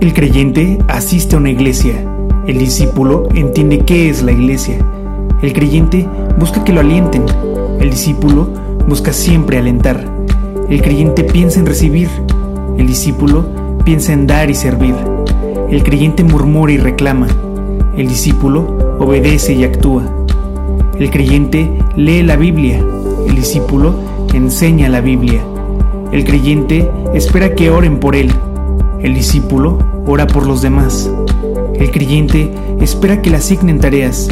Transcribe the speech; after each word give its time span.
El 0.00 0.12
creyente 0.14 0.78
asiste 0.88 1.36
a 1.36 1.38
una 1.38 1.50
iglesia. 1.50 1.94
El 2.46 2.58
discípulo 2.58 3.28
entiende 3.34 3.80
qué 3.80 4.10
es 4.10 4.22
la 4.22 4.32
iglesia. 4.32 4.78
El 5.42 5.52
creyente 5.52 6.08
busca 6.38 6.62
que 6.64 6.72
lo 6.72 6.80
alienten. 6.80 7.24
El 7.80 7.90
discípulo 7.90 8.48
busca 8.86 9.12
siempre 9.12 9.58
alentar. 9.58 10.04
El 10.68 10.82
creyente 10.82 11.24
piensa 11.24 11.60
en 11.60 11.66
recibir. 11.66 12.08
El 12.78 12.86
discípulo 12.86 13.44
piensa 13.84 14.12
en 14.12 14.26
dar 14.26 14.50
y 14.50 14.54
servir. 14.54 14.94
El 15.70 15.82
creyente 15.82 16.24
murmura 16.24 16.72
y 16.72 16.78
reclama. 16.78 17.28
El 17.96 18.08
discípulo 18.08 18.96
obedece 18.98 19.54
y 19.54 19.64
actúa. 19.64 20.21
El 20.98 21.10
creyente 21.10 21.70
lee 21.96 22.22
la 22.22 22.36
Biblia. 22.36 22.84
El 23.26 23.34
discípulo 23.34 23.94
enseña 24.34 24.88
la 24.88 25.00
Biblia. 25.00 25.42
El 26.12 26.24
creyente 26.24 26.90
espera 27.14 27.54
que 27.54 27.70
oren 27.70 27.98
por 27.98 28.14
él. 28.14 28.32
El 29.00 29.14
discípulo 29.14 29.78
ora 30.06 30.26
por 30.26 30.46
los 30.46 30.60
demás. 30.60 31.10
El 31.74 31.90
creyente 31.90 32.52
espera 32.80 33.22
que 33.22 33.30
le 33.30 33.38
asignen 33.38 33.80
tareas. 33.80 34.28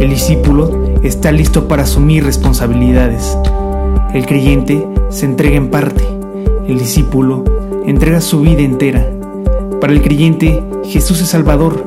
El 0.00 0.10
discípulo 0.10 0.70
está 1.02 1.30
listo 1.30 1.68
para 1.68 1.82
asumir 1.82 2.24
responsabilidades. 2.24 3.36
El 4.14 4.24
creyente 4.24 4.86
se 5.10 5.26
entrega 5.26 5.56
en 5.56 5.68
parte. 5.68 6.02
El 6.66 6.78
discípulo 6.78 7.44
entrega 7.86 8.20
su 8.20 8.40
vida 8.40 8.62
entera. 8.62 9.06
Para 9.80 9.92
el 9.92 10.02
creyente, 10.02 10.62
Jesús 10.84 11.20
es 11.20 11.28
Salvador. 11.28 11.84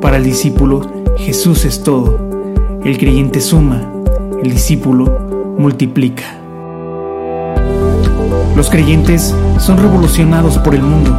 Para 0.00 0.16
el 0.16 0.24
discípulo, 0.24 0.80
Jesús 1.18 1.64
es 1.64 1.82
todo. 1.82 2.27
El 2.88 2.96
creyente 2.96 3.42
suma. 3.42 3.82
El 4.42 4.50
discípulo 4.50 5.54
multiplica. 5.58 6.24
Los 8.56 8.70
creyentes 8.70 9.34
son 9.58 9.76
revolucionados 9.76 10.56
por 10.56 10.74
el 10.74 10.80
mundo. 10.80 11.14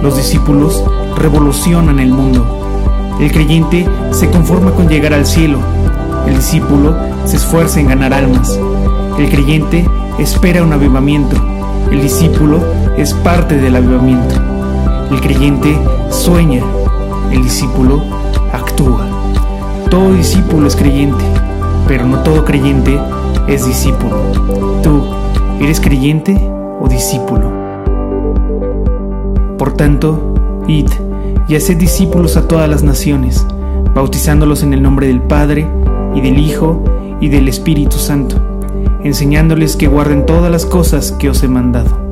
Los 0.00 0.16
discípulos 0.16 0.80
revolucionan 1.16 1.98
el 1.98 2.10
mundo. 2.12 2.46
El 3.18 3.32
creyente 3.32 3.84
se 4.12 4.30
conforma 4.30 4.70
con 4.70 4.88
llegar 4.88 5.12
al 5.12 5.26
cielo. 5.26 5.58
El 6.28 6.36
discípulo 6.36 6.96
se 7.24 7.34
esfuerza 7.38 7.80
en 7.80 7.88
ganar 7.88 8.14
almas. 8.14 8.56
El 9.18 9.28
creyente 9.28 9.84
espera 10.20 10.62
un 10.62 10.72
avivamiento. 10.72 11.34
El 11.90 12.00
discípulo 12.00 12.60
es 12.96 13.12
parte 13.12 13.56
del 13.56 13.74
avivamiento. 13.74 14.36
El 15.10 15.20
creyente 15.20 15.76
sueña. 16.10 16.62
El 17.32 17.42
discípulo 17.42 18.04
actúa. 18.52 19.17
Todo 19.90 20.12
discípulo 20.12 20.68
es 20.68 20.76
creyente, 20.76 21.24
pero 21.86 22.06
no 22.06 22.18
todo 22.22 22.44
creyente 22.44 23.00
es 23.46 23.66
discípulo. 23.66 24.16
¿Tú 24.82 25.02
eres 25.60 25.80
creyente 25.80 26.36
o 26.80 26.88
discípulo? 26.88 27.50
Por 29.56 29.72
tanto, 29.72 30.34
id 30.66 30.88
y 31.48 31.56
haced 31.56 31.78
discípulos 31.78 32.36
a 32.36 32.46
todas 32.46 32.68
las 32.68 32.82
naciones, 32.82 33.46
bautizándolos 33.94 34.62
en 34.62 34.74
el 34.74 34.82
nombre 34.82 35.06
del 35.06 35.22
Padre, 35.22 35.66
y 36.14 36.20
del 36.20 36.38
Hijo, 36.38 36.82
y 37.20 37.28
del 37.28 37.48
Espíritu 37.48 37.96
Santo, 37.96 38.36
enseñándoles 39.02 39.76
que 39.76 39.88
guarden 39.88 40.26
todas 40.26 40.50
las 40.52 40.66
cosas 40.66 41.12
que 41.12 41.30
os 41.30 41.42
he 41.42 41.48
mandado. 41.48 42.07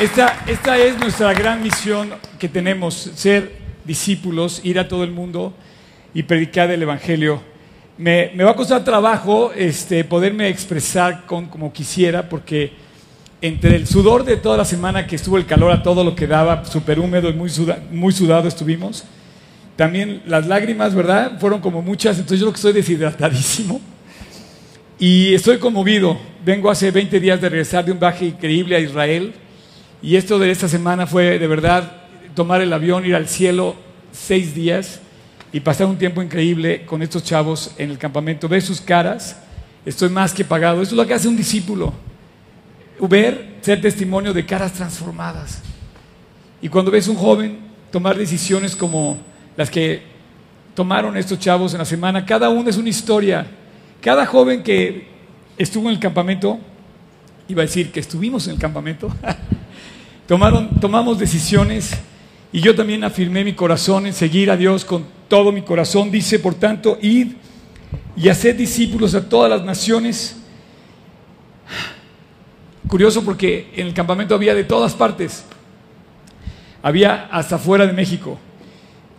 Esta, 0.00 0.78
es 0.78 0.98
nuestra 0.98 1.34
gran 1.34 1.62
misión 1.62 2.08
que 2.38 2.48
tenemos, 2.48 2.94
ser 2.94 3.52
discípulos, 3.84 4.62
ir 4.64 4.78
a 4.78 4.88
todo 4.88 5.04
el 5.04 5.10
mundo 5.10 5.52
y 6.14 6.22
predicar 6.22 6.70
el 6.70 6.80
Evangelio. 6.80 7.42
Me, 7.98 8.34
va 8.42 8.52
a 8.52 8.56
costar 8.56 8.82
trabajo 8.82 9.52
este, 9.54 10.02
poderme 10.04 10.48
expresar 10.48 11.26
con, 11.26 11.48
como 11.48 11.70
quisiera, 11.70 12.30
porque 12.30 12.72
entre 13.42 13.76
el 13.76 13.86
sudor 13.86 14.24
de 14.24 14.38
toda 14.38 14.56
la 14.56 14.64
semana 14.64 15.06
que 15.06 15.16
estuvo 15.16 15.36
el 15.36 15.44
calor 15.44 15.70
a 15.70 15.82
todo 15.82 16.02
lo 16.02 16.14
que 16.16 16.26
daba, 16.26 16.64
súper 16.64 16.98
húmedo 16.98 17.28
y 17.28 17.34
muy 17.34 18.12
sudado 18.12 18.48
estuvimos, 18.48 19.04
también 19.76 20.22
las 20.24 20.46
lágrimas, 20.46 20.94
¿verdad? 20.94 21.38
Fueron 21.38 21.60
como 21.60 21.82
muchas, 21.82 22.16
entonces 22.16 22.40
yo 22.40 22.46
creo 22.46 22.52
que 22.54 22.56
estoy 22.56 22.72
deshidratadísimo. 22.72 23.82
Y 24.98 25.34
estoy 25.34 25.58
conmovido. 25.58 26.16
Vengo 26.42 26.70
hace 26.70 26.90
20 26.90 27.20
días 27.20 27.38
de 27.38 27.50
regresar 27.50 27.84
de 27.84 27.92
un 27.92 28.00
viaje 28.00 28.24
increíble 28.24 28.76
a 28.76 28.78
Israel 28.78 29.34
y 30.02 30.16
esto 30.16 30.38
de 30.38 30.50
esta 30.50 30.68
semana 30.68 31.06
fue 31.06 31.38
de 31.38 31.46
verdad 31.46 31.92
tomar 32.34 32.60
el 32.60 32.72
avión, 32.72 33.04
ir 33.04 33.14
al 33.14 33.28
cielo 33.28 33.76
seis 34.12 34.54
días 34.54 35.00
y 35.52 35.60
pasar 35.60 35.86
un 35.86 35.98
tiempo 35.98 36.22
increíble 36.22 36.84
con 36.86 37.02
estos 37.02 37.24
chavos 37.24 37.72
en 37.76 37.90
el 37.90 37.98
campamento. 37.98 38.48
Ver 38.48 38.62
sus 38.62 38.80
caras, 38.80 39.36
estoy 39.84 40.08
más 40.08 40.32
que 40.32 40.44
pagado. 40.44 40.82
Eso 40.82 40.92
es 40.92 40.96
lo 40.96 41.06
que 41.06 41.14
hace 41.14 41.28
un 41.28 41.36
discípulo. 41.36 41.92
Ver, 43.00 43.56
ser 43.60 43.80
testimonio 43.80 44.32
de 44.32 44.46
caras 44.46 44.72
transformadas. 44.72 45.62
Y 46.62 46.68
cuando 46.68 46.90
ves 46.90 47.08
un 47.08 47.16
joven 47.16 47.58
tomar 47.90 48.16
decisiones 48.16 48.76
como 48.76 49.18
las 49.56 49.70
que 49.70 50.02
tomaron 50.74 51.16
estos 51.16 51.38
chavos 51.38 51.72
en 51.72 51.78
la 51.78 51.84
semana, 51.84 52.24
cada 52.24 52.48
uno 52.48 52.70
es 52.70 52.76
una 52.76 52.88
historia. 52.88 53.46
Cada 54.00 54.24
joven 54.26 54.62
que 54.62 55.08
estuvo 55.58 55.88
en 55.88 55.94
el 55.94 56.00
campamento, 56.00 56.58
iba 57.48 57.62
a 57.62 57.66
decir 57.66 57.90
que 57.90 58.00
estuvimos 58.00 58.46
en 58.46 58.54
el 58.54 58.58
campamento, 58.58 59.10
Tomaron, 60.30 60.68
tomamos 60.78 61.18
decisiones 61.18 61.90
y 62.52 62.60
yo 62.60 62.72
también 62.76 63.02
afirmé 63.02 63.42
mi 63.42 63.52
corazón 63.52 64.06
en 64.06 64.12
seguir 64.12 64.48
a 64.52 64.56
Dios 64.56 64.84
con 64.84 65.04
todo 65.26 65.50
mi 65.50 65.62
corazón. 65.62 66.08
Dice, 66.08 66.38
por 66.38 66.54
tanto, 66.54 67.00
id 67.02 67.32
y 68.14 68.28
haced 68.28 68.54
discípulos 68.54 69.16
a 69.16 69.28
todas 69.28 69.50
las 69.50 69.64
naciones. 69.64 70.36
Curioso 72.86 73.24
porque 73.24 73.72
en 73.74 73.88
el 73.88 73.92
campamento 73.92 74.36
había 74.36 74.54
de 74.54 74.62
todas 74.62 74.94
partes. 74.94 75.44
Había 76.80 77.26
hasta 77.32 77.58
fuera 77.58 77.84
de 77.84 77.92
México, 77.92 78.38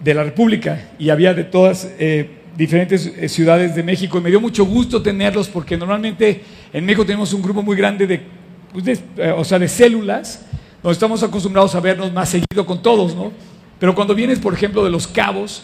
de 0.01 0.13
la 0.13 0.23
República, 0.23 0.91
y 0.97 1.09
había 1.09 1.33
de 1.33 1.43
todas 1.43 1.91
eh, 1.99 2.37
diferentes 2.55 3.05
eh, 3.05 3.27
ciudades 3.27 3.75
de 3.75 3.83
México. 3.83 4.17
Y 4.17 4.21
me 4.21 4.29
dio 4.29 4.39
mucho 4.39 4.63
gusto 4.63 5.01
tenerlos 5.01 5.49
porque 5.49 5.75
normalmente 5.75 6.41
en 6.71 6.85
México 6.85 7.05
tenemos 7.05 7.33
un 7.33 7.41
grupo 7.41 7.61
muy 7.61 7.75
grande 7.75 8.07
de, 8.07 8.21
pues 8.71 8.85
de 8.85 8.97
eh, 9.17 9.33
o 9.35 9.43
sea, 9.43 9.59
de 9.59 9.67
células 9.67 10.45
nos 10.83 10.93
estamos 10.93 11.21
acostumbrados 11.21 11.75
a 11.75 11.79
vernos 11.79 12.11
más 12.11 12.29
seguido 12.29 12.65
con 12.65 12.81
todos, 12.81 13.15
¿no? 13.15 13.31
Pero 13.79 13.93
cuando 13.93 14.15
vienes, 14.15 14.39
por 14.39 14.53
ejemplo, 14.53 14.83
de 14.83 14.89
los 14.89 15.07
cabos, 15.07 15.63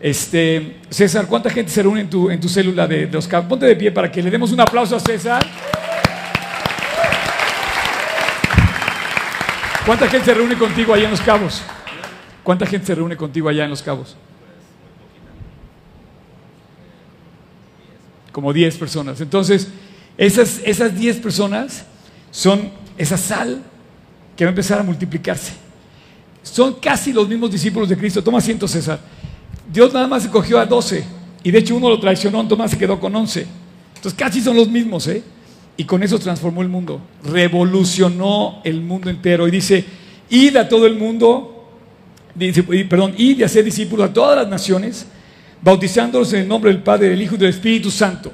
este, 0.00 0.78
César, 0.90 1.26
¿cuánta 1.26 1.50
gente 1.50 1.70
se 1.70 1.82
reúne 1.82 2.02
en 2.02 2.10
tu, 2.10 2.30
en 2.30 2.40
tu 2.40 2.48
célula 2.48 2.86
de, 2.86 3.06
los 3.06 3.26
cabos? 3.28 3.48
Ponte 3.48 3.66
de 3.66 3.76
pie 3.76 3.92
para 3.92 4.10
que 4.10 4.22
le 4.22 4.30
demos 4.30 4.52
un 4.52 4.60
aplauso 4.60 4.96
a 4.96 5.00
César. 5.00 5.44
¿Cuánta 9.84 10.08
gente 10.08 10.26
se 10.26 10.34
reúne 10.34 10.58
contigo 10.58 10.92
allá 10.94 11.04
en 11.04 11.10
los 11.12 11.20
cabos? 11.20 11.62
¿Cuánta 12.42 12.66
gente 12.66 12.86
se 12.86 12.94
reúne 12.94 13.16
contigo 13.16 13.48
allá 13.48 13.64
en 13.64 13.70
los 13.70 13.82
cabos? 13.82 14.16
Como 18.32 18.52
10 18.52 18.76
personas. 18.78 19.20
Entonces, 19.20 19.68
esas, 20.18 20.60
esas 20.64 20.94
10 20.96 21.18
personas 21.18 21.86
son 22.32 22.70
esa 22.98 23.16
sal 23.16 23.62
que 24.36 24.44
va 24.44 24.50
a 24.50 24.52
empezar 24.52 24.78
a 24.78 24.82
multiplicarse. 24.82 25.52
Son 26.42 26.74
casi 26.74 27.12
los 27.12 27.28
mismos 27.28 27.50
discípulos 27.50 27.88
de 27.88 27.96
Cristo. 27.96 28.22
Toma 28.22 28.38
asiento, 28.38 28.68
César. 28.68 29.00
Dios 29.72 29.92
nada 29.92 30.06
más 30.06 30.24
escogió 30.24 30.60
a 30.60 30.66
12 30.66 31.04
y 31.42 31.50
de 31.50 31.58
hecho 31.58 31.76
uno 31.76 31.88
lo 31.88 31.98
traicionó, 31.98 32.46
Tomás 32.46 32.70
se 32.70 32.78
quedó 32.78 32.98
con 33.00 33.14
11. 33.14 33.46
Entonces 33.96 34.18
casi 34.18 34.40
son 34.40 34.56
los 34.56 34.68
mismos, 34.68 35.06
¿eh? 35.08 35.22
Y 35.76 35.84
con 35.84 36.02
eso 36.02 36.18
transformó 36.18 36.62
el 36.62 36.68
mundo, 36.68 37.00
revolucionó 37.22 38.60
el 38.64 38.80
mundo 38.80 39.10
entero 39.10 39.46
y 39.46 39.50
dice, 39.50 39.84
id 40.30 40.56
a 40.56 40.68
todo 40.68 40.86
el 40.86 40.96
mundo, 40.96 41.68
dice, 42.34 42.62
perdón, 42.62 43.14
id 43.18 43.38
y 43.38 43.42
hacer 43.42 43.64
discípulos 43.64 44.08
a 44.08 44.12
todas 44.12 44.36
las 44.36 44.48
naciones, 44.48 45.06
bautizándolos 45.60 46.32
en 46.32 46.40
el 46.40 46.48
nombre 46.48 46.72
del 46.72 46.82
Padre, 46.82 47.10
del 47.10 47.20
Hijo 47.20 47.34
y 47.34 47.38
del 47.38 47.50
Espíritu 47.50 47.90
Santo. 47.90 48.32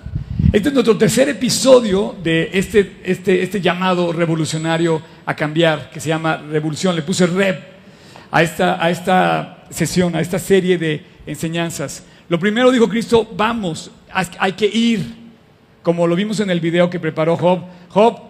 Este 0.53 0.69
es 0.69 0.75
nuestro 0.75 0.99
tercer 0.99 1.31
episodio 1.31 2.15
de 2.23 2.51
este, 2.53 3.01
este, 3.05 3.43
este 3.43 3.63
llamado 3.63 4.13
revolucionario 4.13 5.01
a 5.25 5.35
cambiar, 5.35 5.89
que 5.89 5.99
se 5.99 6.11
llama 6.11 6.37
Revolución. 6.37 6.95
Le 6.95 7.01
puse 7.01 7.27
Rev 7.27 7.59
a 8.31 8.43
esta, 8.43 8.85
a 8.85 8.91
esta 8.91 9.65
sesión, 9.71 10.15
a 10.15 10.21
esta 10.21 10.39
serie 10.39 10.77
de 10.77 11.07
enseñanzas. 11.25 12.05
Lo 12.29 12.39
primero 12.39 12.71
dijo 12.71 12.87
Cristo, 12.87 13.27
vamos, 13.35 13.91
hay 14.13 14.53
que 14.53 14.67
ir, 14.67 15.03
como 15.83 16.07
lo 16.07 16.15
vimos 16.15 16.39
en 16.41 16.51
el 16.51 16.61
video 16.61 16.91
que 16.91 17.01
preparó 17.01 17.35
Job. 17.39 17.63
Job, 17.89 18.21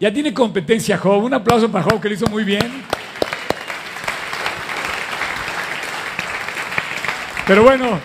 ya 0.00 0.12
tiene 0.12 0.34
competencia 0.34 0.98
Job. 0.98 1.22
Un 1.22 1.34
aplauso 1.34 1.70
para 1.70 1.84
Job, 1.84 2.00
que 2.00 2.08
lo 2.08 2.14
hizo 2.16 2.26
muy 2.26 2.42
bien. 2.42 2.68
Pero 7.46 7.62
bueno, 7.62 8.00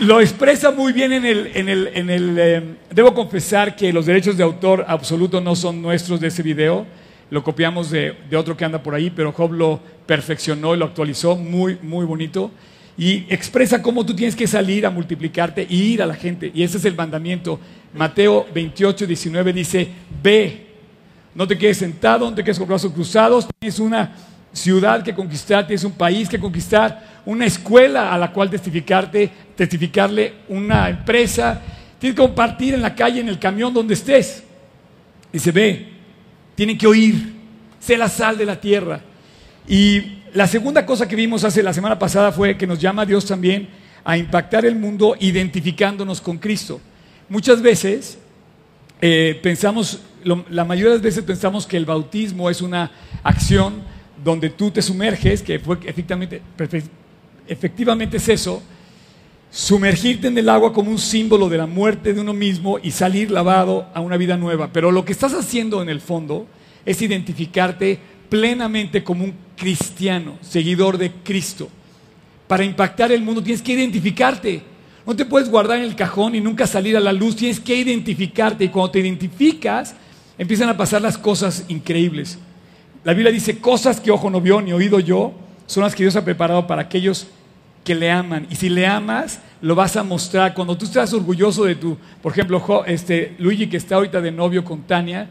lo 0.00 0.20
expresa 0.20 0.70
muy 0.70 0.92
bien 0.92 1.12
en 1.12 1.24
el... 1.24 1.50
En 1.54 1.68
el, 1.68 1.90
en 1.94 2.10
el 2.10 2.38
eh, 2.38 2.62
debo 2.90 3.14
confesar 3.14 3.76
que 3.76 3.92
los 3.92 4.06
derechos 4.06 4.36
de 4.36 4.42
autor 4.42 4.84
absoluto 4.88 5.40
no 5.40 5.56
son 5.56 5.82
nuestros 5.82 6.20
de 6.20 6.28
ese 6.28 6.42
video. 6.42 6.86
Lo 7.30 7.42
copiamos 7.42 7.90
de, 7.90 8.16
de 8.30 8.36
otro 8.36 8.56
que 8.56 8.64
anda 8.64 8.82
por 8.82 8.94
ahí, 8.94 9.10
pero 9.10 9.32
Job 9.32 9.52
lo 9.52 9.80
perfeccionó 10.06 10.74
y 10.74 10.78
lo 10.78 10.84
actualizó 10.84 11.36
muy, 11.36 11.78
muy 11.82 12.04
bonito. 12.04 12.50
Y 12.98 13.26
expresa 13.28 13.82
cómo 13.82 14.06
tú 14.06 14.14
tienes 14.14 14.34
que 14.34 14.46
salir 14.46 14.86
a 14.86 14.90
multiplicarte 14.90 15.66
y 15.68 15.82
ir 15.82 16.02
a 16.02 16.06
la 16.06 16.14
gente. 16.14 16.50
Y 16.54 16.62
ese 16.62 16.78
es 16.78 16.84
el 16.84 16.94
mandamiento. 16.94 17.60
Mateo 17.92 18.46
28, 18.54 19.06
19 19.06 19.52
dice, 19.52 19.88
ve, 20.22 20.66
no 21.34 21.46
te 21.46 21.58
quedes 21.58 21.76
sentado, 21.76 22.28
no 22.30 22.34
te 22.34 22.42
quedes 22.42 22.58
con 22.58 22.68
brazos 22.68 22.92
cruzados, 22.92 23.46
tienes 23.58 23.78
una 23.78 24.12
ciudad 24.56 25.02
que 25.02 25.14
conquistar, 25.14 25.66
tienes 25.66 25.84
un 25.84 25.92
país 25.92 26.28
que 26.28 26.40
conquistar, 26.40 27.20
una 27.26 27.44
escuela 27.44 28.12
a 28.12 28.18
la 28.18 28.32
cual 28.32 28.48
testificarte, 28.48 29.30
testificarle, 29.54 30.32
una 30.48 30.88
empresa, 30.88 31.60
tienes 31.98 32.16
que 32.16 32.22
compartir 32.22 32.74
en 32.74 32.82
la 32.82 32.94
calle, 32.94 33.20
en 33.20 33.28
el 33.28 33.38
camión, 33.38 33.74
donde 33.74 33.94
estés. 33.94 34.42
Dice, 35.32 35.52
ve, 35.52 35.88
tienen 36.54 36.78
que 36.78 36.86
oír, 36.86 37.34
sé 37.78 37.98
la 37.98 38.08
sal 38.08 38.38
de 38.38 38.46
la 38.46 38.58
tierra. 38.58 39.00
Y 39.68 40.20
la 40.32 40.46
segunda 40.46 40.86
cosa 40.86 41.06
que 41.06 41.16
vimos 41.16 41.44
hace 41.44 41.62
la 41.62 41.74
semana 41.74 41.98
pasada 41.98 42.32
fue 42.32 42.56
que 42.56 42.66
nos 42.66 42.78
llama 42.78 43.04
Dios 43.04 43.26
también 43.26 43.68
a 44.04 44.16
impactar 44.16 44.64
el 44.64 44.76
mundo 44.76 45.16
identificándonos 45.20 46.20
con 46.20 46.38
Cristo. 46.38 46.80
Muchas 47.28 47.60
veces 47.60 48.18
eh, 49.02 49.38
pensamos, 49.42 50.00
la 50.24 50.64
mayoría 50.64 50.92
de 50.92 50.96
las 50.96 51.02
veces 51.02 51.24
pensamos 51.24 51.66
que 51.66 51.76
el 51.76 51.84
bautismo 51.84 52.48
es 52.48 52.62
una 52.62 52.90
acción 53.22 53.95
donde 54.22 54.50
tú 54.50 54.70
te 54.70 54.82
sumerges, 54.82 55.42
que 55.42 55.58
fue 55.58 55.78
efectivamente, 55.84 56.42
efectivamente 57.46 58.16
es 58.16 58.28
eso, 58.28 58.62
sumergirte 59.50 60.28
en 60.28 60.38
el 60.38 60.48
agua 60.48 60.72
como 60.72 60.90
un 60.90 60.98
símbolo 60.98 61.48
de 61.48 61.58
la 61.58 61.66
muerte 61.66 62.12
de 62.12 62.20
uno 62.20 62.34
mismo 62.34 62.78
y 62.82 62.90
salir 62.90 63.30
lavado 63.30 63.86
a 63.94 64.00
una 64.00 64.16
vida 64.16 64.36
nueva. 64.36 64.70
Pero 64.72 64.90
lo 64.90 65.04
que 65.04 65.12
estás 65.12 65.34
haciendo 65.34 65.82
en 65.82 65.88
el 65.88 66.00
fondo 66.00 66.46
es 66.84 67.00
identificarte 67.02 67.98
plenamente 68.28 69.02
como 69.02 69.24
un 69.24 69.34
cristiano, 69.56 70.38
seguidor 70.40 70.98
de 70.98 71.12
Cristo. 71.24 71.68
Para 72.46 72.64
impactar 72.64 73.12
el 73.12 73.22
mundo 73.22 73.42
tienes 73.42 73.62
que 73.62 73.72
identificarte. 73.72 74.62
No 75.06 75.14
te 75.14 75.24
puedes 75.24 75.48
guardar 75.48 75.78
en 75.78 75.84
el 75.84 75.96
cajón 75.96 76.34
y 76.34 76.40
nunca 76.40 76.66
salir 76.66 76.96
a 76.96 77.00
la 77.00 77.12
luz, 77.12 77.36
tienes 77.36 77.60
que 77.60 77.76
identificarte. 77.76 78.64
Y 78.64 78.68
cuando 78.68 78.90
te 78.90 79.00
identificas, 79.00 79.94
empiezan 80.36 80.68
a 80.68 80.76
pasar 80.76 81.00
las 81.00 81.16
cosas 81.16 81.64
increíbles. 81.68 82.38
La 83.06 83.12
Biblia 83.12 83.30
dice, 83.30 83.60
cosas 83.60 84.00
que 84.00 84.10
ojo 84.10 84.28
no 84.30 84.40
vio 84.40 84.60
ni 84.60 84.72
oído 84.72 84.98
yo, 84.98 85.32
son 85.66 85.84
las 85.84 85.94
que 85.94 86.02
Dios 86.02 86.16
ha 86.16 86.24
preparado 86.24 86.66
para 86.66 86.82
aquellos 86.82 87.28
que 87.84 87.94
le 87.94 88.10
aman. 88.10 88.48
Y 88.50 88.56
si 88.56 88.68
le 88.68 88.84
amas, 88.84 89.38
lo 89.60 89.76
vas 89.76 89.96
a 89.96 90.02
mostrar. 90.02 90.54
Cuando 90.54 90.76
tú 90.76 90.86
estás 90.86 91.12
orgulloso 91.12 91.62
de 91.62 91.76
tu, 91.76 91.96
por 92.20 92.32
ejemplo, 92.32 92.84
este, 92.84 93.36
Luigi 93.38 93.68
que 93.68 93.76
está 93.76 93.94
ahorita 93.94 94.20
de 94.20 94.32
novio 94.32 94.64
con 94.64 94.82
Tania, 94.82 95.30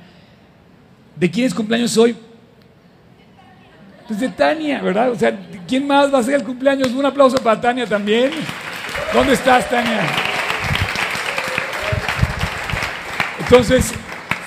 ¿de 1.17 1.29
quién 1.29 1.47
es 1.47 1.53
cumpleaños 1.53 1.97
hoy? 1.97 2.15
Pues 4.07 4.21
de 4.21 4.29
Tania, 4.29 4.81
¿verdad? 4.81 5.11
O 5.11 5.15
sea, 5.15 5.37
¿quién 5.67 5.85
más 5.85 6.13
va 6.13 6.19
a 6.19 6.23
ser 6.23 6.35
el 6.35 6.43
cumpleaños? 6.45 6.93
Un 6.93 7.05
aplauso 7.05 7.35
para 7.39 7.59
Tania 7.59 7.85
también. 7.85 8.31
¿Dónde 9.13 9.33
estás, 9.33 9.69
Tania? 9.69 9.99
Entonces, 13.37 13.93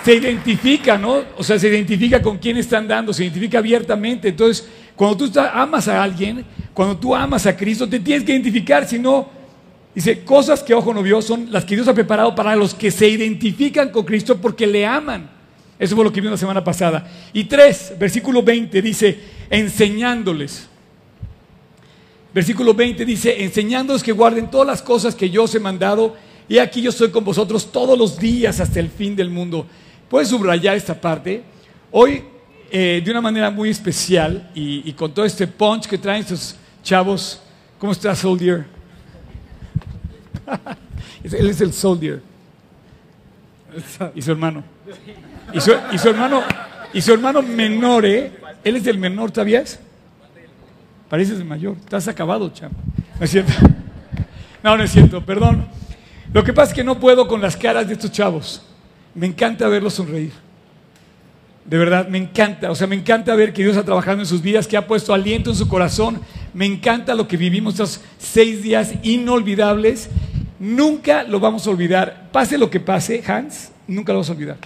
se 0.09 0.15
identifica, 0.15 0.97
¿no? 0.97 1.23
O 1.37 1.45
sea, 1.45 1.59
se 1.59 1.69
identifica 1.69 2.23
con 2.23 2.39
quién 2.39 2.57
están 2.57 2.89
dando, 2.89 3.13
se 3.13 3.25
identifica 3.25 3.59
abiertamente. 3.59 4.29
Entonces, 4.29 4.67
cuando 4.97 5.29
tú 5.29 5.39
amas 5.39 5.87
a 5.87 6.03
alguien, 6.03 6.47
cuando 6.73 6.97
tú 6.97 7.15
amas 7.15 7.45
a 7.45 7.55
Cristo, 7.55 7.87
te 7.87 8.01
tienes 8.01 8.25
que 8.25 8.33
identificar, 8.33 8.89
si 8.89 8.99
no, 8.99 9.29
dice, 9.95 10.25
cosas 10.25 10.63
que 10.63 10.73
ojo 10.73 10.95
no 10.95 11.03
vio 11.03 11.21
son 11.21 11.53
las 11.53 11.67
que 11.67 11.75
Dios 11.75 11.87
ha 11.89 11.93
preparado 11.93 12.35
para 12.35 12.57
los 12.57 12.73
que 12.73 12.91
se 12.91 13.07
identifican 13.07 13.91
con 13.91 14.07
Cristo 14.07 14.39
porque 14.39 14.67
le 14.67 14.87
aman. 14.87 15.29
Eso 15.79 15.95
fue 15.95 16.07
lo 16.07 16.11
que 16.11 16.23
vimos 16.23 16.33
la 16.33 16.39
semana 16.39 16.65
pasada. 16.65 17.07
Y 17.35 17.45
tres, 17.45 17.93
versículo 17.99 18.43
20 18.43 18.81
dice, 18.81 19.19
enseñándoles. 19.51 20.69
Versículo 22.33 22.73
20 22.73 23.05
dice, 23.05 23.45
enseñándoles 23.45 24.03
que 24.03 24.13
guarden 24.13 24.51
todas 24.51 24.69
las 24.69 24.81
cosas 24.81 25.15
que 25.15 25.29
yo 25.29 25.43
os 25.43 25.55
he 25.55 25.61
mandado, 25.61 26.17
y 26.49 26.57
aquí 26.57 26.81
yo 26.81 26.89
estoy 26.89 27.11
con 27.11 27.25
vosotros 27.25 27.71
todos 27.71 27.99
los 27.99 28.19
días 28.19 28.59
hasta 28.59 28.81
el 28.81 28.89
fin 28.89 29.15
del 29.15 29.29
mundo. 29.29 29.67
Puedes 30.09 30.29
subrayar 30.29 30.77
esta 30.77 30.99
parte. 30.99 31.43
Hoy, 31.91 32.25
eh, 32.71 33.03
de 33.05 33.11
una 33.11 33.21
manera 33.21 33.51
muy 33.51 33.71
especial 33.71 34.51
y, 34.55 34.93
con 34.95 35.13
todo 35.13 35.25
este 35.25 35.47
punch 35.47 35.87
que 35.87 35.99
traen 35.99 36.23
estos 36.23 36.57
chavos, 36.83 37.43
¿cómo 37.79 37.93
estás, 37.93 38.19
Soldier? 38.19 38.65
Él 41.25 41.51
es 41.51 41.61
el 41.61 41.73
Soldier. 41.73 42.23
Y 44.15 44.23
su 44.23 44.33
hermano. 44.33 44.65
Y 45.53 45.61
su, 45.61 45.73
hermano, 46.09 46.43
y 46.93 47.03
su 47.03 47.13
hermano 47.13 47.43
menor, 47.43 48.07
¿eh? 48.07 48.33
Él 48.65 48.77
es 48.77 48.87
el 48.87 48.99
menor, 48.99 49.33
¿sabías? 49.35 49.79
Pareces 51.09 51.39
el 51.39 51.45
mayor. 51.45 51.77
Estás 51.79 52.09
acabado, 52.09 52.49
chavo. 52.51 52.75
No 53.19 53.25
es 53.25 53.31
cierto. 53.31 53.53
No, 54.61 54.77
no 54.77 54.83
es 54.83 54.91
cierto, 54.91 55.25
perdón. 55.25 55.69
Lo 56.33 56.43
que 56.43 56.53
pasa 56.53 56.73
es 56.73 56.75
que 56.75 56.83
no 56.83 56.99
puedo 56.99 57.29
con 57.29 57.41
las 57.41 57.57
caras 57.57 57.87
de 57.87 57.93
estos 57.93 58.11
chavos. 58.11 58.68
Me 59.19 59.27
encanta 59.27 59.67
verlos 59.67 59.95
sonreír. 59.95 60.31
De 61.65 61.77
verdad, 61.77 62.07
me 62.07 62.19
encanta. 62.19 62.71
O 62.71 62.77
sea, 62.77 62.87
me 62.87 62.95
encanta 62.95 63.35
ver 63.35 63.53
que 63.53 63.65
Dios 63.65 63.77
ha 63.77 63.85
trabajado 63.85 64.21
en 64.21 64.27
sus 64.27 64.41
vidas, 64.41 64.69
que 64.69 64.77
ha 64.77 64.87
puesto 64.87 65.13
aliento 65.13 65.51
en 65.51 65.57
su 65.57 65.67
corazón. 65.67 66.21
Me 66.55 66.67
encanta 66.67 67.17
lo 67.17 67.27
que 67.27 67.37
vivimos 67.37 67.75
estos 67.75 68.01
seis 68.17 68.63
días 68.63 68.95
inolvidables. 69.03 70.09
Nunca 70.61 71.25
lo 71.25 71.41
vamos 71.41 71.67
a 71.67 71.71
olvidar. 71.71 72.29
Pase 72.31 72.57
lo 72.59 72.71
que 72.71 72.79
pase, 72.79 73.21
Hans, 73.27 73.73
nunca 73.89 74.13
lo 74.13 74.19
vamos 74.21 74.31
a 74.31 74.35
olvidar. 74.35 74.59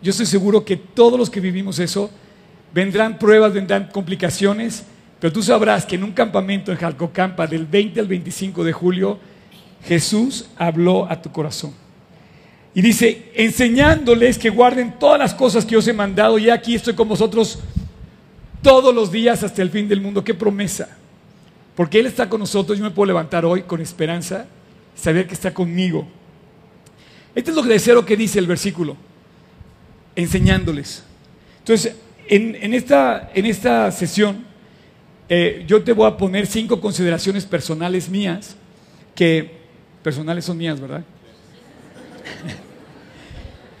Yo 0.00 0.10
estoy 0.10 0.26
seguro 0.26 0.64
que 0.64 0.76
todos 0.76 1.18
los 1.18 1.28
que 1.28 1.40
vivimos 1.40 1.80
eso, 1.80 2.10
vendrán 2.72 3.18
pruebas, 3.18 3.52
vendrán 3.52 3.88
complicaciones, 3.92 4.84
pero 5.18 5.32
tú 5.32 5.42
sabrás 5.42 5.84
que 5.84 5.96
en 5.96 6.04
un 6.04 6.12
campamento 6.12 6.70
en 6.70 6.78
Jalcocampa 6.78 7.48
del 7.48 7.66
20 7.66 7.98
al 7.98 8.06
25 8.06 8.62
de 8.62 8.72
julio, 8.72 9.18
Jesús 9.82 10.48
habló 10.56 11.10
a 11.10 11.20
tu 11.20 11.32
corazón. 11.32 11.85
Y 12.76 12.82
dice, 12.82 13.32
enseñándoles 13.34 14.36
que 14.36 14.50
guarden 14.50 14.98
todas 14.98 15.18
las 15.18 15.32
cosas 15.32 15.64
que 15.64 15.78
os 15.78 15.88
he 15.88 15.94
mandado, 15.94 16.38
y 16.38 16.50
aquí 16.50 16.74
estoy 16.74 16.92
con 16.92 17.08
vosotros 17.08 17.58
todos 18.60 18.94
los 18.94 19.10
días 19.10 19.42
hasta 19.42 19.62
el 19.62 19.70
fin 19.70 19.88
del 19.88 20.02
mundo. 20.02 20.22
Qué 20.22 20.34
promesa. 20.34 20.94
Porque 21.74 21.98
Él 21.98 22.04
está 22.04 22.28
con 22.28 22.38
nosotros, 22.38 22.76
yo 22.76 22.84
me 22.84 22.90
puedo 22.90 23.06
levantar 23.06 23.46
hoy 23.46 23.62
con 23.62 23.80
esperanza, 23.80 24.44
saber 24.94 25.26
que 25.26 25.32
está 25.32 25.54
conmigo. 25.54 26.06
Este 27.34 27.48
es 27.48 27.56
lo 27.56 27.62
que 27.62 27.70
deseo 27.70 28.04
que 28.04 28.14
dice 28.14 28.38
el 28.38 28.46
versículo, 28.46 28.94
enseñándoles. 30.14 31.02
Entonces, 31.60 31.96
en, 32.28 32.74
esta, 32.74 33.30
en 33.34 33.46
esta, 33.46 33.90
sesión, 33.90 34.44
eh, 35.30 35.64
yo 35.66 35.82
te 35.82 35.94
voy 35.94 36.08
a 36.08 36.18
poner 36.18 36.46
cinco 36.46 36.78
consideraciones 36.78 37.46
personales 37.46 38.10
mías, 38.10 38.54
que 39.14 39.50
personales 40.02 40.44
son 40.44 40.58
mías, 40.58 40.78
¿verdad? 40.78 41.02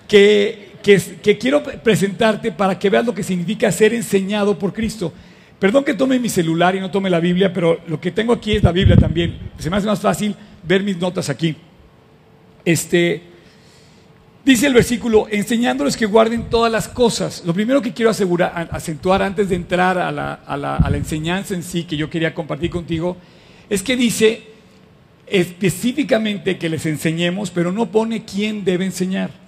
Que, 0.06 1.36
quiero 1.40 1.62
presentarte 1.62 2.52
para 2.52 2.78
que 2.78 2.90
veas 2.90 3.04
lo 3.04 3.14
que 3.14 3.22
significa 3.22 3.70
ser 3.72 3.94
enseñado 3.94 4.58
por 4.58 4.72
Cristo. 4.72 5.12
Perdón 5.58 5.84
que 5.84 5.94
tome 5.94 6.18
mi 6.18 6.28
celular 6.28 6.76
y 6.76 6.80
no 6.80 6.90
tome 6.90 7.08
la 7.10 7.20
Biblia, 7.20 7.52
pero 7.52 7.80
lo 7.88 8.00
que 8.00 8.10
tengo 8.10 8.32
aquí 8.32 8.52
es 8.52 8.62
la 8.62 8.72
Biblia 8.72 8.96
también. 8.96 9.38
Se 9.58 9.70
me 9.70 9.76
hace 9.76 9.86
más 9.86 10.00
fácil 10.00 10.34
ver 10.62 10.82
mis 10.82 10.98
notas 10.98 11.30
aquí. 11.30 11.56
Este, 12.64 13.22
dice 14.44 14.66
el 14.66 14.74
versículo, 14.74 15.26
enseñándoles 15.30 15.96
que 15.96 16.04
guarden 16.04 16.50
todas 16.50 16.70
las 16.70 16.88
cosas. 16.88 17.42
Lo 17.46 17.54
primero 17.54 17.80
que 17.80 17.94
quiero 17.94 18.10
asegurar, 18.10 18.68
acentuar 18.70 19.22
antes 19.22 19.48
de 19.48 19.56
entrar 19.56 19.98
a 19.98 20.12
la, 20.12 20.34
a 20.34 20.56
la 20.56 20.96
enseñanza 20.96 21.54
en 21.54 21.62
sí 21.62 21.84
que 21.84 21.96
yo 21.96 22.10
quería 22.10 22.34
compartir 22.34 22.70
contigo, 22.70 23.16
es 23.70 23.82
que 23.82 23.96
dice 23.96 24.42
específicamente 25.26 26.58
que 26.58 26.68
les 26.68 26.86
enseñemos, 26.86 27.50
pero 27.50 27.72
no 27.72 27.86
pone 27.86 28.24
quién 28.24 28.62
debe 28.62 28.84
enseñar 28.84 29.45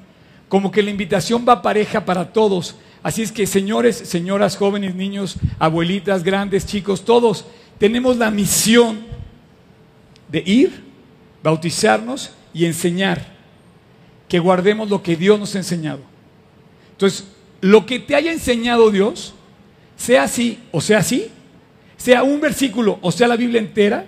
como 0.48 0.70
que 0.70 0.82
la 0.82 0.90
invitación 0.90 1.44
va 1.48 1.62
pareja 1.62 2.04
para 2.04 2.32
todos. 2.32 2.76
Así 3.02 3.22
es 3.22 3.32
que 3.32 3.46
señores, 3.46 3.96
señoras, 3.96 4.56
jóvenes, 4.56 4.94
niños, 4.94 5.36
abuelitas, 5.58 6.22
grandes, 6.22 6.66
chicos, 6.66 7.04
todos 7.04 7.44
tenemos 7.78 8.16
la 8.16 8.30
misión 8.30 9.00
de 10.28 10.42
ir, 10.44 10.84
bautizarnos 11.42 12.32
y 12.52 12.64
enseñar. 12.64 13.38
Que 14.28 14.38
guardemos 14.38 14.90
lo 14.90 15.02
que 15.02 15.16
Dios 15.16 15.38
nos 15.38 15.54
ha 15.54 15.58
enseñado. 15.58 16.00
Entonces, 16.92 17.26
lo 17.60 17.86
que 17.86 17.98
te 17.98 18.14
haya 18.14 18.32
enseñado 18.32 18.90
Dios, 18.90 19.34
sea 19.96 20.24
así 20.24 20.60
o 20.70 20.80
sea 20.80 20.98
así, 20.98 21.28
sea 21.96 22.22
un 22.22 22.40
versículo 22.40 22.98
o 23.02 23.10
sea 23.10 23.26
la 23.26 23.36
Biblia 23.36 23.60
entera, 23.60 24.06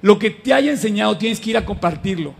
lo 0.00 0.18
que 0.18 0.30
te 0.30 0.52
haya 0.52 0.70
enseñado 0.70 1.16
tienes 1.16 1.40
que 1.40 1.50
ir 1.50 1.56
a 1.56 1.64
compartirlo. 1.64 2.34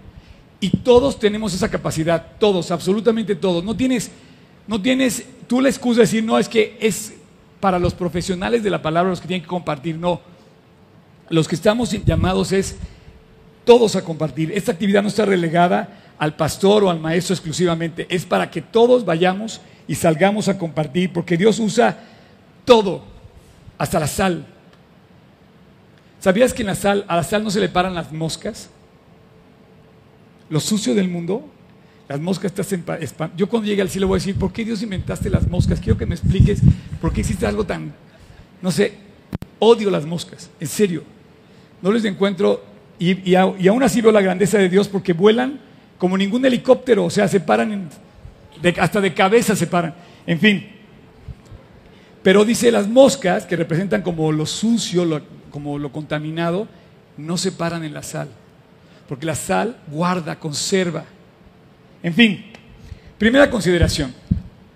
Y 0.63 0.71
todos 0.71 1.19
tenemos 1.19 1.53
esa 1.55 1.69
capacidad, 1.69 2.25
todos, 2.39 2.71
absolutamente 2.71 3.35
todos. 3.35 3.65
No 3.65 3.77
tienes, 3.77 4.13
no 4.69 4.81
tienes 4.81 5.27
tú 5.49 5.61
la 5.61 5.69
excusa 5.69 5.97
de 5.97 6.03
decir, 6.03 6.23
no, 6.23 6.39
es 6.39 6.49
que 6.49 6.79
es 6.81 7.15
para 7.59 7.81
los 7.81 7.95
profesionales 7.95 8.63
de 8.63 8.71
la 8.71 8.81
palabra 8.81 9.11
los 9.11 9.21
que 9.21 9.27
tienen 9.27 9.43
que 9.43 9.49
compartir. 9.49 9.97
No, 9.97 10.21
los 11.31 11.49
que 11.49 11.57
estamos 11.57 11.91
llamados 12.05 12.53
es 12.53 12.77
todos 13.65 13.97
a 13.97 14.05
compartir. 14.05 14.53
Esta 14.53 14.71
actividad 14.71 15.03
no 15.03 15.09
está 15.09 15.25
relegada 15.25 16.15
al 16.17 16.37
pastor 16.37 16.85
o 16.85 16.91
al 16.91 17.01
maestro 17.01 17.35
exclusivamente, 17.35 18.07
es 18.09 18.25
para 18.25 18.49
que 18.49 18.63
todos 18.63 19.05
vayamos 19.05 19.61
y 19.89 19.97
salgamos 19.97 20.47
a 20.47 20.59
compartir, 20.59 21.13
porque 21.13 21.37
Dios 21.37 21.59
usa 21.59 22.05
todo, 22.65 23.03
hasta 23.79 23.99
la 23.99 24.07
sal. 24.07 24.47
¿Sabías 26.21 26.55
que 26.55 26.63
en 26.63 26.69
la 26.69 26.77
sal, 26.77 27.05
a 27.09 27.17
la 27.17 27.25
sal 27.25 27.43
no 27.43 27.51
se 27.51 27.59
le 27.59 27.69
paran 27.69 27.97
las 27.97 28.13
moscas? 28.13 28.71
Lo 30.53 30.61
sucio 30.61 30.95
del 30.95 31.09
mundo, 31.09 31.49
las 32.11 32.21
moscas 32.21 32.53
están 33.01 33.33
Yo 33.39 33.49
cuando 33.49 33.67
llegue 33.67 33.81
al 33.81 33.89
cielo 33.89 34.07
voy 34.07 34.17
a 34.17 34.19
decir, 34.19 34.37
¿por 34.37 34.53
qué 34.53 34.67
Dios 34.67 34.83
inventaste 34.83 35.31
las 35.31 35.49
moscas? 35.49 35.81
Quiero 35.81 35.97
que 35.97 36.05
me 36.05 36.15
expliques 36.15 36.61
por 37.01 37.11
qué 37.11 37.23
hiciste 37.23 37.47
algo 37.47 37.65
tan, 37.65 37.95
no 38.61 38.71
sé, 38.71 38.93
odio 39.59 39.91
las 39.91 40.05
moscas, 40.05 40.51
en 40.61 40.69
serio. 40.69 41.05
No 41.81 41.91
les 41.91 42.05
encuentro, 42.05 42.63
y, 42.99 43.31
y, 43.31 43.35
aún 43.35 43.83
así 43.83 44.03
veo 44.03 44.13
la 44.13 44.21
grandeza 44.21 44.59
de 44.59 44.69
Dios 44.69 44.89
porque 44.89 45.15
vuelan 45.15 45.59
como 45.97 46.19
ningún 46.19 46.45
helicóptero, 46.45 47.07
o 47.07 47.11
sea, 47.11 47.27
se 47.29 47.41
paran, 47.41 47.89
hasta 48.79 49.01
de 49.01 49.15
cabeza 49.15 49.57
se 49.57 49.67
paran. 49.67 49.95
En 50.27 50.39
fin, 50.39 50.69
pero 52.23 52.45
dice 52.45 52.71
las 52.71 52.89
moscas, 52.89 53.47
que 53.47 53.57
representan 53.57 54.03
como 54.03 54.31
lo 54.31 54.45
sucio, 54.45 55.23
como 55.49 55.79
lo 55.79 55.91
contaminado, 55.93 56.69
no 57.17 57.39
se 57.39 57.53
paran 57.53 57.85
en 57.85 57.95
la 57.95 58.03
sal. 58.03 58.29
Porque 59.13 59.27
la 59.27 59.35
sal 59.35 59.77
guarda, 59.89 60.39
conserva. 60.39 61.05
En 62.03 62.15
fin, 62.15 62.47
primera 63.19 63.51
consideración. 63.51 64.11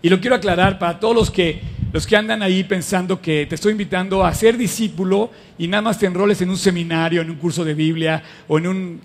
Y 0.03 0.11
lo 0.11 0.21
quiero 0.21 0.37
aclarar 0.37 0.79
para 0.79 1.01
todos 1.01 1.17
los 1.17 1.31
que, 1.31 1.63
los 1.91 2.07
que 2.07 2.17
andan 2.17 2.43
ahí 2.43 2.63
pensando 2.63 3.19
que 3.23 3.47
te 3.47 3.55
estoy 3.55 3.73
invitando 3.73 4.23
a 4.23 4.35
ser 4.35 4.59
discípulo 4.59 5.31
y 5.57 5.69
nada 5.69 5.81
más 5.81 5.99
te 5.99 6.05
enroles 6.05 6.43
en 6.43 6.51
un 6.51 6.59
seminario, 6.59 7.23
en 7.23 7.31
un 7.31 7.37
curso 7.37 7.65
de 7.65 7.73
Biblia 7.73 8.23
o 8.47 8.59
en 8.59 8.67
un 8.67 9.01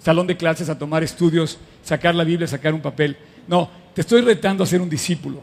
salón 0.00 0.26
de 0.26 0.36
clases 0.36 0.68
a 0.68 0.76
tomar 0.76 1.04
estudios, 1.04 1.56
sacar 1.84 2.16
la 2.16 2.24
Biblia, 2.24 2.48
sacar 2.48 2.74
un 2.74 2.82
papel. 2.82 3.16
No, 3.46 3.70
te 3.94 4.00
estoy 4.00 4.22
retando 4.22 4.64
a 4.64 4.66
ser 4.66 4.80
un 4.80 4.90
discípulo. 4.90 5.40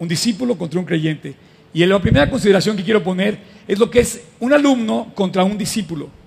Un 0.00 0.08
discípulo 0.08 0.58
contra 0.58 0.80
un 0.80 0.86
creyente. 0.86 1.36
Y 1.72 1.86
la 1.86 2.02
primera 2.02 2.28
consideración 2.28 2.76
que 2.76 2.82
quiero 2.82 3.04
poner 3.04 3.38
es 3.68 3.78
lo 3.78 3.88
que 3.88 4.00
es 4.00 4.24
un 4.40 4.52
alumno 4.52 5.12
contra 5.14 5.44
un 5.44 5.56
discípulo. 5.56 6.21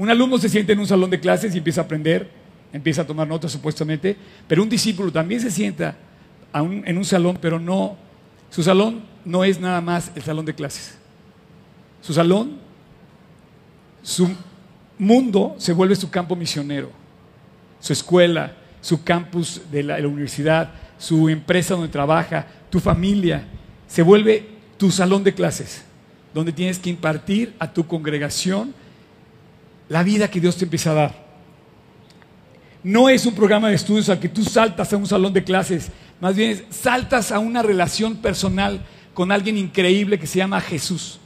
Un 0.00 0.08
alumno 0.08 0.38
se 0.38 0.48
siente 0.48 0.72
en 0.72 0.78
un 0.78 0.86
salón 0.86 1.10
de 1.10 1.20
clases 1.20 1.54
y 1.54 1.58
empieza 1.58 1.82
a 1.82 1.84
aprender, 1.84 2.26
empieza 2.72 3.02
a 3.02 3.06
tomar 3.06 3.28
notas 3.28 3.52
supuestamente, 3.52 4.16
pero 4.48 4.62
un 4.62 4.68
discípulo 4.70 5.12
también 5.12 5.42
se 5.42 5.50
sienta 5.50 5.94
en 6.54 6.96
un 6.96 7.04
salón, 7.04 7.38
pero 7.38 7.60
no, 7.60 7.98
su 8.48 8.62
salón 8.62 9.02
no 9.26 9.44
es 9.44 9.60
nada 9.60 9.82
más 9.82 10.10
el 10.14 10.22
salón 10.22 10.46
de 10.46 10.54
clases. 10.54 10.96
Su 12.00 12.14
salón, 12.14 12.56
su 14.02 14.26
mundo 14.96 15.56
se 15.58 15.74
vuelve 15.74 15.94
su 15.94 16.08
campo 16.08 16.34
misionero, 16.34 16.90
su 17.78 17.92
escuela, 17.92 18.54
su 18.80 19.04
campus 19.04 19.60
de 19.70 19.82
la 19.82 19.98
universidad, 19.98 20.70
su 20.96 21.28
empresa 21.28 21.74
donde 21.74 21.90
trabaja, 21.90 22.46
tu 22.70 22.80
familia, 22.80 23.44
se 23.86 24.00
vuelve 24.00 24.48
tu 24.78 24.90
salón 24.90 25.22
de 25.24 25.34
clases, 25.34 25.84
donde 26.32 26.52
tienes 26.52 26.78
que 26.78 26.88
impartir 26.88 27.54
a 27.58 27.70
tu 27.70 27.86
congregación 27.86 28.79
la 29.90 30.04
vida 30.04 30.30
que 30.30 30.40
Dios 30.40 30.56
te 30.56 30.64
empieza 30.64 30.92
a 30.92 30.94
dar. 30.94 31.14
No 32.82 33.10
es 33.10 33.26
un 33.26 33.34
programa 33.34 33.68
de 33.68 33.74
estudios 33.74 34.08
al 34.08 34.20
que 34.20 34.28
tú 34.28 34.42
saltas 34.42 34.90
a 34.92 34.96
un 34.96 35.06
salón 35.06 35.32
de 35.32 35.44
clases, 35.44 35.90
más 36.20 36.36
bien 36.36 36.64
saltas 36.70 37.32
a 37.32 37.40
una 37.40 37.60
relación 37.62 38.16
personal 38.16 38.80
con 39.12 39.32
alguien 39.32 39.58
increíble 39.58 40.18
que 40.18 40.28
se 40.28 40.38
llama 40.38 40.60
Jesús. 40.60 41.18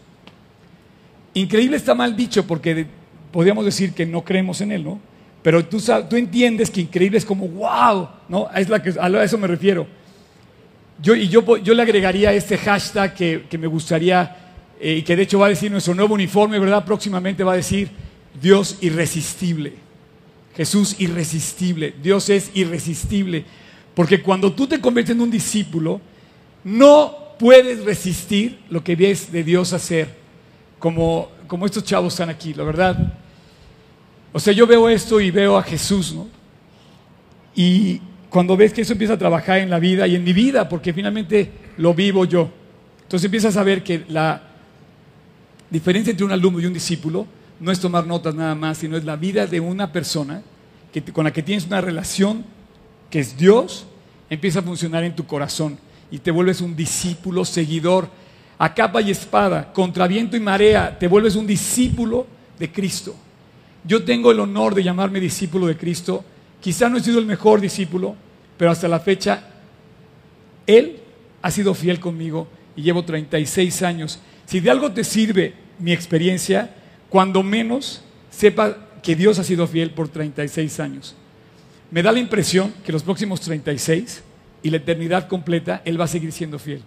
Increíble 1.35 1.77
está 1.77 1.95
mal 1.95 2.17
dicho 2.17 2.47
porque 2.47 2.87
podríamos 3.31 3.67
decir 3.67 3.93
que 3.93 4.07
no 4.07 4.25
creemos 4.25 4.63
en 4.63 4.73
Él, 4.73 4.83
¿no? 4.83 4.99
Pero 5.43 5.63
tú, 5.67 5.79
tú 6.09 6.17
entiendes 6.17 6.71
que 6.71 6.81
increíble 6.81 7.19
es 7.19 7.25
como, 7.27 7.47
wow, 7.47 8.09
¿no? 8.31 8.49
Es 8.55 8.71
la 8.71 8.83
que, 8.83 8.95
a 8.99 9.25
eso 9.25 9.37
me 9.37 9.47
refiero. 9.47 9.87
Yo, 11.03 11.15
y 11.15 11.29
yo, 11.29 11.59
yo 11.59 11.75
le 11.75 11.83
agregaría 11.83 12.33
este 12.33 12.57
hashtag 12.57 13.15
que, 13.15 13.45
que 13.51 13.59
me 13.59 13.67
gustaría, 13.67 14.55
eh, 14.81 14.95
y 14.95 15.03
que 15.03 15.15
de 15.15 15.25
hecho 15.25 15.39
va 15.39 15.47
a 15.47 15.51
decir 15.51 15.71
nuestro 15.71 15.95
nuevo 15.95 16.15
uniforme, 16.15 16.59
¿verdad? 16.59 16.83
Próximamente 16.83 17.45
va 17.45 17.53
a 17.53 17.57
decir 17.57 17.91
Dios 18.41 18.79
irresistible. 18.81 19.75
Jesús 20.57 20.97
irresistible. 20.99 21.95
Dios 22.03 22.29
es 22.31 22.51
irresistible. 22.55 23.45
Porque 23.95 24.23
cuando 24.23 24.53
tú 24.53 24.67
te 24.67 24.81
conviertes 24.81 25.15
en 25.15 25.23
un 25.23 25.31
discípulo, 25.31 26.01
no 26.63 27.17
puedes 27.39 27.85
resistir 27.85 28.59
lo 28.71 28.83
que 28.83 28.97
ves 28.97 29.31
de 29.31 29.45
Dios 29.45 29.73
hacer, 29.73 30.09
como, 30.79 31.31
como 31.47 31.67
estos 31.67 31.85
chavos 31.85 32.15
están 32.15 32.31
aquí, 32.31 32.55
la 32.55 32.65
verdad. 32.65 33.15
O 34.33 34.41
sea, 34.41 34.53
yo 34.53 34.67
veo 34.67 34.89
esto 34.89 35.21
y 35.21 35.31
veo 35.31 35.57
a 35.57 35.63
Jesús, 35.63 36.13
¿no? 36.13 36.29
Y, 37.55 38.01
cuando 38.35 38.57
ves 38.57 38.73
que 38.73 38.81
eso 38.81 38.95
empieza 38.95 39.13
a 39.13 39.17
trabajar 39.17 39.59
en 39.59 39.71
la 39.71 39.79
vida 39.79 40.09
y 40.09 40.17
en 40.17 40.25
mi 40.25 40.33
vida, 40.33 40.69
porque 40.69 40.93
finalmente 40.93 41.53
lo 41.77 41.95
vivo 41.95 42.25
yo. 42.25 42.51
Entonces 43.03 43.27
empiezas 43.27 43.57
a 43.57 43.63
ver 43.63 43.85
que 43.85 44.05
la 44.09 44.43
diferencia 45.71 46.11
entre 46.11 46.27
un 46.27 46.33
alumno 46.33 46.59
y 46.59 46.67
un 46.67 46.75
discípulo 46.75 47.29
no 47.61 47.71
es 47.71 47.81
tomar 47.81 48.07
notas 48.07 48.35
nada 48.35 48.55
más, 48.55 48.79
sino 48.79 48.97
es 48.97 49.05
la 49.05 49.17
vida 49.17 49.47
de 49.47 49.61
una 49.61 49.93
persona 49.93 50.43
que, 50.93 51.03
con 51.03 51.25
la 51.25 51.33
que 51.33 51.43
tienes 51.43 51.67
una 51.67 51.81
relación 51.81 52.45
que 53.11 53.21
es 53.21 53.37
Dios, 53.37 53.87
empieza 54.29 54.61
a 54.61 54.63
funcionar 54.63 55.05
en 55.05 55.15
tu 55.15 55.27
corazón 55.27 55.79
y 56.11 56.19
te 56.19 56.31
vuelves 56.31 56.61
un 56.61 56.77
discípulo 56.77 57.45
seguidor 57.45 58.09
a 58.59 58.73
capa 58.73 59.01
y 59.01 59.11
espada, 59.11 59.73
contra 59.73 60.07
viento 60.07 60.37
y 60.37 60.41
marea, 60.41 60.97
te 60.99 61.09
vuelves 61.09 61.35
un 61.37 61.47
discípulo 61.47 62.27
de 62.59 62.71
Cristo. 62.71 63.15
Yo 63.85 64.05
tengo 64.05 64.31
el 64.31 64.41
honor 64.41 64.75
de 64.75 64.83
llamarme 64.83 65.21
discípulo 65.21 65.67
de 65.67 65.77
Cristo. 65.77 66.25
Quizá 66.61 66.89
no 66.89 66.97
he 66.97 67.01
sido 67.01 67.19
el 67.19 67.27
mejor 67.27 67.61
discípulo, 67.61 68.15
pero 68.57 68.71
hasta 68.71 68.89
la 68.89 69.01
fecha, 69.01 69.43
Él 70.67 71.01
ha 71.43 71.51
sido 71.51 71.75
fiel 71.75 72.01
conmigo 72.01 72.49
y 72.77 72.83
llevo 72.83 73.05
36 73.05 73.83
años. 73.83 74.21
Si 74.47 74.61
de 74.61 74.71
algo 74.71 74.93
te 74.93 75.05
sirve 75.05 75.55
mi 75.79 75.93
experiencia, 75.93 76.75
cuando 77.09 77.43
menos 77.43 78.03
sepa 78.31 78.77
que 79.03 79.15
Dios 79.15 79.39
ha 79.39 79.45
sido 79.45 79.67
fiel 79.67 79.91
por 79.91 80.09
36 80.09 80.81
años. 80.81 81.15
Me 81.91 82.03
da 82.03 82.11
la 82.11 82.19
impresión 82.19 82.73
que 82.85 82.93
los 82.93 83.03
próximos 83.03 83.41
36 83.41 84.23
y 84.63 84.71
la 84.71 84.79
eternidad 84.79 85.29
completa, 85.29 85.83
Él 85.85 86.01
va 86.01 86.07
a 86.07 86.09
seguir 86.09 86.33
siendo 86.33 86.59
fiel. 86.59 86.83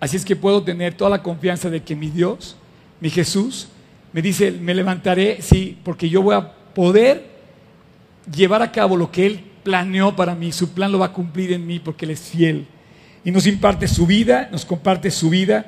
Así 0.00 0.16
es 0.16 0.24
que 0.24 0.36
puedo 0.36 0.62
tener 0.62 0.94
toda 0.94 1.10
la 1.10 1.22
confianza 1.22 1.70
de 1.70 1.82
que 1.82 1.94
mi 1.94 2.08
Dios, 2.08 2.56
mi 3.00 3.10
Jesús, 3.10 3.68
me 4.12 4.22
dice, 4.22 4.50
me 4.50 4.74
levantaré, 4.74 5.38
sí, 5.40 5.78
porque 5.84 6.08
yo 6.08 6.22
voy 6.22 6.34
a 6.34 6.52
poder 6.74 7.24
llevar 8.34 8.62
a 8.62 8.72
cabo 8.72 8.96
lo 8.96 9.10
que 9.10 9.26
Él 9.26 9.44
planeó 9.62 10.14
para 10.14 10.34
mí, 10.34 10.52
su 10.52 10.70
plan 10.70 10.92
lo 10.92 10.98
va 10.98 11.06
a 11.06 11.12
cumplir 11.12 11.52
en 11.52 11.66
mí 11.66 11.78
porque 11.78 12.04
Él 12.04 12.12
es 12.12 12.20
fiel. 12.20 12.66
Y 13.24 13.30
nos 13.30 13.46
imparte 13.46 13.88
su 13.88 14.06
vida, 14.06 14.48
nos 14.52 14.64
comparte 14.64 15.10
su 15.10 15.30
vida. 15.30 15.66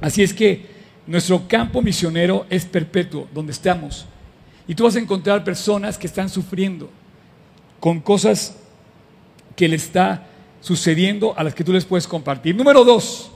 Así 0.00 0.22
es 0.22 0.34
que 0.34 0.73
nuestro 1.06 1.46
campo 1.46 1.82
misionero 1.82 2.46
es 2.48 2.64
perpetuo, 2.64 3.28
donde 3.32 3.52
estamos. 3.52 4.06
Y 4.66 4.74
tú 4.74 4.84
vas 4.84 4.96
a 4.96 5.00
encontrar 5.00 5.44
personas 5.44 5.98
que 5.98 6.06
están 6.06 6.28
sufriendo 6.28 6.90
con 7.80 8.00
cosas 8.00 8.56
que 9.56 9.68
le 9.68 9.76
está 9.76 10.26
sucediendo 10.60 11.34
a 11.36 11.44
las 11.44 11.54
que 11.54 11.64
tú 11.64 11.72
les 11.72 11.84
puedes 11.84 12.08
compartir. 12.08 12.56
Número 12.56 12.84
dos, 12.84 13.30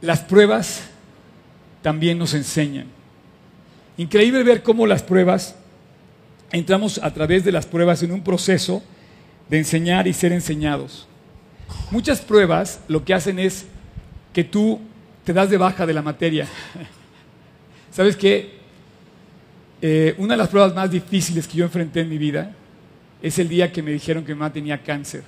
las 0.00 0.20
pruebas 0.20 0.82
también 1.82 2.18
nos 2.18 2.34
enseñan. 2.34 2.86
Increíble 3.96 4.42
ver 4.42 4.62
cómo 4.62 4.86
las 4.86 5.02
pruebas 5.02 5.54
entramos 6.50 6.98
a 6.98 7.14
través 7.14 7.44
de 7.44 7.52
las 7.52 7.66
pruebas 7.66 8.02
en 8.02 8.10
un 8.10 8.22
proceso 8.22 8.82
de 9.48 9.58
enseñar 9.58 10.08
y 10.08 10.12
ser 10.12 10.32
enseñados. 10.32 11.06
Muchas 11.90 12.20
pruebas 12.20 12.80
lo 12.88 13.04
que 13.04 13.14
hacen 13.14 13.38
es 13.38 13.66
que 14.32 14.42
tú 14.42 14.80
te 15.24 15.32
das 15.32 15.50
de 15.50 15.56
baja 15.56 15.86
de 15.86 15.92
la 15.92 16.02
materia. 16.02 16.46
¿Sabes 17.90 18.16
qué? 18.16 18.58
Eh, 19.82 20.14
una 20.18 20.34
de 20.34 20.38
las 20.38 20.48
pruebas 20.48 20.74
más 20.74 20.90
difíciles 20.90 21.48
que 21.48 21.58
yo 21.58 21.64
enfrenté 21.64 22.00
en 22.00 22.08
mi 22.08 22.18
vida 22.18 22.54
es 23.22 23.38
el 23.38 23.48
día 23.48 23.72
que 23.72 23.82
me 23.82 23.90
dijeron 23.90 24.24
que 24.24 24.34
mi 24.34 24.38
mamá 24.38 24.52
tenía 24.52 24.82
cáncer. 24.82 25.22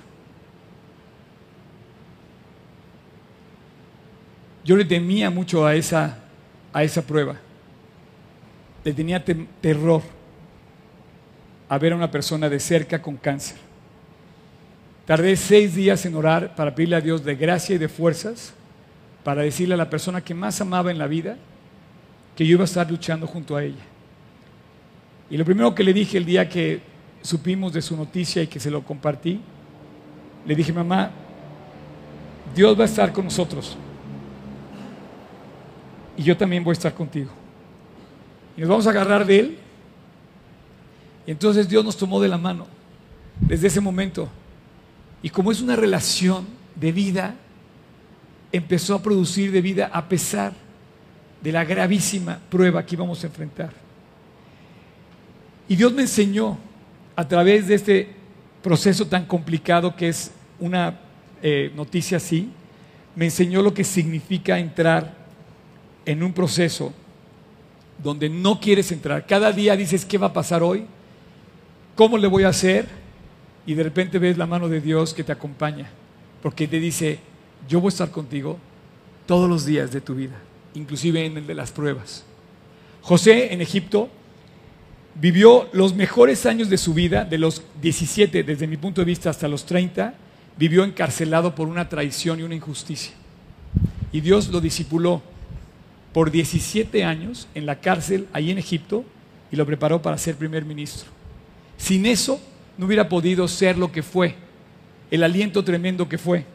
Yo 4.63 4.77
le 4.77 4.85
temía 4.85 5.29
mucho 5.29 5.65
a 5.65 5.75
esa, 5.75 6.17
a 6.71 6.83
esa 6.83 7.01
prueba. 7.01 7.35
Le 8.83 8.93
tenía 8.93 9.23
terror 9.23 10.01
a 11.67 11.77
ver 11.77 11.93
a 11.93 11.95
una 11.95 12.09
persona 12.09 12.49
de 12.49 12.59
cerca 12.59 13.01
con 13.01 13.17
cáncer. 13.17 13.57
Tardé 15.05 15.35
seis 15.35 15.75
días 15.75 16.05
en 16.05 16.15
orar 16.15 16.55
para 16.55 16.73
pedirle 16.73 16.95
a 16.95 17.01
Dios 17.01 17.25
de 17.25 17.35
gracia 17.35 17.75
y 17.75 17.79
de 17.79 17.89
fuerzas 17.89 18.53
para 19.23 19.41
decirle 19.41 19.73
a 19.75 19.77
la 19.77 19.89
persona 19.89 20.21
que 20.21 20.33
más 20.33 20.59
amaba 20.61 20.91
en 20.91 20.97
la 20.97 21.07
vida 21.07 21.37
que 22.35 22.45
yo 22.45 22.53
iba 22.53 22.63
a 22.63 22.65
estar 22.65 22.89
luchando 22.89 23.27
junto 23.27 23.55
a 23.55 23.63
ella. 23.63 23.83
Y 25.29 25.37
lo 25.37 25.45
primero 25.45 25.73
que 25.73 25.83
le 25.83 25.93
dije 25.93 26.17
el 26.17 26.25
día 26.25 26.49
que 26.49 26.81
supimos 27.21 27.73
de 27.73 27.81
su 27.81 27.95
noticia 27.95 28.41
y 28.43 28.47
que 28.47 28.59
se 28.59 28.71
lo 28.71 28.83
compartí, 28.83 29.39
le 30.45 30.55
dije, 30.55 30.73
mamá, 30.73 31.11
Dios 32.55 32.77
va 32.77 32.83
a 32.83 32.85
estar 32.85 33.13
con 33.13 33.25
nosotros. 33.25 33.77
Y 36.17 36.23
yo 36.23 36.35
también 36.35 36.63
voy 36.63 36.71
a 36.71 36.73
estar 36.73 36.93
contigo. 36.93 37.31
Y 38.57 38.61
nos 38.61 38.69
vamos 38.69 38.87
a 38.87 38.89
agarrar 38.89 39.25
de 39.25 39.39
Él 39.39 39.57
entonces 41.25 41.69
Dios 41.69 41.85
nos 41.85 41.97
tomó 41.97 42.19
de 42.21 42.27
la 42.27 42.37
mano 42.37 42.67
desde 43.39 43.67
ese 43.67 43.81
momento. 43.81 44.27
Y 45.21 45.29
como 45.29 45.51
es 45.51 45.61
una 45.61 45.75
relación 45.75 46.45
de 46.75 46.91
vida, 46.91 47.35
empezó 48.53 48.95
a 48.95 49.01
producir 49.01 49.51
de 49.51 49.61
vida 49.61 49.89
a 49.91 50.07
pesar 50.07 50.53
de 51.41 51.51
la 51.51 51.65
gravísima 51.65 52.39
prueba 52.49 52.85
que 52.85 52.95
íbamos 52.95 53.21
a 53.23 53.27
enfrentar. 53.27 53.71
Y 55.67 55.75
Dios 55.75 55.91
me 55.91 56.03
enseñó 56.03 56.57
a 57.15 57.27
través 57.27 57.67
de 57.67 57.75
este 57.75 58.09
proceso 58.61 59.07
tan 59.07 59.25
complicado 59.25 59.95
que 59.95 60.07
es 60.07 60.31
una 60.59 60.99
eh, 61.41 61.71
noticia 61.75 62.17
así, 62.17 62.49
me 63.15 63.25
enseñó 63.25 63.61
lo 63.61 63.73
que 63.73 63.83
significa 63.83 64.57
entrar 64.57 65.13
en 66.05 66.23
un 66.23 66.31
proceso 66.31 66.93
donde 68.01 68.29
no 68.29 68.59
quieres 68.59 68.91
entrar. 68.91 69.25
Cada 69.25 69.51
día 69.51 69.75
dices, 69.75 70.05
¿qué 70.05 70.17
va 70.17 70.27
a 70.27 70.33
pasar 70.33 70.63
hoy? 70.63 70.85
¿Cómo 71.95 72.17
le 72.17 72.27
voy 72.27 72.43
a 72.43 72.49
hacer? 72.49 72.87
Y 73.65 73.73
de 73.73 73.83
repente 73.83 74.19
ves 74.19 74.37
la 74.37 74.45
mano 74.45 74.69
de 74.69 74.81
Dios 74.81 75.13
que 75.13 75.23
te 75.23 75.31
acompaña, 75.31 75.89
porque 76.41 76.67
te 76.67 76.79
dice, 76.79 77.19
yo 77.67 77.79
voy 77.79 77.89
a 77.89 77.89
estar 77.89 78.11
contigo 78.11 78.57
todos 79.25 79.49
los 79.49 79.65
días 79.65 79.91
de 79.91 80.01
tu 80.01 80.15
vida, 80.15 80.35
inclusive 80.73 81.25
en 81.25 81.37
el 81.37 81.47
de 81.47 81.55
las 81.55 81.71
pruebas. 81.71 82.23
José 83.01 83.53
en 83.53 83.61
Egipto 83.61 84.09
vivió 85.15 85.69
los 85.73 85.95
mejores 85.95 86.45
años 86.45 86.69
de 86.69 86.77
su 86.77 86.93
vida, 86.93 87.25
de 87.25 87.37
los 87.37 87.61
17 87.81 88.43
desde 88.43 88.67
mi 88.67 88.77
punto 88.77 89.01
de 89.01 89.05
vista 89.05 89.29
hasta 89.29 89.47
los 89.47 89.65
30, 89.65 90.13
vivió 90.57 90.83
encarcelado 90.83 91.55
por 91.55 91.67
una 91.67 91.89
traición 91.89 92.39
y 92.39 92.43
una 92.43 92.55
injusticia. 92.55 93.13
Y 94.11 94.21
Dios 94.21 94.49
lo 94.49 94.61
discipuló 94.61 95.21
por 96.13 96.31
17 96.31 97.03
años 97.03 97.47
en 97.55 97.65
la 97.65 97.79
cárcel 97.79 98.27
ahí 98.33 98.51
en 98.51 98.59
Egipto 98.59 99.03
y 99.51 99.55
lo 99.55 99.65
preparó 99.65 100.01
para 100.01 100.17
ser 100.17 100.35
primer 100.35 100.65
ministro. 100.65 101.09
Sin 101.77 102.05
eso 102.05 102.39
no 102.77 102.85
hubiera 102.85 103.09
podido 103.09 103.47
ser 103.47 103.77
lo 103.77 103.91
que 103.91 104.03
fue, 104.03 104.35
el 105.11 105.23
aliento 105.23 105.63
tremendo 105.63 106.07
que 106.07 106.17
fue. 106.17 106.45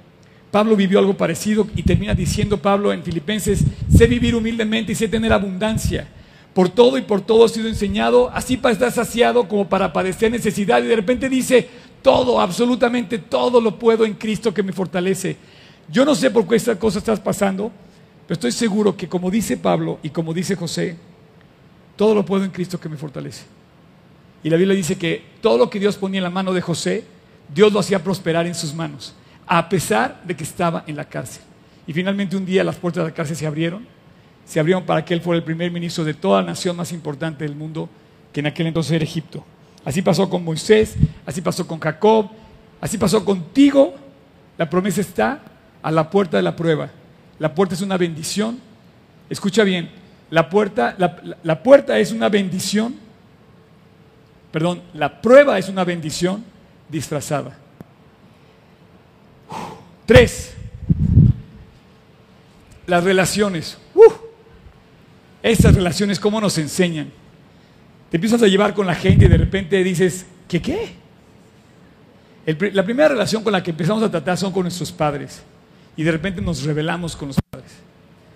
Pablo 0.50 0.76
vivió 0.76 0.98
algo 0.98 1.16
parecido 1.16 1.66
y 1.76 1.82
termina 1.82 2.14
diciendo 2.14 2.56
Pablo 2.56 2.92
en 2.92 3.02
Filipenses, 3.02 3.64
sé 3.94 4.06
vivir 4.06 4.34
humildemente 4.34 4.92
y 4.92 4.94
sé 4.94 5.08
tener 5.08 5.32
abundancia. 5.32 6.08
Por 6.54 6.70
todo 6.70 6.96
y 6.96 7.02
por 7.02 7.20
todo 7.20 7.44
he 7.46 7.48
sido 7.48 7.68
enseñado, 7.68 8.30
así 8.30 8.56
para 8.56 8.72
estar 8.72 8.90
saciado 8.90 9.46
como 9.46 9.68
para 9.68 9.92
padecer 9.92 10.30
necesidad. 10.30 10.82
Y 10.82 10.86
de 10.86 10.96
repente 10.96 11.28
dice, 11.28 11.68
todo, 12.02 12.40
absolutamente 12.40 13.18
todo 13.18 13.60
lo 13.60 13.78
puedo 13.78 14.04
en 14.04 14.14
Cristo 14.14 14.54
que 14.54 14.62
me 14.62 14.72
fortalece. 14.72 15.36
Yo 15.90 16.04
no 16.04 16.14
sé 16.14 16.30
por 16.30 16.46
qué 16.46 16.56
esta 16.56 16.78
cosa 16.78 16.98
estás 16.98 17.20
pasando, 17.20 17.70
pero 18.26 18.34
estoy 18.34 18.52
seguro 18.52 18.96
que 18.96 19.08
como 19.08 19.30
dice 19.30 19.56
Pablo 19.56 19.98
y 20.02 20.10
como 20.10 20.34
dice 20.34 20.56
José, 20.56 20.96
todo 21.96 22.14
lo 22.14 22.24
puedo 22.24 22.44
en 22.44 22.50
Cristo 22.50 22.80
que 22.80 22.88
me 22.88 22.96
fortalece. 22.96 23.44
Y 24.42 24.50
la 24.50 24.56
Biblia 24.56 24.76
dice 24.76 24.96
que 24.96 25.22
todo 25.40 25.58
lo 25.58 25.68
que 25.68 25.80
Dios 25.80 25.96
ponía 25.96 26.18
en 26.18 26.24
la 26.24 26.30
mano 26.30 26.52
de 26.52 26.60
José, 26.60 27.04
Dios 27.52 27.72
lo 27.72 27.80
hacía 27.80 28.02
prosperar 28.04 28.46
en 28.46 28.54
sus 28.54 28.74
manos, 28.74 29.14
a 29.48 29.68
pesar 29.68 30.20
de 30.24 30.36
que 30.36 30.44
estaba 30.44 30.84
en 30.86 30.96
la 30.96 31.04
cárcel. 31.04 31.42
Y 31.86 31.92
finalmente 31.92 32.36
un 32.36 32.44
día 32.44 32.62
las 32.62 32.76
puertas 32.76 33.02
de 33.02 33.10
la 33.10 33.14
cárcel 33.14 33.34
se 33.34 33.46
abrieron, 33.46 33.86
se 34.44 34.60
abrieron 34.60 34.84
para 34.84 35.04
que 35.04 35.14
él 35.14 35.20
fuera 35.20 35.38
el 35.38 35.44
primer 35.44 35.70
ministro 35.70 36.04
de 36.04 36.14
toda 36.14 36.42
la 36.42 36.48
nación 36.48 36.76
más 36.76 36.92
importante 36.92 37.44
del 37.44 37.56
mundo, 37.56 37.88
que 38.32 38.40
en 38.40 38.46
aquel 38.46 38.66
entonces 38.66 38.92
era 38.92 39.04
Egipto. 39.04 39.44
Así 39.84 40.02
pasó 40.02 40.28
con 40.28 40.44
Moisés, 40.44 40.96
así 41.24 41.40
pasó 41.40 41.66
con 41.66 41.80
Jacob, 41.80 42.28
así 42.80 42.98
pasó 42.98 43.24
contigo. 43.24 43.94
La 44.58 44.68
promesa 44.68 45.00
está 45.00 45.40
a 45.82 45.90
la 45.90 46.10
puerta 46.10 46.36
de 46.36 46.42
la 46.42 46.54
prueba. 46.54 46.90
La 47.38 47.54
puerta 47.54 47.74
es 47.74 47.80
una 47.80 47.96
bendición. 47.96 48.58
Escucha 49.30 49.64
bien, 49.64 49.90
la 50.30 50.50
puerta, 50.50 50.94
la, 50.98 51.62
puerta 51.62 51.98
es 51.98 52.12
una 52.12 52.28
bendición. 52.28 52.96
Perdón, 54.52 54.82
la 54.92 55.20
prueba 55.22 55.58
es 55.58 55.68
una 55.68 55.84
bendición 55.84 56.44
disfrazada. 56.88 57.56
Tres, 60.06 60.54
las 62.86 63.04
relaciones. 63.04 63.78
Estas 65.42 65.74
relaciones, 65.74 66.18
¿cómo 66.18 66.40
nos 66.40 66.58
enseñan? 66.58 67.10
Te 68.10 68.16
empiezas 68.16 68.42
a 68.42 68.46
llevar 68.46 68.74
con 68.74 68.86
la 68.86 68.94
gente 68.94 69.26
y 69.26 69.28
de 69.28 69.36
repente 69.36 69.82
dices, 69.84 70.26
¿qué 70.48 70.60
qué? 70.60 70.98
la 72.72 72.82
primera 72.82 73.10
relación 73.10 73.42
con 73.42 73.52
la 73.52 73.62
que 73.62 73.70
empezamos 73.70 74.02
a 74.02 74.10
tratar 74.10 74.38
son 74.38 74.52
con 74.52 74.62
nuestros 74.62 74.90
padres. 74.90 75.42
Y 75.96 76.02
de 76.02 76.12
repente 76.12 76.40
nos 76.40 76.62
revelamos 76.62 77.14
con 77.14 77.28
los 77.28 77.36
padres. 77.50 77.72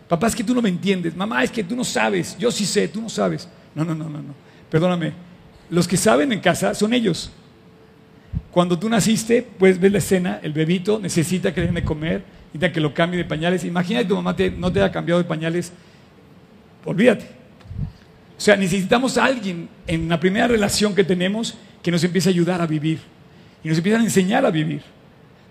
Papá, 0.06 0.26
es 0.26 0.34
que 0.34 0.44
tú 0.44 0.54
no 0.54 0.60
me 0.60 0.68
entiendes. 0.68 1.16
Mamá, 1.16 1.42
es 1.42 1.50
que 1.50 1.64
tú 1.64 1.74
no 1.74 1.84
sabes. 1.84 2.36
Yo 2.36 2.50
sí 2.50 2.66
sé, 2.66 2.88
tú 2.88 3.00
no 3.00 3.08
sabes. 3.08 3.48
No, 3.74 3.84
no, 3.84 3.94
no, 3.94 4.10
no, 4.10 4.18
no. 4.18 4.34
Perdóname. 4.68 5.14
Los 5.70 5.88
que 5.88 5.96
saben 5.96 6.30
en 6.32 6.40
casa 6.40 6.74
son 6.74 6.92
ellos. 6.92 7.32
Cuando 8.50 8.78
tú 8.78 8.88
naciste, 8.88 9.46
pues 9.58 9.80
ves 9.80 9.92
la 9.92 9.98
escena, 9.98 10.40
el 10.42 10.52
bebito 10.52 10.98
necesita 10.98 11.54
que 11.54 11.60
le 11.60 11.66
den 11.66 11.76
de 11.76 11.84
comer, 11.84 12.22
necesita 12.46 12.72
que 12.72 12.80
lo 12.80 12.92
cambie 12.92 13.18
de 13.18 13.24
pañales. 13.24 13.64
Imagina 13.64 14.00
que 14.00 14.06
tu 14.06 14.14
mamá 14.14 14.36
no 14.58 14.72
te 14.72 14.80
haya 14.80 14.92
cambiado 14.92 15.22
de 15.22 15.28
pañales. 15.28 15.72
Olvídate. 16.84 17.24
O 18.36 18.40
sea, 18.40 18.56
necesitamos 18.56 19.16
a 19.16 19.24
alguien 19.24 19.68
en 19.86 20.08
la 20.08 20.18
primera 20.18 20.48
relación 20.48 20.94
que 20.94 21.04
tenemos 21.04 21.54
que 21.82 21.90
nos 21.90 22.02
empiece 22.04 22.28
a 22.28 22.32
ayudar 22.32 22.60
a 22.60 22.66
vivir. 22.66 23.00
Y 23.64 23.68
nos 23.68 23.78
empieza 23.78 23.98
a 23.98 24.02
enseñar 24.02 24.44
a 24.44 24.50
vivir. 24.50 24.82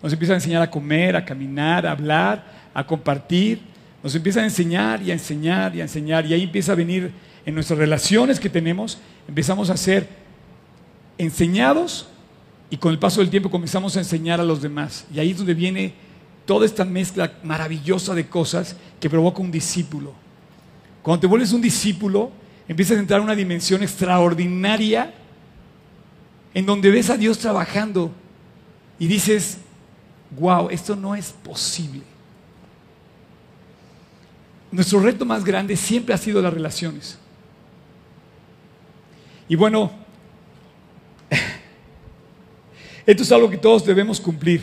Nos 0.03 0.13
empieza 0.13 0.33
a 0.33 0.35
enseñar 0.35 0.61
a 0.61 0.69
comer, 0.69 1.15
a 1.15 1.23
caminar, 1.23 1.87
a 1.87 1.91
hablar, 1.91 2.43
a 2.73 2.85
compartir. 2.85 3.61
Nos 4.03 4.13
empieza 4.15 4.41
a 4.41 4.43
enseñar 4.43 5.01
y 5.01 5.11
a 5.11 5.13
enseñar 5.13 5.75
y 5.75 5.79
a 5.79 5.83
enseñar. 5.83 6.25
Y 6.25 6.33
ahí 6.33 6.43
empieza 6.43 6.73
a 6.73 6.75
venir 6.75 7.11
en 7.45 7.55
nuestras 7.55 7.79
relaciones 7.79 8.39
que 8.39 8.49
tenemos, 8.49 8.99
empezamos 9.27 9.69
a 9.69 9.77
ser 9.77 10.07
enseñados 11.17 12.07
y 12.71 12.77
con 12.77 12.93
el 12.93 12.97
paso 12.97 13.19
del 13.19 13.29
tiempo 13.29 13.51
comenzamos 13.51 13.97
a 13.97 13.99
enseñar 13.99 14.39
a 14.39 14.45
los 14.45 14.61
demás. 14.61 15.05
Y 15.13 15.19
ahí 15.19 15.31
es 15.31 15.37
donde 15.37 15.53
viene 15.53 15.93
toda 16.45 16.65
esta 16.65 16.85
mezcla 16.85 17.33
maravillosa 17.43 18.15
de 18.15 18.27
cosas 18.27 18.77
que 18.97 19.09
provoca 19.09 19.41
un 19.41 19.51
discípulo. 19.51 20.13
Cuando 21.03 21.19
te 21.19 21.27
vuelves 21.27 21.51
un 21.51 21.61
discípulo, 21.61 22.31
empiezas 22.69 22.95
a 22.95 23.01
entrar 23.01 23.19
a 23.19 23.23
una 23.23 23.35
dimensión 23.35 23.83
extraordinaria 23.83 25.13
en 26.53 26.65
donde 26.65 26.89
ves 26.89 27.09
a 27.09 27.17
Dios 27.17 27.39
trabajando 27.39 28.09
y 28.97 29.07
dices, 29.07 29.57
wow, 30.39 30.69
esto 30.69 30.95
no 30.95 31.13
es 31.13 31.33
posible. 31.43 32.03
Nuestro 34.71 35.01
reto 35.01 35.25
más 35.25 35.43
grande 35.43 35.75
siempre 35.75 36.15
ha 36.15 36.17
sido 36.17 36.41
las 36.41 36.53
relaciones. 36.53 37.19
Y 39.49 39.57
bueno, 39.57 39.91
esto 43.11 43.23
es 43.23 43.31
algo 43.31 43.49
que 43.49 43.57
todos 43.57 43.85
debemos 43.85 44.19
cumplir. 44.19 44.61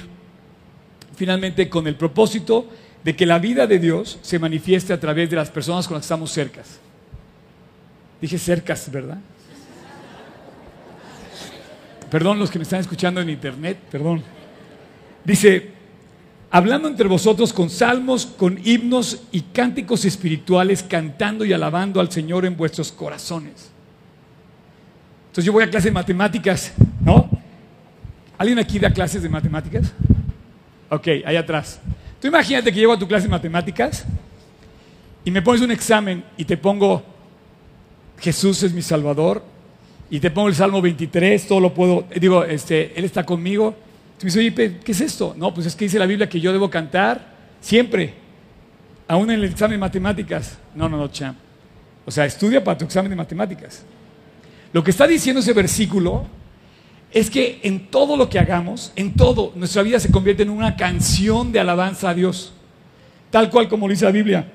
Finalmente, 1.16 1.68
con 1.68 1.86
el 1.86 1.96
propósito 1.96 2.66
de 3.04 3.14
que 3.14 3.26
la 3.26 3.38
vida 3.38 3.66
de 3.66 3.78
Dios 3.78 4.18
se 4.22 4.38
manifieste 4.38 4.92
a 4.92 5.00
través 5.00 5.30
de 5.30 5.36
las 5.36 5.50
personas 5.50 5.86
con 5.86 5.94
las 5.94 6.02
que 6.02 6.06
estamos 6.06 6.30
cercas. 6.30 6.78
Dije 8.20 8.38
cercas, 8.38 8.90
¿verdad? 8.90 9.18
Perdón 12.10 12.38
los 12.38 12.50
que 12.50 12.58
me 12.58 12.62
están 12.62 12.80
escuchando 12.80 13.20
en 13.20 13.28
internet, 13.28 13.78
perdón. 13.90 14.22
Dice, 15.24 15.70
hablando 16.50 16.88
entre 16.88 17.06
vosotros 17.06 17.52
con 17.52 17.68
salmos, 17.68 18.24
con 18.24 18.58
himnos 18.64 19.24
y 19.30 19.42
cánticos 19.42 20.04
espirituales, 20.04 20.82
cantando 20.82 21.44
y 21.44 21.52
alabando 21.52 22.00
al 22.00 22.10
Señor 22.10 22.46
en 22.46 22.56
vuestros 22.56 22.90
corazones. 22.92 23.70
Entonces 25.26 25.44
yo 25.44 25.52
voy 25.52 25.64
a 25.64 25.70
clase 25.70 25.88
de 25.88 25.92
matemáticas. 25.92 26.72
¿Alguien 28.38 28.58
aquí 28.58 28.78
da 28.78 28.90
clases 28.90 29.22
de 29.22 29.28
matemáticas? 29.28 29.92
Ok, 30.88 31.08
ahí 31.26 31.36
atrás. 31.36 31.80
Tú 32.20 32.28
imagínate 32.28 32.72
que 32.72 32.80
llego 32.80 32.92
a 32.92 32.98
tu 32.98 33.06
clase 33.06 33.24
de 33.24 33.30
matemáticas 33.30 34.04
y 35.24 35.30
me 35.30 35.42
pones 35.42 35.60
un 35.60 35.70
examen 35.70 36.24
y 36.36 36.44
te 36.44 36.56
pongo 36.56 37.02
Jesús 38.20 38.62
es 38.62 38.72
mi 38.72 38.82
Salvador, 38.82 39.42
y 40.10 40.20
te 40.20 40.30
pongo 40.30 40.48
el 40.48 40.54
Salmo 40.54 40.80
23, 40.80 41.46
todo 41.46 41.60
lo 41.60 41.74
puedo, 41.74 42.06
digo, 42.18 42.44
este, 42.44 42.98
Él 42.98 43.04
está 43.04 43.24
conmigo. 43.24 43.76
Tú 44.18 44.26
me 44.26 44.32
dices, 44.32 44.38
oye, 44.38 44.78
¿qué 44.82 44.92
es 44.92 45.00
esto? 45.00 45.34
No, 45.36 45.52
pues 45.52 45.66
es 45.66 45.76
que 45.76 45.84
dice 45.84 45.98
la 45.98 46.06
Biblia 46.06 46.28
que 46.28 46.40
yo 46.40 46.52
debo 46.52 46.70
cantar 46.70 47.36
siempre, 47.60 48.14
aún 49.06 49.30
en 49.30 49.38
el 49.38 49.44
examen 49.44 49.72
de 49.72 49.78
matemáticas. 49.78 50.58
No, 50.74 50.88
no, 50.88 50.96
no, 50.96 51.08
champ. 51.08 51.36
O 52.04 52.10
sea, 52.10 52.24
estudia 52.24 52.64
para 52.64 52.78
tu 52.78 52.86
examen 52.86 53.10
de 53.10 53.16
matemáticas. 53.16 53.84
Lo 54.72 54.82
que 54.82 54.90
está 54.90 55.06
diciendo 55.06 55.40
ese 55.40 55.52
versículo 55.52 56.26
es 57.10 57.30
que 57.30 57.60
en 57.62 57.86
todo 57.86 58.16
lo 58.16 58.28
que 58.28 58.38
hagamos, 58.38 58.92
en 58.94 59.14
todo, 59.14 59.52
nuestra 59.54 59.82
vida 59.82 59.98
se 59.98 60.10
convierte 60.10 60.42
en 60.42 60.50
una 60.50 60.76
canción 60.76 61.52
de 61.52 61.60
alabanza 61.60 62.10
a 62.10 62.14
Dios. 62.14 62.52
Tal 63.30 63.50
cual 63.50 63.68
como 63.68 63.86
lo 63.86 63.92
dice 63.92 64.04
la 64.04 64.10
Biblia. 64.10 64.52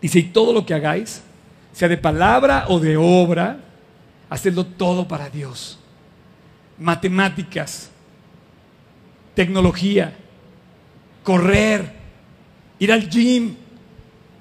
Dice, 0.00 0.18
y 0.18 0.24
todo 0.24 0.52
lo 0.52 0.64
que 0.64 0.74
hagáis, 0.74 1.22
sea 1.72 1.88
de 1.88 1.96
palabra 1.96 2.66
o 2.68 2.80
de 2.80 2.96
obra, 2.96 3.58
hacerlo 4.30 4.64
todo 4.64 5.06
para 5.06 5.28
Dios. 5.28 5.78
Matemáticas, 6.78 7.90
tecnología, 9.34 10.14
correr, 11.22 11.92
ir 12.78 12.92
al 12.92 13.08
gym, 13.08 13.54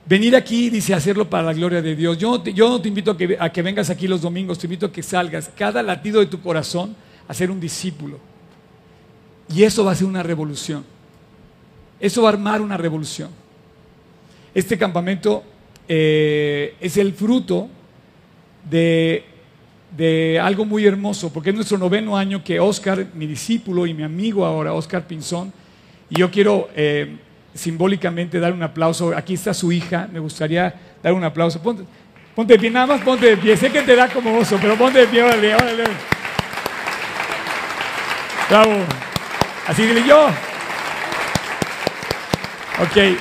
venir 0.06 0.36
aquí, 0.36 0.70
dice, 0.70 0.94
hacerlo 0.94 1.30
para 1.30 1.44
la 1.44 1.54
gloria 1.54 1.82
de 1.82 1.96
Dios. 1.96 2.18
Yo, 2.18 2.42
no 2.70 2.82
te 2.82 2.88
invito 2.88 3.18
a 3.40 3.50
que 3.50 3.62
vengas 3.62 3.90
aquí 3.90 4.08
los 4.08 4.22
domingos, 4.22 4.60
te 4.60 4.68
invito 4.68 4.86
a 4.86 4.92
que 4.92 5.04
salgas 5.04 5.50
cada 5.56 5.84
latido 5.84 6.22
de 6.22 6.28
tu 6.28 6.40
corazón 6.42 6.96
a 7.28 7.34
ser 7.34 7.52
un 7.52 7.60
discípulo. 7.60 8.20
Y 9.54 9.64
eso 9.64 9.86
va 9.86 9.92
a 9.92 9.96
ser 9.96 10.08
una 10.08 10.24
revolución. 10.24 10.84
Eso 12.00 12.24
va 12.24 12.30
a 12.30 12.34
armar 12.34 12.62
una 12.62 12.78
revolución. 12.78 13.30
Este 14.54 14.78
campamento 14.78 15.44
eh, 15.88 16.76
es 16.80 16.98
el 16.98 17.14
fruto 17.14 17.70
de, 18.70 19.24
de, 19.96 20.40
algo 20.40 20.66
muy 20.66 20.86
hermoso, 20.86 21.32
porque 21.32 21.50
es 21.50 21.56
nuestro 21.56 21.78
noveno 21.78 22.18
año 22.18 22.44
que 22.44 22.60
Oscar, 22.60 23.08
mi 23.14 23.28
discípulo 23.28 23.86
y 23.86 23.94
mi 23.94 24.04
amigo 24.04 24.46
ahora, 24.46 24.74
Oscar 24.74 25.06
Pinzón, 25.06 25.54
y 26.10 26.20
yo 26.20 26.32
quiero 26.32 26.70
eh, 26.76 27.18
simbólicamente 27.54 28.40
dar 28.40 28.54
un 28.54 28.64
aplauso. 28.64 29.16
Aquí 29.16 29.36
está 29.36 29.54
su 29.54 29.72
hija, 29.72 30.08
me 30.12 30.20
gustaría 30.20 30.74
dar 31.02 31.14
un 31.14 31.24
aplauso. 31.24 31.62
Ponte, 31.62 31.84
ponte 32.36 32.54
de 32.54 32.60
pie, 32.60 32.72
nada 32.72 32.88
más 32.88 33.02
ponte 33.02 33.28
de 33.28 33.38
pie. 33.38 33.56
Sé 33.58 33.72
que 33.72 33.82
te 33.82 33.96
da 33.96 34.10
como 34.10 34.38
oso, 34.38 34.58
pero 34.62 34.78
ponte 34.78 35.00
de 35.00 35.08
pie, 35.08 35.24
órale, 35.24 35.56
órale. 35.56 35.84
Bravo. 38.50 38.74
Así 39.66 39.82
dile 39.82 40.04
yo. 40.08 40.28
Ok. 42.80 43.18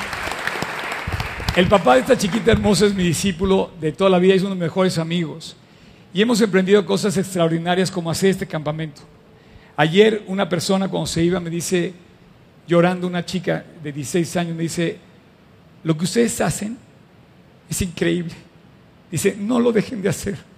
El 1.56 1.66
papá 1.68 1.94
de 1.94 2.00
esta 2.00 2.18
chiquita 2.18 2.52
hermosa 2.52 2.84
es 2.84 2.94
mi 2.94 3.04
discípulo 3.04 3.70
de 3.80 3.92
toda 3.92 4.10
la 4.10 4.18
vida, 4.18 4.34
es 4.34 4.42
uno 4.42 4.50
de 4.50 4.56
mis 4.56 4.64
mejores 4.64 4.98
amigos. 4.98 5.56
Y 6.12 6.20
hemos 6.20 6.40
emprendido 6.42 6.84
cosas 6.84 7.16
extraordinarias 7.16 7.90
como 7.90 8.10
hacer 8.10 8.30
este 8.30 8.46
campamento. 8.46 9.00
Ayer 9.76 10.24
una 10.26 10.48
persona 10.48 10.88
cuando 10.88 11.06
se 11.06 11.22
iba 11.22 11.40
me 11.40 11.48
dice, 11.48 11.94
llorando 12.66 13.06
una 13.06 13.24
chica 13.24 13.64
de 13.82 13.92
16 13.92 14.36
años, 14.36 14.56
me 14.56 14.64
dice, 14.64 14.98
lo 15.82 15.96
que 15.96 16.04
ustedes 16.04 16.38
hacen 16.40 16.76
es 17.70 17.80
increíble. 17.80 18.34
Dice, 19.10 19.36
no 19.38 19.58
lo 19.58 19.72
dejen 19.72 20.02
de 20.02 20.08
hacer. 20.10 20.53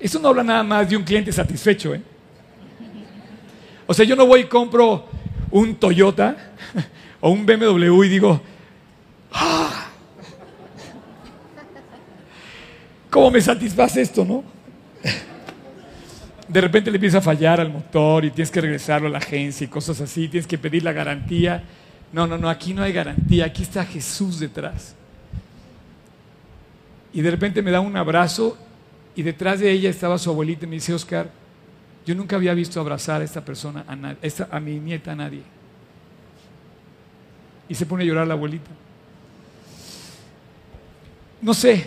Eso 0.00 0.18
no 0.18 0.28
habla 0.28 0.44
nada 0.44 0.62
más 0.62 0.88
de 0.88 0.96
un 0.96 1.02
cliente 1.02 1.32
satisfecho. 1.32 1.94
¿eh? 1.94 2.02
O 3.86 3.94
sea, 3.94 4.04
yo 4.04 4.14
no 4.14 4.26
voy 4.26 4.40
y 4.40 4.44
compro 4.44 5.06
un 5.50 5.74
Toyota 5.76 6.52
o 7.20 7.30
un 7.30 7.44
BMW 7.44 8.04
y 8.04 8.08
digo, 8.08 8.40
¡Ah! 9.32 9.86
¿cómo 13.10 13.30
me 13.30 13.40
satisface 13.40 14.00
esto, 14.00 14.24
no? 14.24 14.44
de 16.48 16.62
repente 16.62 16.90
le 16.90 16.96
empieza 16.96 17.18
a 17.18 17.20
fallar 17.20 17.60
al 17.60 17.70
motor 17.70 18.24
y 18.24 18.30
tienes 18.30 18.50
que 18.50 18.60
regresarlo 18.60 19.08
a 19.08 19.10
la 19.10 19.18
agencia 19.18 19.64
y 19.64 19.68
cosas 19.68 20.00
así, 20.00 20.28
tienes 20.28 20.46
que 20.46 20.56
pedir 20.56 20.82
la 20.82 20.92
garantía. 20.92 21.62
No, 22.10 22.26
no, 22.26 22.38
no, 22.38 22.48
aquí 22.48 22.72
no 22.72 22.82
hay 22.82 22.92
garantía, 22.92 23.44
aquí 23.44 23.62
está 23.62 23.84
Jesús 23.84 24.40
detrás. 24.40 24.94
Y 27.12 27.20
de 27.20 27.30
repente 27.30 27.60
me 27.60 27.70
da 27.70 27.80
un 27.80 27.96
abrazo 27.96 28.56
y 29.18 29.22
detrás 29.24 29.58
de 29.58 29.68
ella 29.68 29.90
estaba 29.90 30.16
su 30.16 30.30
abuelita 30.30 30.64
y 30.64 30.68
me 30.68 30.76
dice, 30.76 30.94
Oscar, 30.94 31.28
yo 32.06 32.14
nunca 32.14 32.36
había 32.36 32.54
visto 32.54 32.78
abrazar 32.78 33.20
a 33.20 33.24
esta 33.24 33.44
persona, 33.44 33.84
a, 33.88 34.60
mi 34.60 34.78
nieta, 34.78 35.10
a 35.10 35.16
nadie. 35.16 35.42
Y 37.68 37.74
se 37.74 37.84
pone 37.84 38.04
a 38.04 38.06
llorar 38.06 38.28
la 38.28 38.34
abuelita. 38.34 38.70
No 41.42 41.52
sé, 41.52 41.84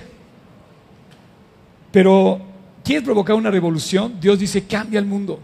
pero 1.89 2.41
¿Quieres 2.83 3.05
provocar 3.05 3.37
una 3.37 3.49
revolución? 3.49 4.19
Dios 4.19 4.37
dice, 4.37 4.65
cambia 4.65 4.99
el 4.99 5.05
mundo. 5.05 5.39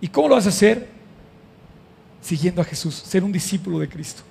¿Y 0.00 0.08
cómo 0.08 0.30
lo 0.30 0.34
vas 0.34 0.46
a 0.46 0.48
hacer? 0.48 0.88
Siguiendo 2.20 2.60
a 2.60 2.64
Jesús, 2.64 2.92
ser 2.94 3.22
un 3.22 3.30
discípulo 3.30 3.78
de 3.78 3.88
Cristo. 3.88 4.22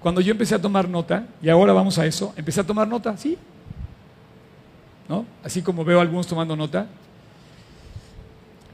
Cuando 0.00 0.20
yo 0.20 0.32
empecé 0.32 0.56
a 0.56 0.60
tomar 0.60 0.88
nota, 0.88 1.28
y 1.40 1.48
ahora 1.48 1.72
vamos 1.72 1.98
a 2.00 2.06
eso, 2.06 2.34
empecé 2.36 2.60
a 2.60 2.64
tomar 2.64 2.88
nota, 2.88 3.16
sí. 3.16 3.38
¿No? 5.08 5.24
Así 5.42 5.62
como 5.62 5.84
veo 5.84 5.98
a 5.98 6.02
algunos 6.02 6.26
tomando 6.26 6.56
nota. 6.56 6.86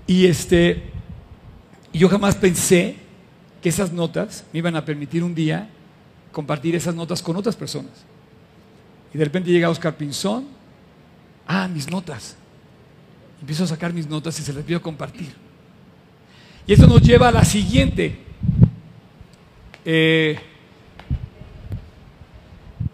Y 0.07 0.27
este, 0.27 0.83
yo 1.93 2.09
jamás 2.09 2.35
pensé 2.35 2.97
que 3.61 3.69
esas 3.69 3.93
notas 3.93 4.45
me 4.53 4.59
iban 4.59 4.77
a 4.77 4.85
permitir 4.85 5.23
un 5.23 5.35
día 5.35 5.69
compartir 6.33 6.75
esas 6.75 6.95
notas 6.95 7.23
con 7.23 7.37
otras 7.37 7.57
personas. 7.57 7.93
Y 9.15 9.19
de 9.19 9.25
repente 9.25 9.51
llega 9.51 9.69
Oscar 9.69 9.95
Pinzón, 9.95 10.63
Ah, 11.47 11.69
mis 11.69 11.91
notas. 11.91 12.37
Empiezo 13.41 13.65
a 13.65 13.67
sacar 13.67 13.93
mis 13.93 14.07
notas 14.07 14.39
y 14.39 14.43
se 14.43 14.53
las 14.53 14.65
pido 14.65 14.81
compartir. 14.81 15.35
Y 16.67 16.73
esto 16.73 16.87
nos 16.87 17.03
lleva 17.03 17.29
a 17.29 17.33
la 17.33 17.45
siguiente. 17.45 18.19
Eh, 19.85 20.39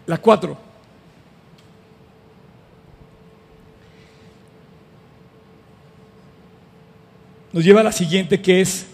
la 0.07 0.17
cuatro. 0.17 0.57
Nos 7.51 7.63
lleva 7.63 7.81
a 7.81 7.83
la 7.83 7.91
siguiente 7.91 8.41
que 8.41 8.61
es 8.61 8.85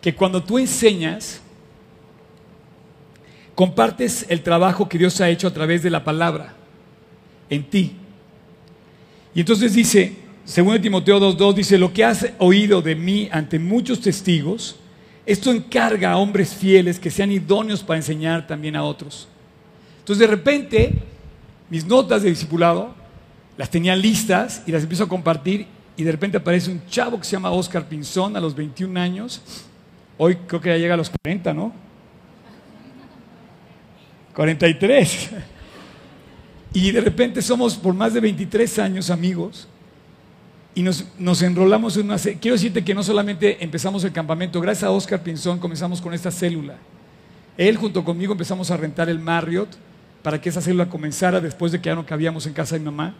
que 0.00 0.14
cuando 0.14 0.42
tú 0.42 0.58
enseñas, 0.58 1.40
compartes 3.54 4.26
el 4.28 4.42
trabajo 4.42 4.88
que 4.88 4.98
Dios 4.98 5.20
ha 5.20 5.28
hecho 5.28 5.46
a 5.46 5.54
través 5.54 5.82
de 5.82 5.90
la 5.90 6.04
palabra 6.04 6.54
en 7.48 7.64
ti. 7.64 7.96
Y 9.34 9.40
entonces 9.40 9.74
dice, 9.74 10.16
según 10.44 10.80
Timoteo 10.80 11.18
2.2, 11.20 11.54
dice, 11.54 11.78
lo 11.78 11.92
que 11.92 12.04
has 12.04 12.26
oído 12.38 12.82
de 12.82 12.94
mí 12.94 13.28
ante 13.32 13.58
muchos 13.58 14.00
testigos, 14.00 14.76
esto 15.26 15.50
encarga 15.50 16.12
a 16.12 16.16
hombres 16.18 16.54
fieles 16.54 16.98
que 16.98 17.10
sean 17.10 17.32
idóneos 17.32 17.82
para 17.82 17.98
enseñar 17.98 18.46
también 18.46 18.76
a 18.76 18.84
otros. 18.84 19.28
Entonces 20.00 20.20
de 20.20 20.26
repente, 20.26 20.94
mis 21.70 21.86
notas 21.86 22.22
de 22.22 22.28
discipulado 22.28 22.94
las 23.56 23.70
tenía 23.70 23.96
listas 23.96 24.62
y 24.66 24.72
las 24.72 24.82
empiezo 24.82 25.04
a 25.04 25.08
compartir 25.08 25.66
y 25.96 26.02
de 26.02 26.12
repente 26.12 26.38
aparece 26.38 26.70
un 26.70 26.84
chavo 26.86 27.18
que 27.18 27.24
se 27.24 27.32
llama 27.32 27.50
Oscar 27.50 27.86
Pinzón 27.86 28.36
a 28.36 28.40
los 28.40 28.54
21 28.54 28.98
años. 28.98 29.40
Hoy 30.18 30.36
creo 30.46 30.60
que 30.60 30.68
ya 30.70 30.76
llega 30.76 30.94
a 30.94 30.96
los 30.96 31.10
40, 31.22 31.54
¿no? 31.54 31.72
43. 34.34 35.30
Y 36.72 36.90
de 36.90 37.00
repente 37.00 37.40
somos 37.40 37.76
por 37.76 37.94
más 37.94 38.12
de 38.12 38.20
23 38.20 38.78
años 38.80 39.10
amigos 39.10 39.68
y 40.74 40.82
nos, 40.82 41.04
nos, 41.18 41.40
enrolamos 41.42 41.96
en 41.96 42.06
una... 42.06 42.18
Quiero 42.18 42.56
decirte 42.56 42.84
que 42.84 42.94
no 42.94 43.04
solamente 43.04 43.62
empezamos 43.62 44.02
el 44.02 44.12
campamento, 44.12 44.60
gracias 44.60 44.84
a 44.84 44.90
Oscar 44.90 45.22
Pinzón 45.22 45.60
comenzamos 45.60 46.00
con 46.00 46.12
esta 46.12 46.32
célula. 46.32 46.76
Él 47.56 47.76
junto 47.76 48.04
conmigo 48.04 48.32
empezamos 48.32 48.72
a 48.72 48.76
rentar 48.76 49.08
el 49.08 49.20
Marriott 49.20 49.68
para 50.24 50.40
que 50.40 50.48
esa 50.48 50.60
célula 50.60 50.88
comenzara 50.88 51.40
después 51.40 51.70
de 51.70 51.80
que 51.80 51.90
ya 51.90 51.94
no 51.94 52.04
cabíamos 52.04 52.46
en 52.46 52.54
casa 52.54 52.74
de 52.74 52.80
mi 52.80 52.86
mamá. 52.86 53.14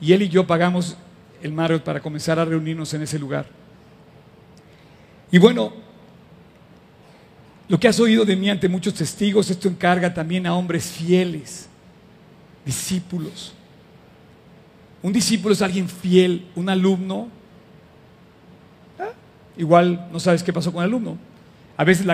Y 0.00 0.12
él 0.12 0.22
y 0.22 0.28
yo 0.28 0.46
pagamos 0.46 0.96
el 1.46 1.52
Marriott 1.52 1.82
para 1.82 2.00
comenzar 2.00 2.38
a 2.38 2.44
reunirnos 2.44 2.92
en 2.94 3.02
ese 3.02 3.18
lugar. 3.18 3.46
Y 5.30 5.38
bueno, 5.38 5.72
lo 7.68 7.80
que 7.80 7.88
has 7.88 7.98
oído 7.98 8.24
de 8.24 8.36
mí 8.36 8.50
ante 8.50 8.68
muchos 8.68 8.94
testigos, 8.94 9.50
esto 9.50 9.68
encarga 9.68 10.12
también 10.12 10.46
a 10.46 10.54
hombres 10.54 10.86
fieles 10.86 11.68
discípulos. 12.66 13.54
Un 15.02 15.12
discípulo 15.12 15.54
es 15.54 15.62
alguien 15.62 15.88
fiel, 15.88 16.46
un 16.56 16.68
alumno. 16.68 17.28
¿ah? 18.98 19.12
Igual 19.56 20.08
no 20.12 20.18
sabes 20.18 20.42
qué 20.42 20.52
pasó 20.52 20.72
con 20.72 20.82
el 20.82 20.88
alumno. 20.88 21.16
A 21.76 21.84
veces 21.84 22.06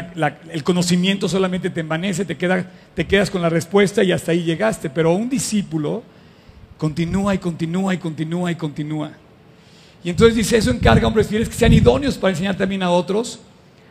el 0.51 0.65
conocimiento 0.65 1.29
solamente 1.29 1.71
te 1.71 1.81
envanece, 1.81 2.25
te, 2.25 2.35
te 2.35 3.07
quedas 3.07 3.31
con 3.31 3.41
la 3.41 3.49
respuesta 3.49 4.05
y 4.05 4.13
hasta 4.13 4.33
ahí 4.33 4.43
llegaste. 4.43 4.91
Pero 4.91 5.15
un 5.15 5.31
discípulo 5.31 6.03
continúa 6.77 7.35
y 7.35 7.39
continúa 7.39 7.95
y 7.95 7.99
continúa 7.99 8.51
y 8.51 8.57
continúa. 8.57 9.13
Y 10.05 10.11
entonces 10.11 10.35
dice, 10.35 10.57
eso 10.57 10.71
encarga 10.71 11.05
a 11.05 11.09
hombres 11.09 11.29
fieles 11.29 11.49
que 11.49 11.55
sean 11.55 11.73
idóneos 11.73 12.19
para 12.19 12.31
enseñar 12.31 12.57
también 12.57 12.83
a 12.83 12.91
otros. 12.91 13.39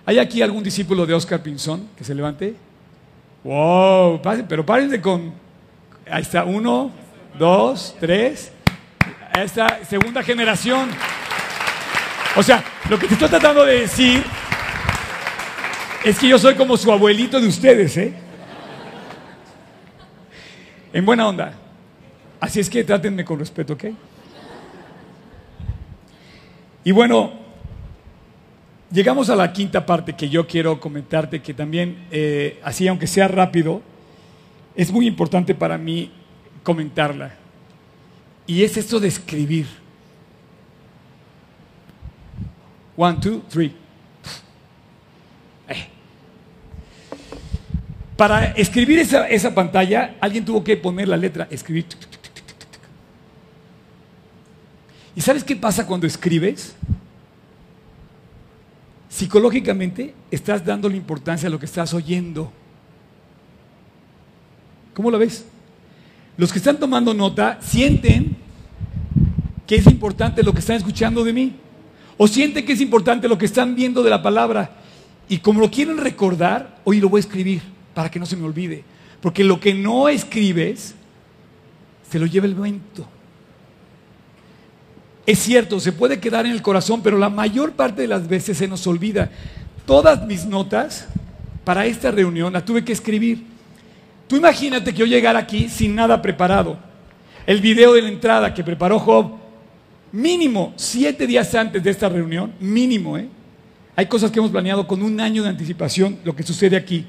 ¿Hay 0.06 0.20
aquí 0.20 0.42
algún 0.42 0.64
discípulo 0.64 1.06
de 1.06 1.14
Oscar 1.14 1.42
Pinzón 1.42 1.88
que 1.98 2.04
se 2.04 2.14
levante? 2.14 2.56
Wow, 3.44 4.22
pero 4.48 4.66
párense 4.66 5.00
con, 5.02 5.34
Ahí 6.12 6.24
está, 6.24 6.44
uno, 6.44 6.92
dos, 7.40 7.96
tres. 8.00 8.52
Esta 9.34 9.80
segunda 9.86 10.22
generación. 10.22 10.90
O 12.36 12.44
sea, 12.44 12.62
lo 12.90 13.00
que 13.00 13.08
te 13.08 13.14
estoy 13.14 13.30
tratando 13.30 13.66
de 13.66 13.82
decir 13.82 14.22
es 16.04 16.20
que 16.20 16.28
yo 16.28 16.38
soy 16.38 16.56
como 16.56 16.76
su 16.76 16.92
abuelito 16.92 17.40
de 17.40 17.48
ustedes, 17.48 17.96
¿eh? 17.96 18.14
En 20.92 21.06
buena 21.06 21.28
onda. 21.30 21.54
Así 22.42 22.60
es 22.60 22.70
que 22.70 22.84
trátenme 22.84 23.24
con 23.24 23.40
respeto, 23.40 23.74
¿ok? 23.74 23.86
Y 26.84 26.92
bueno, 26.92 27.32
llegamos 28.92 29.30
a 29.30 29.36
la 29.36 29.54
quinta 29.54 29.86
parte 29.86 30.14
que 30.14 30.30
yo 30.30 30.48
quiero 30.48 30.80
comentarte, 30.80 31.42
que 31.42 31.54
también, 31.54 32.08
eh, 32.12 32.60
así 32.64 32.88
aunque 32.88 33.08
sea 33.08 33.28
rápido, 33.28 33.82
es 34.76 34.92
muy 34.92 35.06
importante 35.06 35.54
para 35.54 35.78
mí 35.78 36.12
comentarla. 36.64 37.36
Y 38.48 38.64
es 38.64 38.78
esto 38.78 39.00
de 39.00 39.08
escribir. 39.08 39.68
One, 42.98 43.18
two, 43.22 43.42
three. 43.50 43.74
Eh. 45.70 45.88
para 48.18 48.52
escribir 48.52 49.00
esa, 49.00 49.28
esa 49.30 49.54
pantalla, 49.54 50.16
alguien 50.20 50.46
tuvo 50.46 50.64
que 50.64 50.78
poner 50.78 51.08
la 51.08 51.18
letra, 51.18 51.48
escribir. 51.50 51.86
¿Y 55.16 55.22
sabes 55.22 55.44
qué 55.44 55.56
pasa 55.56 55.86
cuando 55.86 56.08
escribes? 56.08 56.76
Psicológicamente 59.10 60.14
estás 60.32 60.64
dando 60.64 60.88
la 60.88 60.96
importancia 60.96 61.48
a 61.48 61.52
lo 61.52 61.60
que 61.60 61.66
estás 61.66 61.94
oyendo. 61.94 62.52
¿Cómo 64.94 65.12
lo 65.12 65.20
ves? 65.20 65.46
Los 66.38 66.52
que 66.52 66.60
están 66.60 66.80
tomando 66.80 67.14
nota 67.14 67.60
sienten 67.62 68.38
que 69.68 69.76
es 69.76 69.86
importante 69.88 70.44
lo 70.44 70.54
que 70.54 70.60
están 70.60 70.78
escuchando 70.78 71.24
de 71.24 71.34
mí. 71.34 71.56
O 72.18 72.28
sienten 72.28 72.66
que 72.66 72.74
es 72.74 72.82
importante 72.82 73.28
lo 73.28 73.38
que 73.38 73.46
están 73.46 73.76
viendo 73.76 74.04
de 74.04 74.10
la 74.10 74.22
palabra. 74.22 74.72
Y 75.28 75.40
como 75.40 75.60
lo 75.60 75.72
quieren 75.72 75.98
recordar, 75.98 76.80
hoy 76.84 77.00
lo 77.00 77.10
voy 77.10 77.20
a 77.20 77.22
escribir 77.22 77.62
para 77.94 78.10
que 78.10 78.20
no 78.20 78.26
se 78.26 78.36
me 78.36 78.46
olvide. 78.46 78.84
Porque 79.22 79.44
lo 79.44 79.60
que 79.60 79.74
no 79.74 80.10
escribes, 80.10 80.96
se 82.10 82.20
lo 82.20 82.26
lleva 82.26 82.46
el 82.46 82.56
viento. 82.56 83.08
Es 85.26 85.40
cierto, 85.40 85.80
se 85.80 85.92
puede 85.92 86.20
quedar 86.20 86.46
en 86.46 86.52
el 86.52 86.62
corazón, 86.62 87.02
pero 87.02 87.18
la 87.18 87.30
mayor 87.30 87.74
parte 87.74 88.02
de 88.02 88.08
las 88.08 88.28
veces 88.28 88.58
se 88.58 88.68
nos 88.68 88.86
olvida. 88.88 89.30
Todas 89.86 90.26
mis 90.26 90.46
notas 90.46 91.08
para 91.64 91.86
esta 91.86 92.12
reunión 92.12 92.54
las 92.54 92.66
tuve 92.66 92.84
que 92.84 92.92
escribir. 92.92 93.46
Tú 94.28 94.36
imagínate 94.36 94.92
que 94.92 95.00
yo 95.00 95.06
llegara 95.06 95.40
aquí 95.40 95.70
sin 95.70 95.94
nada 95.94 96.22
preparado. 96.22 96.78
El 97.46 97.60
video 97.62 97.94
de 97.94 98.02
la 98.02 98.10
entrada 98.10 98.54
que 98.54 98.64
preparó 98.64 99.00
Job, 99.00 99.34
mínimo 100.12 100.74
siete 100.76 101.28
días 101.28 101.54
antes 101.54 101.84
de 101.84 101.90
esta 101.90 102.10
reunión, 102.10 102.54
mínimo, 102.60 103.18
¿eh? 103.18 103.28
Hay 103.96 104.06
cosas 104.08 104.32
que 104.32 104.40
hemos 104.40 104.52
planeado 104.52 104.88
con 104.88 105.02
un 105.02 105.20
año 105.20 105.44
de 105.44 105.50
anticipación, 105.50 106.18
lo 106.24 106.36
que 106.36 106.44
sucede 106.44 106.78
aquí. 106.78 107.06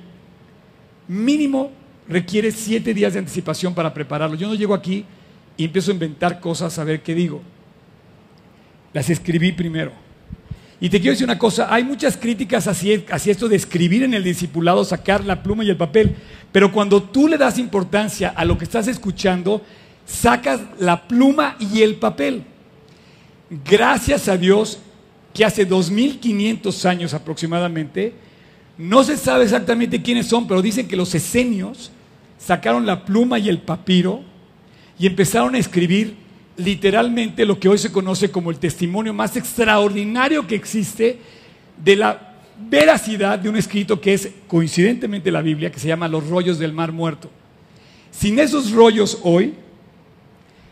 Mínimo 1.09 1.71
requiere 2.09 2.51
siete 2.51 2.93
días 2.93 3.13
de 3.13 3.21
anticipación 3.21 3.73
para 3.75 3.95
prepararlo. 3.95 4.37
Yo 4.37 4.49
no 4.49 4.55
llego 4.55 4.75
aquí 4.75 5.05
y 5.57 5.65
empiezo 5.65 5.91
a 5.91 5.95
inventar 5.95 6.41
cosas 6.41 6.79
a 6.79 6.85
ver 6.85 7.03
qué 7.03 7.15
digo. 7.15 7.41
Las 8.93 9.11
escribí 9.11 9.53
primero. 9.53 9.93
Y 10.81 10.91
te 10.91 10.99
quiero 10.99 11.13
decir 11.13 11.27
una 11.27 11.39
cosa, 11.39 11.73
hay 11.73 11.85
muchas 11.85 12.17
críticas 12.17 12.67
hacia, 12.67 13.01
esto 13.27 13.49
de 13.49 13.55
escribir 13.55 14.03
en 14.03 14.15
el 14.15 14.25
discipulado, 14.25 14.85
sacar 14.85 15.25
la 15.25 15.41
pluma 15.41 15.63
y 15.63 15.71
el 15.71 15.77
papel, 15.77 16.17
pero 16.51 16.73
cuando 16.73 17.01
tú 17.01 17.29
le 17.29 17.39
das 17.39 17.57
importancia 17.59 18.31
a 18.31 18.45
lo 18.45 18.59
que 18.59 18.65
estás 18.65 18.89
escuchando, 18.89 19.63
sacas 20.05 20.61
la 20.81 21.07
pluma 21.07 21.57
y 21.61 21.83
el 21.83 21.95
papel. 21.95 22.43
Gracias 23.65 24.27
a 24.27 24.37
Dios 24.37 24.81
que 25.33 25.45
hace 25.45 25.65
2500 25.65 26.85
años 26.85 27.15
aproximadamente, 27.15 28.13
no 28.77 29.05
se 29.05 29.17
sabe 29.17 29.45
exactamente 29.45 30.03
quiénes 30.03 30.27
son, 30.27 30.49
pero 30.49 30.63
dicen 30.63 30.89
que 30.89 30.97
los 30.97 31.15
esenios 31.15 31.93
sacaron 32.39 32.87
la 32.87 33.05
pluma 33.05 33.39
y 33.39 33.49
el 33.49 33.59
papiro 33.59 34.23
y 34.99 35.07
empezaron 35.07 35.55
a 35.55 35.59
escribir 35.59 36.17
literalmente 36.57 37.45
lo 37.47 37.59
que 37.59 37.69
hoy 37.69 37.79
se 37.79 37.93
conoce 37.93 38.31
como 38.31 38.51
el 38.51 38.59
testimonio 38.59 39.15
más 39.15 39.37
extraordinario 39.37 40.47
que 40.47 40.55
existe 40.55 41.19
de 41.83 41.97
la 41.97 42.35
veracidad 42.69 43.39
de 43.39 43.49
un 43.49 43.57
escrito 43.57 44.01
que 44.01 44.15
es 44.15 44.29
coincidentemente 44.47 45.31
la 45.31 45.43
Biblia, 45.43 45.71
que 45.71 45.81
se 45.81 45.89
llama 45.89 46.09
Los 46.09 46.27
rollos 46.29 46.59
del 46.59 46.73
mar 46.73 46.93
muerto. 46.93 47.31
Sin 48.11 48.39
esos 48.39 48.71
rollos 48.71 49.19
hoy, 49.23 49.55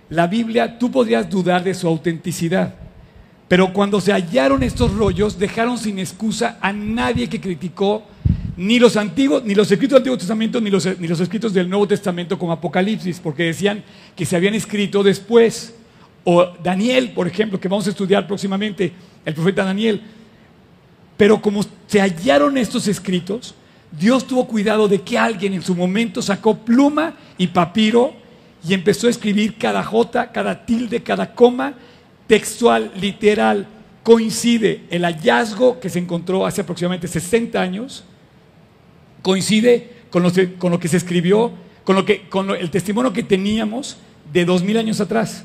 la 0.08 0.26
Biblia 0.26 0.78
tú 0.78 0.90
podrías 0.90 1.28
dudar 1.28 1.64
de 1.64 1.74
su 1.74 1.88
autenticidad. 1.88 2.74
Pero 3.48 3.72
cuando 3.72 4.00
se 4.00 4.12
hallaron 4.12 4.62
estos 4.62 4.92
rollos, 4.92 5.38
dejaron 5.38 5.78
sin 5.78 5.98
excusa 5.98 6.58
a 6.60 6.72
nadie 6.72 7.28
que 7.28 7.40
criticó 7.40 8.04
ni 8.56 8.78
los 8.78 8.96
antiguos, 8.96 9.44
ni 9.44 9.54
los 9.54 9.70
escritos 9.70 9.94
del 9.94 10.00
Antiguo 10.00 10.18
Testamento, 10.18 10.60
ni 10.60 10.70
los, 10.70 10.98
ni 10.98 11.08
los 11.08 11.20
escritos 11.20 11.52
del 11.52 11.68
Nuevo 11.68 11.86
Testamento 11.86 12.38
como 12.38 12.52
Apocalipsis, 12.52 13.20
porque 13.20 13.44
decían 13.44 13.82
que 14.16 14.24
se 14.24 14.36
habían 14.36 14.54
escrito 14.54 15.02
después. 15.02 15.74
O 16.24 16.46
Daniel, 16.62 17.12
por 17.12 17.26
ejemplo, 17.26 17.58
que 17.58 17.68
vamos 17.68 17.86
a 17.86 17.90
estudiar 17.90 18.26
próximamente, 18.26 18.92
el 19.24 19.34
profeta 19.34 19.64
Daniel. 19.64 20.02
Pero 21.16 21.40
como 21.40 21.64
se 21.86 22.00
hallaron 22.00 22.56
estos 22.58 22.88
escritos, 22.88 23.54
Dios 23.90 24.26
tuvo 24.26 24.46
cuidado 24.46 24.86
de 24.86 25.00
que 25.00 25.18
alguien 25.18 25.54
en 25.54 25.62
su 25.62 25.74
momento 25.74 26.22
sacó 26.22 26.58
pluma 26.58 27.14
y 27.38 27.48
papiro 27.48 28.14
y 28.66 28.74
empezó 28.74 29.06
a 29.06 29.10
escribir 29.10 29.56
cada 29.56 29.82
jota, 29.82 30.30
cada 30.30 30.64
tilde, 30.64 31.02
cada 31.02 31.34
coma, 31.34 31.74
textual, 32.26 32.92
literal. 33.00 33.66
Coincide 34.02 34.84
el 34.90 35.04
hallazgo 35.04 35.80
que 35.80 35.90
se 35.90 35.98
encontró 35.98 36.46
hace 36.46 36.60
aproximadamente 36.60 37.08
60 37.08 37.60
años 37.60 38.04
coincide 39.22 39.90
con 40.10 40.22
lo, 40.22 40.80
que 40.80 40.88
se 40.88 40.96
escribió, 40.96 41.52
con, 41.84 41.96
lo 41.96 42.04
que, 42.04 42.28
con 42.28 42.50
el 42.50 42.70
testimonio 42.70 43.12
que 43.12 43.22
teníamos 43.22 43.96
de 44.32 44.44
dos 44.44 44.62
mil 44.62 44.76
años 44.76 45.00
atrás. 45.00 45.44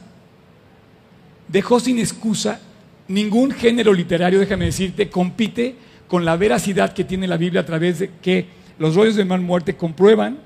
Dejó 1.48 1.80
sin 1.80 2.00
excusa 2.00 2.60
ningún 3.08 3.52
género 3.52 3.94
literario, 3.94 4.40
déjame 4.40 4.66
decirte, 4.66 5.10
compite 5.10 5.76
con 6.08 6.26
la 6.26 6.36
veracidad 6.36 6.94
que 6.94 7.04
tiene 7.04 7.28
la 7.28 7.38
Biblia 7.38 7.62
a 7.62 7.66
través 7.66 8.00
de 8.00 8.12
que 8.22 8.48
los 8.80 8.96
rollos 8.96 9.16
de 9.16 9.26
mal 9.26 9.42
muerte 9.42 9.76
comprueban 9.76 10.38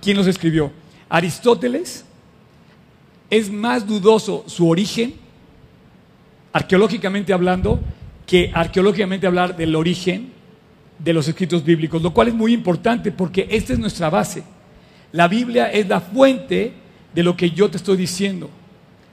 quién 0.00 0.16
los 0.16 0.26
escribió. 0.26 0.72
Aristóteles 1.08 2.04
es 3.28 3.50
más 3.50 3.86
dudoso 3.86 4.44
su 4.46 4.68
origen, 4.68 5.14
arqueológicamente 6.52 7.32
hablando, 7.32 7.80
que 8.26 8.50
arqueológicamente 8.54 9.26
hablar 9.26 9.56
del 9.56 9.74
origen 9.76 10.32
de 11.02 11.12
los 11.12 11.26
escritos 11.28 11.64
bíblicos, 11.64 12.02
lo 12.02 12.12
cual 12.12 12.28
es 12.28 12.34
muy 12.34 12.52
importante 12.52 13.10
porque 13.10 13.48
esta 13.50 13.72
es 13.72 13.78
nuestra 13.78 14.10
base. 14.10 14.42
La 15.12 15.28
Biblia 15.28 15.72
es 15.72 15.88
la 15.88 16.00
fuente 16.00 16.72
de 17.14 17.22
lo 17.22 17.36
que 17.36 17.50
yo 17.50 17.70
te 17.70 17.78
estoy 17.78 17.96
diciendo. 17.96 18.50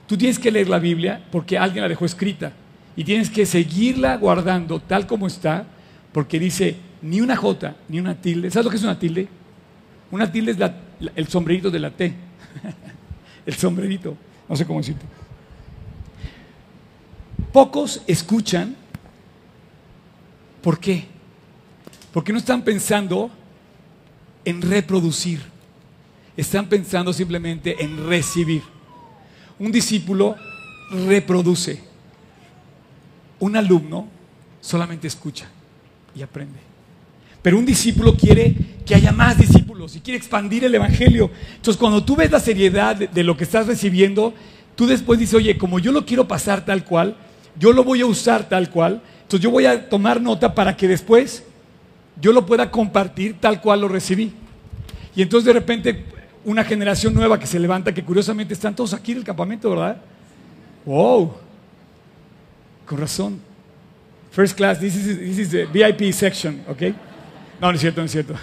Tú 0.06 0.16
tienes 0.16 0.38
que 0.38 0.50
leer 0.50 0.68
la 0.68 0.78
Biblia 0.78 1.24
porque 1.30 1.58
alguien 1.58 1.82
la 1.82 1.88
dejó 1.88 2.04
escrita 2.04 2.52
y 2.96 3.04
tienes 3.04 3.30
que 3.30 3.46
seguirla 3.46 4.16
guardando 4.16 4.80
tal 4.80 5.06
como 5.06 5.26
está 5.26 5.66
porque 6.12 6.38
dice 6.38 6.76
ni 7.02 7.20
una 7.20 7.36
J 7.36 7.74
ni 7.88 8.00
una 8.00 8.14
tilde. 8.14 8.50
¿Sabes 8.50 8.64
lo 8.64 8.70
que 8.70 8.76
es 8.76 8.82
una 8.82 8.98
tilde? 8.98 9.28
Una 10.10 10.30
tilde 10.30 10.52
es 10.52 11.10
el 11.14 11.28
sombrerito 11.28 11.70
de 11.70 11.78
la 11.78 11.90
T. 11.90 12.14
el 13.46 13.54
sombrerito, 13.54 14.16
no 14.48 14.56
sé 14.56 14.66
cómo 14.66 14.80
decirte. 14.80 15.04
Pocos 17.52 18.02
escuchan. 18.06 18.76
¿Por 20.62 20.78
qué? 20.78 21.17
Porque 22.12 22.32
no 22.32 22.38
están 22.38 22.62
pensando 22.62 23.30
en 24.44 24.62
reproducir, 24.62 25.40
están 26.36 26.68
pensando 26.68 27.12
simplemente 27.12 27.82
en 27.82 28.08
recibir. 28.08 28.62
Un 29.58 29.72
discípulo 29.72 30.36
reproduce, 31.06 31.80
un 33.40 33.56
alumno 33.56 34.08
solamente 34.60 35.06
escucha 35.06 35.48
y 36.14 36.22
aprende. 36.22 36.58
Pero 37.42 37.58
un 37.58 37.66
discípulo 37.66 38.16
quiere 38.16 38.54
que 38.84 38.94
haya 38.94 39.12
más 39.12 39.38
discípulos 39.38 39.94
y 39.96 40.00
quiere 40.00 40.18
expandir 40.18 40.64
el 40.64 40.74
Evangelio. 40.74 41.30
Entonces 41.56 41.78
cuando 41.78 42.04
tú 42.04 42.16
ves 42.16 42.30
la 42.30 42.40
seriedad 42.40 42.96
de, 42.96 43.24
lo 43.24 43.36
que 43.36 43.44
estás 43.44 43.66
recibiendo, 43.66 44.34
tú 44.74 44.86
después 44.86 45.18
dices, 45.18 45.34
oye, 45.34 45.58
como 45.58 45.78
yo 45.78 45.92
lo 45.92 46.04
quiero 46.04 46.26
pasar 46.26 46.64
tal 46.64 46.84
cual, 46.84 47.16
yo 47.58 47.72
lo 47.72 47.84
voy 47.84 48.00
a 48.00 48.06
usar 48.06 48.48
tal 48.48 48.70
cual, 48.70 49.02
entonces 49.22 49.40
yo 49.40 49.50
voy 49.50 49.66
a 49.66 49.88
tomar 49.88 50.20
nota 50.20 50.54
para 50.54 50.76
que 50.76 50.88
después 50.88 51.44
yo 52.20 52.32
lo 52.32 52.44
pueda 52.46 52.70
compartir 52.70 53.36
tal 53.40 53.60
cual 53.60 53.80
lo 53.80 53.88
recibí. 53.88 54.32
Y 55.14 55.22
entonces 55.22 55.46
de 55.46 55.52
repente 55.52 56.04
una 56.44 56.64
generación 56.64 57.14
nueva 57.14 57.38
que 57.38 57.46
se 57.46 57.58
levanta, 57.58 57.92
que 57.92 58.04
curiosamente 58.04 58.54
están 58.54 58.74
todos 58.74 58.94
aquí 58.94 59.12
en 59.12 59.18
el 59.18 59.24
campamento, 59.24 59.70
¿verdad? 59.70 60.00
Wow, 60.84 61.34
con 62.86 62.98
razón. 62.98 63.40
First 64.30 64.56
class, 64.56 64.78
this 64.78 64.94
is, 64.94 65.18
this 65.18 65.38
is 65.38 65.50
the 65.50 65.66
VIP 65.66 66.12
section, 66.12 66.62
¿ok? 66.68 66.82
No, 67.60 67.68
no 67.68 67.72
es 67.72 67.80
cierto, 67.80 68.00
no 68.00 68.06
es 68.06 68.12
cierto. 68.12 68.34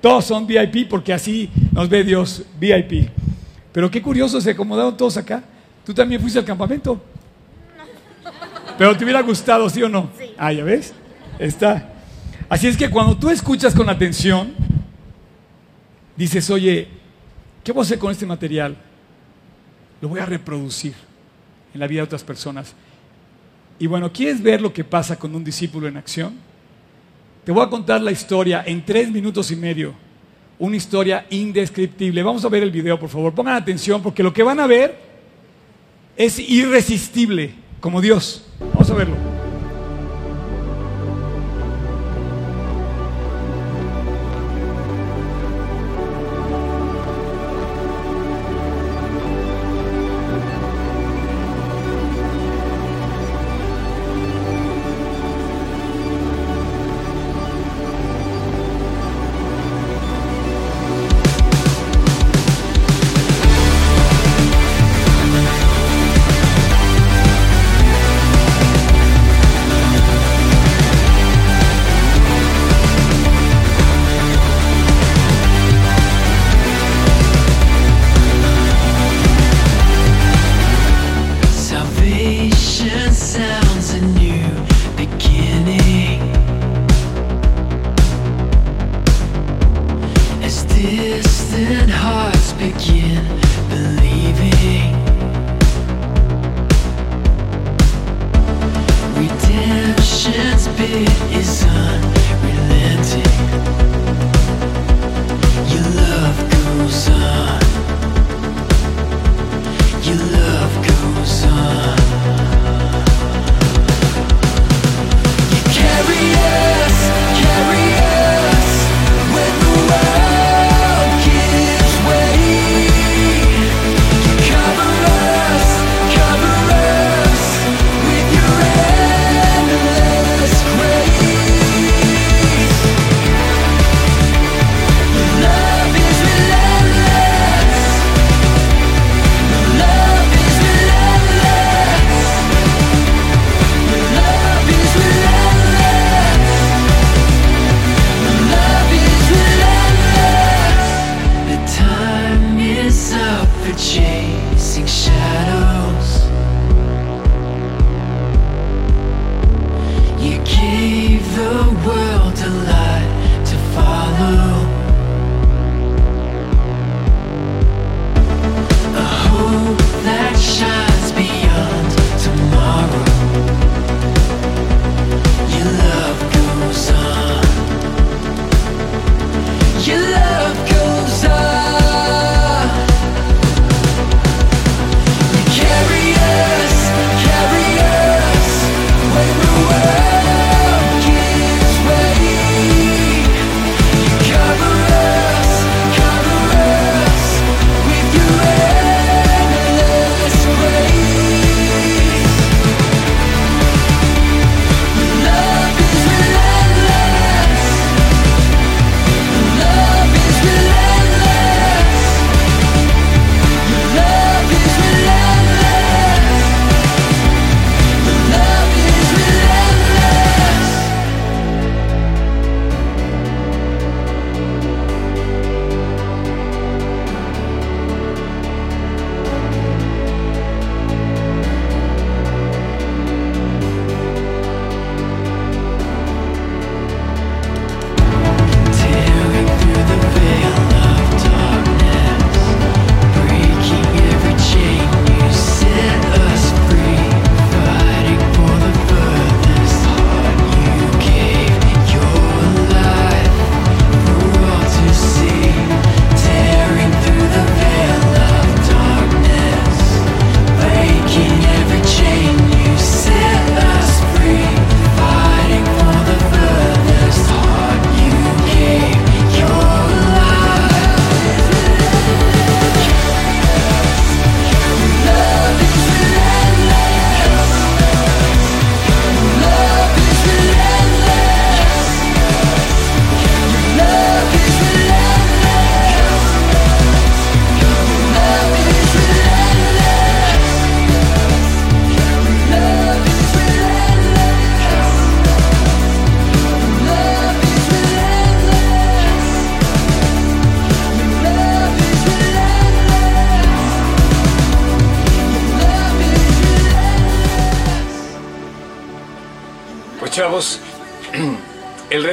Todos 0.00 0.24
son 0.24 0.46
VIP 0.46 0.88
porque 0.88 1.12
así 1.12 1.50
nos 1.72 1.88
ve 1.88 2.04
Dios, 2.04 2.44
VIP. 2.58 3.08
Pero 3.72 3.90
qué 3.90 4.02
curioso, 4.02 4.40
se 4.40 4.50
acomodaron 4.50 4.96
todos 4.96 5.16
acá. 5.16 5.42
¿Tú 5.84 5.94
también 5.94 6.20
fuiste 6.20 6.38
al 6.38 6.44
campamento? 6.44 7.02
Pero 8.76 8.96
te 8.96 9.04
hubiera 9.04 9.22
gustado, 9.22 9.68
¿sí 9.70 9.82
o 9.82 9.88
no? 9.88 10.10
Sí. 10.18 10.26
Ah, 10.36 10.52
ya 10.52 10.64
ves. 10.64 10.92
Está. 11.38 11.93
Así 12.48 12.66
es 12.66 12.76
que 12.76 12.90
cuando 12.90 13.16
tú 13.16 13.30
escuchas 13.30 13.74
con 13.74 13.88
atención, 13.88 14.52
dices, 16.16 16.50
oye, 16.50 16.88
¿qué 17.62 17.72
voy 17.72 17.80
a 17.80 17.84
hacer 17.84 17.98
con 17.98 18.12
este 18.12 18.26
material? 18.26 18.76
Lo 20.00 20.08
voy 20.08 20.20
a 20.20 20.26
reproducir 20.26 20.94
en 21.72 21.80
la 21.80 21.86
vida 21.86 22.00
de 22.00 22.04
otras 22.04 22.22
personas. 22.22 22.74
Y 23.78 23.86
bueno, 23.86 24.12
¿quieres 24.12 24.42
ver 24.42 24.60
lo 24.60 24.72
que 24.72 24.84
pasa 24.84 25.16
con 25.16 25.34
un 25.34 25.42
discípulo 25.42 25.88
en 25.88 25.96
acción? 25.96 26.34
Te 27.44 27.52
voy 27.52 27.64
a 27.64 27.68
contar 27.68 28.00
la 28.00 28.12
historia 28.12 28.62
en 28.66 28.84
tres 28.84 29.10
minutos 29.10 29.50
y 29.50 29.56
medio. 29.56 29.94
Una 30.58 30.76
historia 30.76 31.26
indescriptible. 31.30 32.22
Vamos 32.22 32.44
a 32.44 32.48
ver 32.48 32.62
el 32.62 32.70
video, 32.70 32.98
por 32.98 33.08
favor. 33.08 33.34
Pongan 33.34 33.56
atención 33.56 34.02
porque 34.02 34.22
lo 34.22 34.32
que 34.32 34.42
van 34.42 34.60
a 34.60 34.66
ver 34.66 34.96
es 36.16 36.38
irresistible, 36.38 37.54
como 37.80 38.00
Dios. 38.00 38.46
Vamos 38.72 38.88
a 38.90 38.94
verlo. 38.94 39.43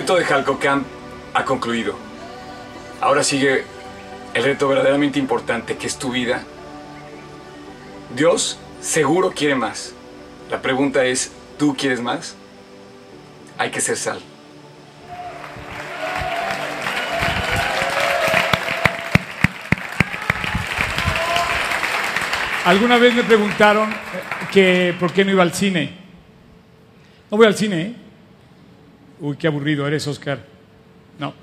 El 0.02 0.08
reto 0.08 0.16
de 0.16 0.26
Jalcocamp 0.26 0.88
ha 1.36 1.46
concluido. 1.46 1.96
Ahora 3.02 3.24
sigue 3.24 3.66
el 4.34 4.44
reto 4.44 4.68
verdaderamente 4.68 5.20
importante 5.20 5.78
que 5.78 5.86
es 5.86 6.00
tu 6.00 6.12
vida. 6.12 6.42
Dios 8.16 8.58
seguro 8.82 9.30
quiere 9.30 9.54
más. 9.54 9.94
La 10.50 10.60
pregunta 10.60 11.06
es, 11.06 11.32
¿tú 11.60 11.76
quieres 11.78 12.02
más? 12.02 12.36
Hay 13.60 13.70
que 13.70 13.80
ser 13.80 13.96
sal. 13.96 14.20
Alguna 22.66 22.98
vez 22.98 23.14
me 23.14 23.24
preguntaron 23.24 23.94
que 24.52 24.96
por 25.00 25.14
qué 25.14 25.24
no 25.24 25.30
iba 25.30 25.44
al 25.44 25.54
cine. 25.54 25.96
No 27.30 27.38
voy 27.38 27.46
al 27.46 27.56
cine, 27.56 27.82
¿eh? 27.82 28.01
Uy, 29.22 29.38
qué 29.38 29.48
aburrido 29.48 29.88
eres, 29.88 30.06
Oscar. 30.08 30.44
No. 31.20 31.34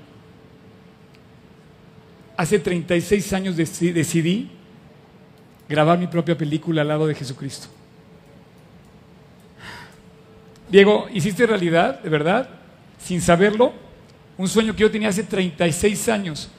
Hace 2.35 2.59
36 2.59 3.33
años 3.33 3.55
deci- 3.57 3.93
decidí 3.93 4.49
grabar 5.67 5.97
mi 5.97 6.07
propia 6.07 6.37
película 6.37 6.81
al 6.81 6.89
lado 6.89 7.07
de 7.07 7.15
Jesucristo. 7.15 7.67
Diego, 10.69 11.07
¿hiciste 11.13 11.47
realidad, 11.47 11.99
de 12.01 12.09
verdad? 12.09 12.49
Sin 12.99 13.21
saberlo, 13.21 13.73
un 14.37 14.47
sueño 14.47 14.73
que 14.75 14.81
yo 14.81 14.91
tenía 14.91 15.09
hace 15.09 15.23
36 15.23 16.09
años. 16.09 16.49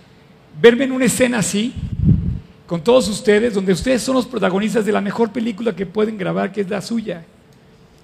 Verme 0.61 0.85
en 0.85 0.93
una 0.93 1.05
escena 1.05 1.39
así, 1.39 1.73
con 2.67 2.83
todos 2.83 3.09
ustedes, 3.09 3.55
donde 3.55 3.73
ustedes 3.73 4.03
son 4.03 4.15
los 4.17 4.27
protagonistas 4.27 4.85
de 4.85 4.93
la 4.93 5.01
mejor 5.01 5.31
película 5.33 5.75
que 5.77 5.87
pueden 5.87 6.19
grabar, 6.19 6.51
que 6.51 6.63
es 6.63 6.69
la 6.71 6.81
suya, 6.81 7.25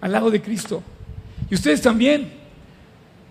al 0.01 0.13
lado 0.13 0.31
de 0.31 0.41
Cristo. 0.43 0.83
Y 1.51 1.55
ustedes 1.55 1.81
también. 1.81 2.45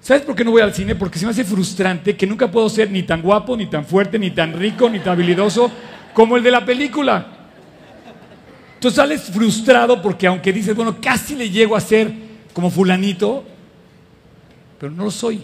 ¿Sabes 0.05 0.21
por 0.21 0.35
qué 0.35 0.45
no 0.45 0.51
voy 0.51 0.61
al 0.61 0.71
cine? 0.71 0.93
Porque 0.93 1.17
se 1.17 1.25
me 1.25 1.31
hace 1.31 1.43
frustrante 1.43 2.15
que 2.15 2.27
nunca 2.27 2.51
puedo 2.51 2.69
ser 2.69 2.91
ni 2.91 3.01
tan 3.01 3.23
guapo, 3.23 3.57
ni 3.57 3.65
tan 3.65 3.83
fuerte, 3.83 4.19
ni 4.19 4.29
tan 4.29 4.53
rico, 4.53 4.87
ni 4.87 4.99
tan 4.99 5.13
habilidoso 5.13 5.71
como 6.13 6.37
el 6.37 6.43
de 6.43 6.51
la 6.51 6.63
película. 6.63 7.25
Entonces 8.75 8.97
sales 8.97 9.23
frustrado 9.23 10.03
porque 10.03 10.27
aunque 10.27 10.53
dices, 10.53 10.75
bueno, 10.75 10.97
casi 11.01 11.33
le 11.33 11.49
llego 11.49 11.75
a 11.75 11.79
ser 11.79 12.13
como 12.53 12.69
fulanito, 12.69 13.43
pero 14.79 14.91
no 14.91 15.05
lo 15.05 15.09
soy. 15.09 15.41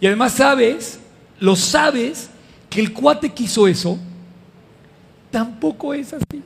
Y 0.00 0.08
además 0.08 0.32
sabes, 0.32 0.98
lo 1.38 1.54
sabes, 1.54 2.30
que 2.68 2.80
el 2.80 2.92
cuate 2.92 3.28
que 3.28 3.44
hizo 3.44 3.68
eso 3.68 3.96
tampoco 5.30 5.94
es 5.94 6.12
así. 6.14 6.42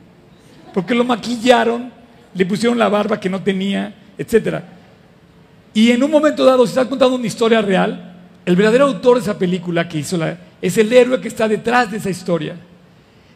Porque 0.75 0.95
lo 0.95 1.03
maquillaron, 1.03 1.91
le 2.35 2.45
pusieron 2.45 2.79
la 2.79 2.91
barba 2.91 3.19
que 3.19 3.31
no 3.31 3.43
tenía, 3.43 3.95
etc. 4.19 4.82
Y 5.75 5.91
en 5.91 6.03
un 6.03 6.11
momento 6.11 6.45
dado, 6.45 6.67
si 6.67 6.71
estás 6.71 6.87
contando 6.87 7.17
una 7.17 7.27
historia 7.27 7.63
real, 7.63 8.15
el 8.45 8.57
verdadero 8.57 8.87
autor 8.87 9.17
de 9.17 9.23
esa 9.23 9.39
película 9.39 9.89
que 9.89 9.99
hizo 9.99 10.17
la, 10.17 10.39
es 10.61 10.77
el 10.77 10.93
héroe 10.93 11.21
que 11.21 11.29
está 11.29 11.49
detrás 11.49 11.91
de 11.91 11.99
esa 11.99 12.11
historia. 12.11 12.57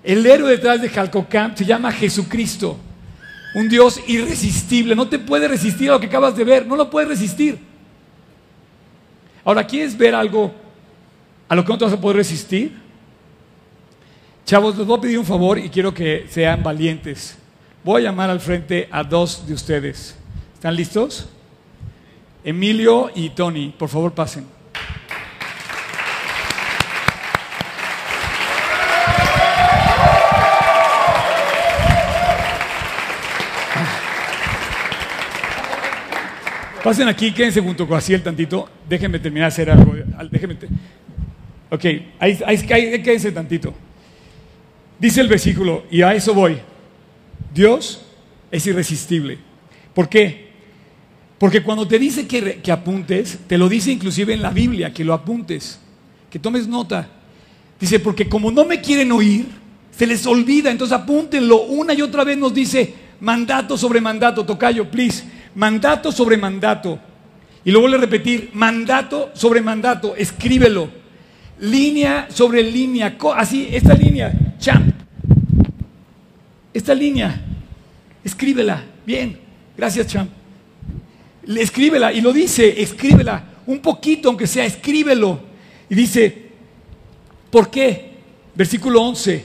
El 0.02 0.24
héroe 0.24 0.50
detrás 0.50 0.80
de 0.80 0.88
Camp 0.88 1.56
se 1.56 1.64
llama 1.64 1.90
Jesucristo. 1.90 2.78
Un 3.54 3.68
Dios 3.68 4.00
irresistible. 4.06 4.94
No 4.94 5.08
te 5.08 5.18
puede 5.18 5.48
resistir 5.48 5.90
a 5.90 5.94
lo 5.94 6.00
que 6.00 6.06
acabas 6.06 6.36
de 6.36 6.44
ver. 6.44 6.66
No 6.66 6.76
lo 6.76 6.88
puedes 6.90 7.08
resistir. 7.08 7.58
Ahora, 9.44 9.66
¿quieres 9.66 9.96
ver 9.96 10.14
algo 10.14 10.52
a 11.48 11.54
lo 11.54 11.64
que 11.64 11.72
no 11.72 11.78
te 11.78 11.84
vas 11.84 11.94
a 11.94 12.00
poder 12.00 12.18
resistir? 12.18 12.76
Chavos, 14.44 14.76
les 14.76 14.86
voy 14.86 14.98
a 14.98 15.00
pedir 15.00 15.18
un 15.18 15.24
favor 15.24 15.58
y 15.58 15.68
quiero 15.70 15.92
que 15.92 16.26
sean 16.30 16.62
valientes. 16.62 17.36
Voy 17.82 18.02
a 18.02 18.04
llamar 18.04 18.30
al 18.30 18.40
frente 18.40 18.88
a 18.92 19.02
dos 19.02 19.44
de 19.46 19.54
ustedes. 19.54 20.16
¿Están 20.54 20.76
listos? 20.76 21.28
Emilio 22.46 23.10
y 23.14 23.30
Tony, 23.30 23.74
por 23.76 23.88
favor 23.88 24.12
pasen. 24.14 24.46
Pasen 36.82 37.08
aquí, 37.08 37.32
quédense 37.32 37.60
junto 37.60 37.86
con 37.88 37.98
Asiel 37.98 38.22
tantito. 38.22 38.68
Déjenme 38.88 39.18
terminar 39.18 39.48
de 39.50 39.54
hacer 39.54 39.70
algo. 39.70 39.94
Déjenme 40.30 40.54
te- 40.54 40.68
ok, 41.70 41.84
ahí, 42.20 42.38
ahí, 42.46 42.66
ahí 42.70 43.02
quédense 43.02 43.32
tantito. 43.32 43.74
Dice 44.98 45.20
el 45.20 45.28
versículo, 45.28 45.84
y 45.90 46.02
a 46.02 46.14
eso 46.14 46.32
voy. 46.32 46.58
Dios 47.52 48.06
es 48.50 48.66
irresistible. 48.66 49.38
¿Por 49.94 50.08
qué? 50.08 50.45
Porque 51.38 51.62
cuando 51.62 51.86
te 51.86 51.98
dice 51.98 52.26
que, 52.26 52.72
apuntes, 52.72 53.38
te 53.46 53.58
lo 53.58 53.68
dice 53.68 53.92
inclusive 53.92 54.32
en 54.32 54.42
la 54.42 54.50
Biblia, 54.50 54.92
que 54.92 55.04
lo 55.04 55.12
apuntes, 55.12 55.78
que 56.30 56.38
tomes 56.38 56.66
nota. 56.66 57.08
Dice, 57.78 58.00
porque 58.00 58.28
como 58.28 58.50
no 58.50 58.64
me 58.64 58.80
quieren 58.80 59.12
oír, 59.12 59.46
se 59.90 60.06
les 60.06 60.26
olvida, 60.26 60.70
entonces 60.70 60.96
apúntenlo. 60.96 61.64
Una 61.64 61.92
y 61.92 62.00
otra 62.00 62.24
vez 62.24 62.38
nos 62.38 62.54
dice 62.54 62.94
mandato 63.20 63.76
sobre 63.76 64.00
mandato, 64.00 64.46
tocayo, 64.46 64.90
please. 64.90 65.24
Mandato 65.54 66.10
sobre 66.10 66.36
mandato. 66.36 66.98
Y 67.64 67.70
lo 67.70 67.80
vuelve 67.80 67.98
a 67.98 68.00
repetir, 68.00 68.50
mandato 68.54 69.30
sobre 69.34 69.60
mandato, 69.60 70.14
escríbelo. 70.16 70.88
Línea 71.60 72.28
sobre 72.30 72.62
línea, 72.62 73.16
así, 73.34 73.68
esta 73.72 73.94
línea, 73.94 74.32
champ. 74.58 74.94
Esta 76.72 76.94
línea, 76.94 77.42
escríbela. 78.22 78.84
Bien, 79.06 79.38
gracias, 79.76 80.06
champ. 80.06 80.35
Escríbela, 81.46 82.12
y 82.12 82.20
lo 82.20 82.32
dice, 82.32 82.80
escríbela, 82.82 83.44
un 83.66 83.78
poquito, 83.80 84.28
aunque 84.28 84.46
sea, 84.46 84.64
escríbelo. 84.64 85.40
Y 85.88 85.94
dice, 85.94 86.50
¿por 87.50 87.70
qué? 87.70 88.16
Versículo 88.54 89.02
11. 89.02 89.44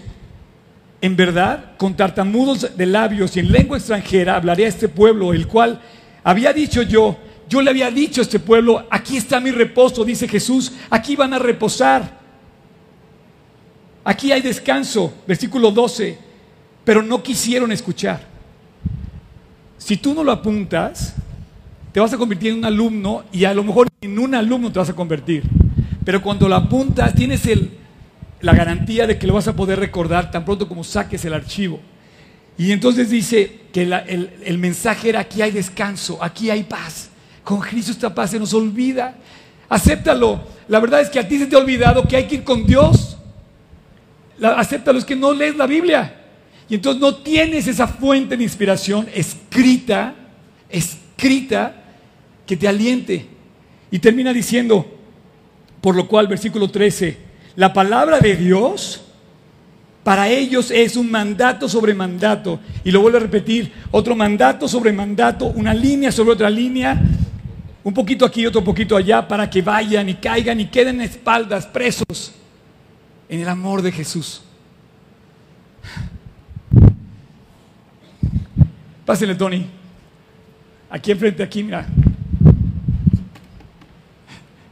En 1.01 1.15
verdad, 1.15 1.75
con 1.77 1.95
tartamudos 1.95 2.77
de 2.77 2.85
labios 2.85 3.35
y 3.35 3.39
en 3.39 3.51
lengua 3.51 3.77
extranjera 3.77 4.35
hablaré 4.35 4.65
a 4.65 4.69
este 4.69 4.87
pueblo, 4.87 5.33
el 5.33 5.47
cual 5.47 5.81
había 6.23 6.53
dicho 6.53 6.83
yo, 6.83 7.17
yo 7.49 7.61
le 7.61 7.71
había 7.71 7.89
dicho 7.89 8.21
a 8.21 8.23
este 8.23 8.39
pueblo, 8.39 8.85
aquí 8.89 9.17
está 9.17 9.39
mi 9.39 9.51
reposo, 9.51 10.05
dice 10.05 10.27
Jesús, 10.27 10.71
aquí 10.89 11.15
van 11.15 11.33
a 11.33 11.39
reposar. 11.39 12.21
Aquí 14.03 14.31
hay 14.31 14.41
descanso, 14.41 15.13
versículo 15.27 15.71
12, 15.71 16.17
pero 16.83 17.01
no 17.01 17.21
quisieron 17.21 17.71
escuchar. 17.71 18.21
Si 19.77 19.97
tú 19.97 20.13
no 20.13 20.23
lo 20.23 20.31
apuntas, 20.31 21.15
te 21.91 21.99
vas 21.99 22.13
a 22.13 22.17
convertir 22.17 22.51
en 22.51 22.59
un 22.59 22.65
alumno 22.65 23.23
y 23.31 23.45
a 23.45 23.53
lo 23.53 23.63
mejor 23.63 23.87
en 24.01 24.17
un 24.17 24.33
alumno 24.35 24.71
te 24.71 24.79
vas 24.79 24.89
a 24.89 24.93
convertir. 24.95 25.43
Pero 26.05 26.21
cuando 26.21 26.47
lo 26.47 26.55
apuntas, 26.55 27.13
tienes 27.13 27.41
la 28.41 28.53
garantía 28.53 29.05
de 29.05 29.17
que 29.19 29.27
lo 29.27 29.33
vas 29.33 29.47
a 29.47 29.55
poder 29.55 29.79
recordar 29.79 30.31
tan 30.31 30.45
pronto 30.45 30.67
como 30.67 30.83
saques 30.83 31.23
el 31.25 31.33
archivo. 31.33 31.79
Y 32.57 32.71
entonces 32.71 33.09
dice 33.09 33.61
que 33.73 33.83
el 33.83 34.57
mensaje 34.57 35.09
era 35.09 35.21
aquí 35.21 35.41
hay 35.41 35.51
descanso, 35.51 36.17
aquí 36.21 36.49
hay 36.49 36.63
paz. 36.63 37.09
Con 37.43 37.59
Cristo 37.59 37.91
esta 37.91 38.13
paz 38.13 38.31
se 38.31 38.39
nos 38.39 38.53
olvida. 38.53 39.15
Acéptalo. 39.67 40.41
La 40.67 40.79
verdad 40.79 41.01
es 41.01 41.09
que 41.09 41.19
a 41.19 41.27
ti 41.27 41.37
se 41.39 41.47
te 41.47 41.55
ha 41.55 41.59
olvidado 41.59 42.07
que 42.07 42.15
hay 42.15 42.27
que 42.27 42.35
ir 42.35 42.43
con 42.43 42.65
Dios. 42.65 43.17
La- 44.37 44.53
acéptalo, 44.53 44.99
es 44.99 45.05
que 45.05 45.15
no 45.15 45.33
lees 45.33 45.55
la 45.55 45.65
Biblia. 45.65 46.15
Y 46.69 46.75
entonces 46.75 47.01
no 47.01 47.15
tienes 47.15 47.67
esa 47.67 47.87
fuente 47.87 48.37
de 48.37 48.43
inspiración 48.43 49.07
escrita, 49.13 50.13
escrita, 50.69 51.80
que 52.51 52.57
te 52.57 52.67
aliente. 52.67 53.25
Y 53.91 53.99
termina 53.99 54.33
diciendo, 54.33 54.85
por 55.79 55.95
lo 55.95 56.05
cual, 56.09 56.27
versículo 56.27 56.69
13, 56.69 57.17
la 57.55 57.71
palabra 57.71 58.19
de 58.19 58.35
Dios 58.35 59.05
para 60.03 60.27
ellos 60.27 60.69
es 60.69 60.97
un 60.97 61.09
mandato 61.09 61.69
sobre 61.69 61.93
mandato. 61.93 62.59
Y 62.83 62.91
lo 62.91 62.99
vuelvo 62.99 63.19
a 63.19 63.21
repetir, 63.21 63.71
otro 63.89 64.17
mandato 64.17 64.67
sobre 64.67 64.91
mandato, 64.91 65.45
una 65.45 65.73
línea 65.73 66.11
sobre 66.11 66.31
otra 66.31 66.49
línea, 66.49 67.01
un 67.85 67.93
poquito 67.93 68.25
aquí, 68.25 68.45
otro 68.45 68.61
poquito 68.65 68.97
allá, 68.97 69.25
para 69.25 69.49
que 69.49 69.61
vayan 69.61 70.09
y 70.09 70.15
caigan 70.15 70.59
y 70.59 70.65
queden 70.65 70.99
espaldas, 70.99 71.65
presos 71.65 72.33
en 73.29 73.39
el 73.39 73.47
amor 73.47 73.81
de 73.81 73.93
Jesús. 73.93 74.41
Pásenle, 79.05 79.35
Tony. 79.35 79.65
Aquí 80.89 81.11
enfrente, 81.11 81.43
aquí, 81.43 81.63
mira. 81.63 81.87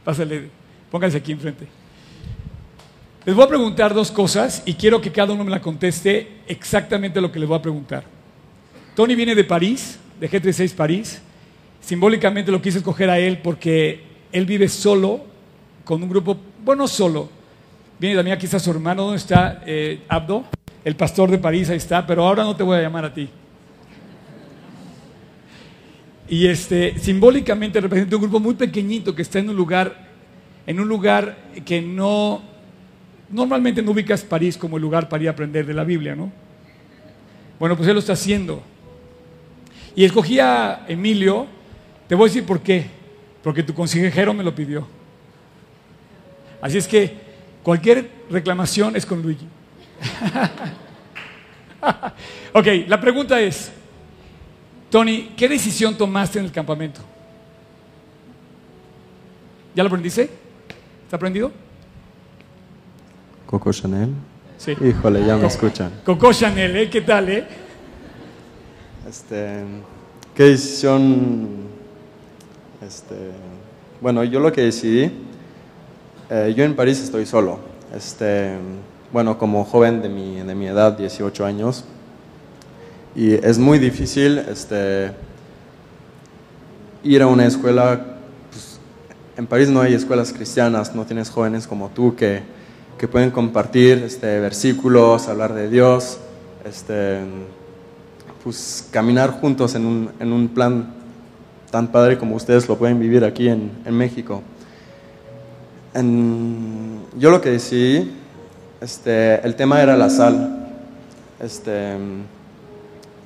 Pásale, 0.04 0.48
pónganse 0.90 1.18
aquí 1.18 1.32
enfrente. 1.32 1.66
Les 3.24 3.34
voy 3.34 3.44
a 3.44 3.48
preguntar 3.48 3.92
dos 3.92 4.10
cosas 4.10 4.62
y 4.64 4.74
quiero 4.74 5.00
que 5.00 5.12
cada 5.12 5.34
uno 5.34 5.44
me 5.44 5.50
la 5.50 5.60
conteste 5.60 6.40
exactamente 6.46 7.20
lo 7.20 7.30
que 7.30 7.38
les 7.38 7.48
voy 7.48 7.58
a 7.58 7.62
preguntar. 7.62 8.04
Tony 8.94 9.14
viene 9.14 9.34
de 9.34 9.44
París, 9.44 9.98
de 10.18 10.30
G36 10.30 10.74
París. 10.74 11.20
Simbólicamente 11.80 12.50
lo 12.50 12.62
quise 12.62 12.78
escoger 12.78 13.10
a 13.10 13.18
él 13.18 13.38
porque 13.38 14.00
él 14.32 14.46
vive 14.46 14.68
solo, 14.68 15.20
con 15.84 16.02
un 16.02 16.08
grupo, 16.08 16.36
bueno, 16.64 16.88
solo. 16.88 17.28
Viene 17.98 18.16
también 18.16 18.36
aquí 18.36 18.46
está 18.46 18.58
su 18.58 18.70
hermano, 18.70 19.02
¿dónde 19.02 19.18
está 19.18 19.62
eh, 19.66 20.00
Abdo? 20.08 20.44
El 20.82 20.96
pastor 20.96 21.30
de 21.30 21.36
París, 21.36 21.68
ahí 21.68 21.76
está, 21.76 22.06
pero 22.06 22.26
ahora 22.26 22.42
no 22.42 22.56
te 22.56 22.62
voy 22.62 22.78
a 22.78 22.82
llamar 22.82 23.04
a 23.04 23.12
ti. 23.12 23.28
Y 26.30 26.46
este, 26.46 26.96
simbólicamente 26.96 27.80
representa 27.80 28.14
un 28.14 28.22
grupo 28.22 28.38
muy 28.38 28.54
pequeñito 28.54 29.16
que 29.16 29.22
está 29.22 29.40
en 29.40 29.50
un 29.50 29.56
lugar, 29.56 30.06
en 30.64 30.78
un 30.78 30.88
lugar 30.88 31.36
que 31.64 31.82
no, 31.82 32.40
normalmente 33.30 33.82
no 33.82 33.90
ubicas 33.90 34.22
París 34.22 34.56
como 34.56 34.76
el 34.76 34.82
lugar 34.82 35.08
para 35.08 35.24
ir 35.24 35.28
a 35.28 35.32
aprender 35.32 35.66
de 35.66 35.74
la 35.74 35.82
Biblia, 35.82 36.14
¿no? 36.14 36.30
Bueno, 37.58 37.76
pues 37.76 37.88
él 37.88 37.94
lo 37.94 37.98
está 37.98 38.12
haciendo. 38.12 38.62
Y 39.96 40.04
escogí 40.04 40.38
a 40.38 40.84
Emilio, 40.86 41.48
te 42.06 42.14
voy 42.14 42.26
a 42.26 42.28
decir 42.28 42.44
por 42.46 42.60
qué, 42.60 42.86
porque 43.42 43.64
tu 43.64 43.74
consejero 43.74 44.32
me 44.32 44.44
lo 44.44 44.54
pidió. 44.54 44.86
Así 46.62 46.78
es 46.78 46.86
que 46.86 47.12
cualquier 47.64 48.08
reclamación 48.30 48.94
es 48.94 49.04
con 49.04 49.20
Luigi. 49.20 49.48
ok, 52.54 52.66
la 52.86 53.00
pregunta 53.00 53.40
es, 53.40 53.72
Tony, 54.90 55.32
¿qué 55.36 55.48
decisión 55.48 55.96
tomaste 55.96 56.40
en 56.40 56.46
el 56.46 56.52
campamento? 56.52 57.00
¿Ya 59.74 59.84
lo 59.84 59.86
aprendiste? 59.86 60.28
¿Está 61.04 61.16
aprendido? 61.16 61.52
Coco 63.46 63.72
Chanel. 63.72 64.10
Sí. 64.58 64.72
Híjole, 64.72 65.24
ya 65.24 65.36
me 65.36 65.46
escuchan. 65.46 65.92
Coco 66.04 66.32
Chanel, 66.32 66.76
¿eh? 66.76 66.90
¿Qué 66.90 67.00
tal, 67.02 67.28
eh? 67.28 67.44
Este, 69.08 69.62
¿qué 70.34 70.42
decisión? 70.42 71.48
Este, 72.84 73.14
bueno, 74.00 74.24
yo 74.24 74.40
lo 74.40 74.52
que 74.52 74.62
decidí, 74.62 75.10
eh, 76.30 76.52
yo 76.56 76.64
en 76.64 76.74
París 76.74 77.00
estoy 77.00 77.26
solo. 77.26 77.60
Este, 77.94 78.56
bueno, 79.12 79.38
como 79.38 79.64
joven 79.64 80.02
de 80.02 80.08
mi, 80.08 80.40
de 80.40 80.54
mi 80.54 80.66
edad, 80.66 80.96
18 80.96 81.44
años, 81.44 81.84
y 83.14 83.34
es 83.34 83.58
muy 83.58 83.78
difícil 83.78 84.38
este, 84.38 85.12
ir 87.02 87.22
a 87.22 87.26
una 87.26 87.46
escuela. 87.46 88.18
pues, 88.50 88.78
en 89.36 89.46
París 89.46 89.68
no 89.68 89.80
hay 89.80 89.94
escuelas 89.94 90.32
cristianas, 90.32 90.94
no 90.94 91.04
tienes 91.04 91.30
jóvenes 91.30 91.66
como 91.66 91.88
tú 91.88 92.14
que, 92.14 92.42
que 92.98 93.08
pueden 93.08 93.30
compartir 93.30 94.02
este, 94.04 94.38
versículos, 94.40 95.28
hablar 95.28 95.54
de 95.54 95.68
Dios, 95.68 96.18
este, 96.64 97.20
pues, 98.44 98.88
caminar 98.90 99.30
juntos 99.30 99.74
en 99.74 99.86
un, 99.86 100.10
en 100.20 100.32
un 100.32 100.48
plan 100.48 100.94
tan 101.70 101.88
padre 101.88 102.18
como 102.18 102.36
ustedes 102.36 102.68
lo 102.68 102.76
pueden 102.76 102.98
vivir 102.98 103.24
aquí 103.24 103.48
en, 103.48 103.70
México. 103.90 104.42
Yo 105.94 107.30
lo 107.30 107.40
que 107.40 107.50
decidí 107.50 108.12
este, 108.80 109.44
el 109.46 109.54
tema 109.56 109.82
era 109.82 109.96
la 109.96 110.10
sal. 110.10 110.56
Este, 111.40 111.96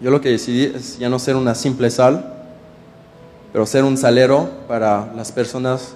yo 0.05 0.11
lo 0.11 0.21
que 0.21 0.29
decidí 0.29 0.65
es 0.65 0.99
ya 0.99 1.09
no 1.09 1.19
ser 1.19 1.35
una 1.35 1.55
simple 1.55 1.89
sal, 1.89 2.31
pero 3.55 3.65
ser 3.65 3.85
un 3.85 3.97
salero 3.97 4.51
para 4.69 5.11
las 5.17 5.33
personas 5.33 5.95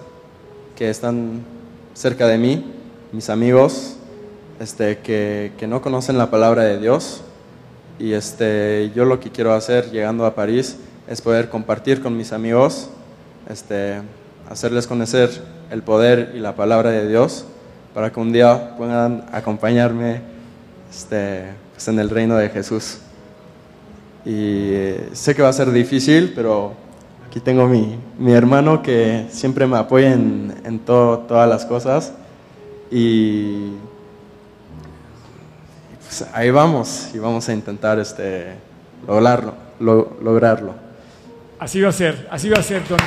que 0.76 0.88
están 0.88 1.42
cerca 1.92 2.26
de 2.26 2.38
mí, 2.38 2.64
mis 3.12 3.28
amigos, 3.28 3.96
este, 4.60 5.00
que, 5.00 5.52
que 5.58 5.66
no 5.66 5.82
conocen 5.82 6.16
la 6.16 6.30
palabra 6.30 6.62
de 6.62 6.78
Dios. 6.78 7.20
Y 7.98 8.14
este, 8.14 8.90
yo 8.94 9.04
lo 9.04 9.20
que 9.20 9.30
quiero 9.30 9.52
hacer 9.52 9.90
llegando 9.90 10.24
a 10.24 10.34
París 10.34 10.78
es 11.06 11.20
poder 11.20 11.50
compartir 11.50 12.00
con 12.00 12.16
mis 12.16 12.32
amigos, 12.32 12.88
este, 13.46 14.00
hacerles 14.48 14.86
conocer 14.86 15.28
el 15.70 15.82
poder 15.82 16.32
y 16.34 16.38
la 16.38 16.56
palabra 16.56 16.92
de 16.92 17.06
Dios 17.06 17.44
para 17.92 18.10
que 18.10 18.18
un 18.18 18.32
día 18.32 18.74
puedan 18.78 19.26
acompañarme 19.32 20.22
este, 20.90 21.44
pues, 21.74 21.88
en 21.88 21.98
el 21.98 22.08
reino 22.08 22.36
de 22.36 22.48
Jesús. 22.48 23.00
Y 24.28 24.72
eh, 24.74 25.08
sé 25.14 25.34
que 25.34 25.40
va 25.40 25.48
a 25.48 25.52
ser 25.54 25.70
difícil, 25.72 26.32
pero 26.34 26.74
aquí 27.26 27.40
tengo 27.40 27.66
mi, 27.66 27.98
mi 28.18 28.32
hermano 28.32 28.82
que 28.82 29.26
siempre 29.30 29.66
me 29.66 29.78
apoya 29.78 30.12
en, 30.12 30.54
en 30.64 30.78
todo- 30.80 31.20
todas 31.20 31.48
las 31.48 31.64
cosas. 31.64 32.12
Y 32.90 33.70
pues 36.04 36.26
ahí 36.34 36.50
vamos, 36.50 37.08
y 37.14 37.18
vamos 37.18 37.48
a 37.48 37.54
intentar 37.54 37.98
este, 37.98 38.48
lograrlo, 39.06 39.54
lo- 39.80 40.16
lograrlo. 40.22 40.74
Así 41.58 41.80
va 41.80 41.88
a 41.88 41.92
ser, 41.92 42.28
así 42.30 42.50
va 42.50 42.58
a 42.58 42.62
ser, 42.62 42.82
Tony. 42.84 42.98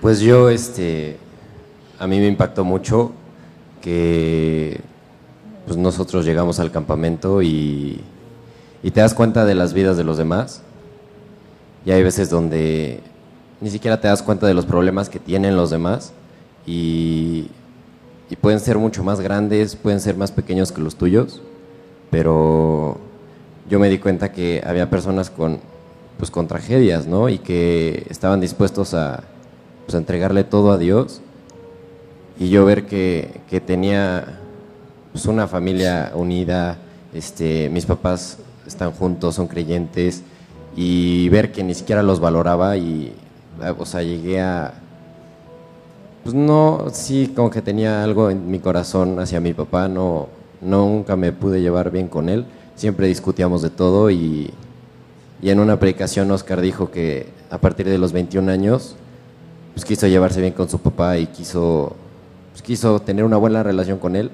Pues 0.00 0.20
yo, 0.20 0.50
este, 0.50 1.18
a 1.98 2.06
mí 2.06 2.18
me 2.18 2.26
impactó 2.26 2.64
mucho 2.64 3.12
que 3.80 4.80
pues 5.66 5.76
nosotros 5.76 6.24
llegamos 6.24 6.60
al 6.60 6.70
campamento 6.70 7.42
y, 7.42 8.00
y 8.82 8.90
te 8.90 9.00
das 9.00 9.14
cuenta 9.14 9.44
de 9.44 9.54
las 9.54 9.72
vidas 9.72 9.96
de 9.96 10.04
los 10.04 10.16
demás. 10.16 10.62
Y 11.84 11.90
hay 11.90 12.02
veces 12.02 12.30
donde 12.30 13.00
ni 13.60 13.70
siquiera 13.70 14.00
te 14.00 14.08
das 14.08 14.22
cuenta 14.22 14.46
de 14.46 14.54
los 14.54 14.66
problemas 14.66 15.08
que 15.08 15.18
tienen 15.18 15.56
los 15.56 15.70
demás 15.70 16.12
y, 16.66 17.48
y 18.28 18.36
pueden 18.36 18.60
ser 18.60 18.78
mucho 18.78 19.04
más 19.04 19.20
grandes, 19.20 19.76
pueden 19.76 20.00
ser 20.00 20.16
más 20.16 20.32
pequeños 20.32 20.72
que 20.72 20.82
los 20.82 20.96
tuyos, 20.96 21.40
pero 22.10 22.98
yo 23.68 23.78
me 23.78 23.88
di 23.88 23.98
cuenta 23.98 24.32
que 24.32 24.62
había 24.66 24.90
personas 24.90 25.30
con, 25.30 25.60
pues, 26.18 26.30
con 26.30 26.48
tragedias, 26.48 27.06
¿no? 27.06 27.28
Y 27.28 27.38
que 27.38 28.06
estaban 28.10 28.40
dispuestos 28.40 28.94
a, 28.94 29.24
pues, 29.84 29.94
a 29.94 29.98
entregarle 29.98 30.44
todo 30.44 30.72
a 30.72 30.78
Dios. 30.78 31.20
Y 32.38 32.50
yo 32.50 32.64
ver 32.64 32.86
que, 32.86 33.40
que 33.48 33.60
tenía 33.60 34.38
pues, 35.12 35.26
una 35.26 35.48
familia 35.48 36.12
unida, 36.14 36.76
este, 37.14 37.70
mis 37.70 37.86
papás 37.86 38.38
están 38.66 38.92
juntos, 38.92 39.34
son 39.34 39.48
creyentes, 39.48 40.22
y 40.76 41.28
ver 41.30 41.52
que 41.52 41.64
ni 41.64 41.74
siquiera 41.74 42.02
los 42.02 42.20
valoraba 42.20 42.76
y, 42.76 43.14
o 43.78 43.86
sea, 43.86 44.02
llegué 44.02 44.40
a, 44.42 44.74
pues 46.22 46.34
no, 46.34 46.86
sí, 46.92 47.32
como 47.34 47.50
que 47.50 47.62
tenía 47.62 48.04
algo 48.04 48.30
en 48.30 48.50
mi 48.50 48.58
corazón 48.58 49.18
hacia 49.18 49.40
mi 49.40 49.54
papá, 49.54 49.88
no, 49.88 50.28
nunca 50.60 51.16
me 51.16 51.32
pude 51.32 51.62
llevar 51.62 51.90
bien 51.90 52.08
con 52.08 52.28
él, 52.28 52.44
siempre 52.74 53.06
discutíamos 53.06 53.62
de 53.62 53.70
todo 53.70 54.10
y, 54.10 54.52
y 55.40 55.50
en 55.50 55.60
una 55.60 55.78
predicación 55.78 56.30
Oscar 56.30 56.60
dijo 56.60 56.90
que 56.90 57.28
a 57.50 57.58
partir 57.58 57.86
de 57.86 57.96
los 57.96 58.12
21 58.12 58.50
años, 58.50 58.96
pues 59.72 59.84
quiso 59.84 60.06
llevarse 60.06 60.40
bien 60.40 60.52
con 60.52 60.68
su 60.68 60.78
papá 60.78 61.16
y 61.16 61.26
quiso, 61.28 61.96
quiso 62.66 62.98
tener 63.00 63.24
una 63.24 63.36
buena 63.36 63.62
relación 63.62 63.98
con 63.98 64.16
él 64.16 64.30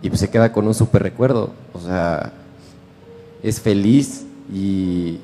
y 0.00 0.08
pues 0.08 0.18
se 0.18 0.30
queda 0.30 0.50
con 0.52 0.66
un 0.66 0.74
súper 0.74 1.02
recuerdo, 1.02 1.50
o 1.74 1.78
sea, 1.78 2.32
es 3.42 3.60
feliz 3.60 4.24
y, 4.50 5.18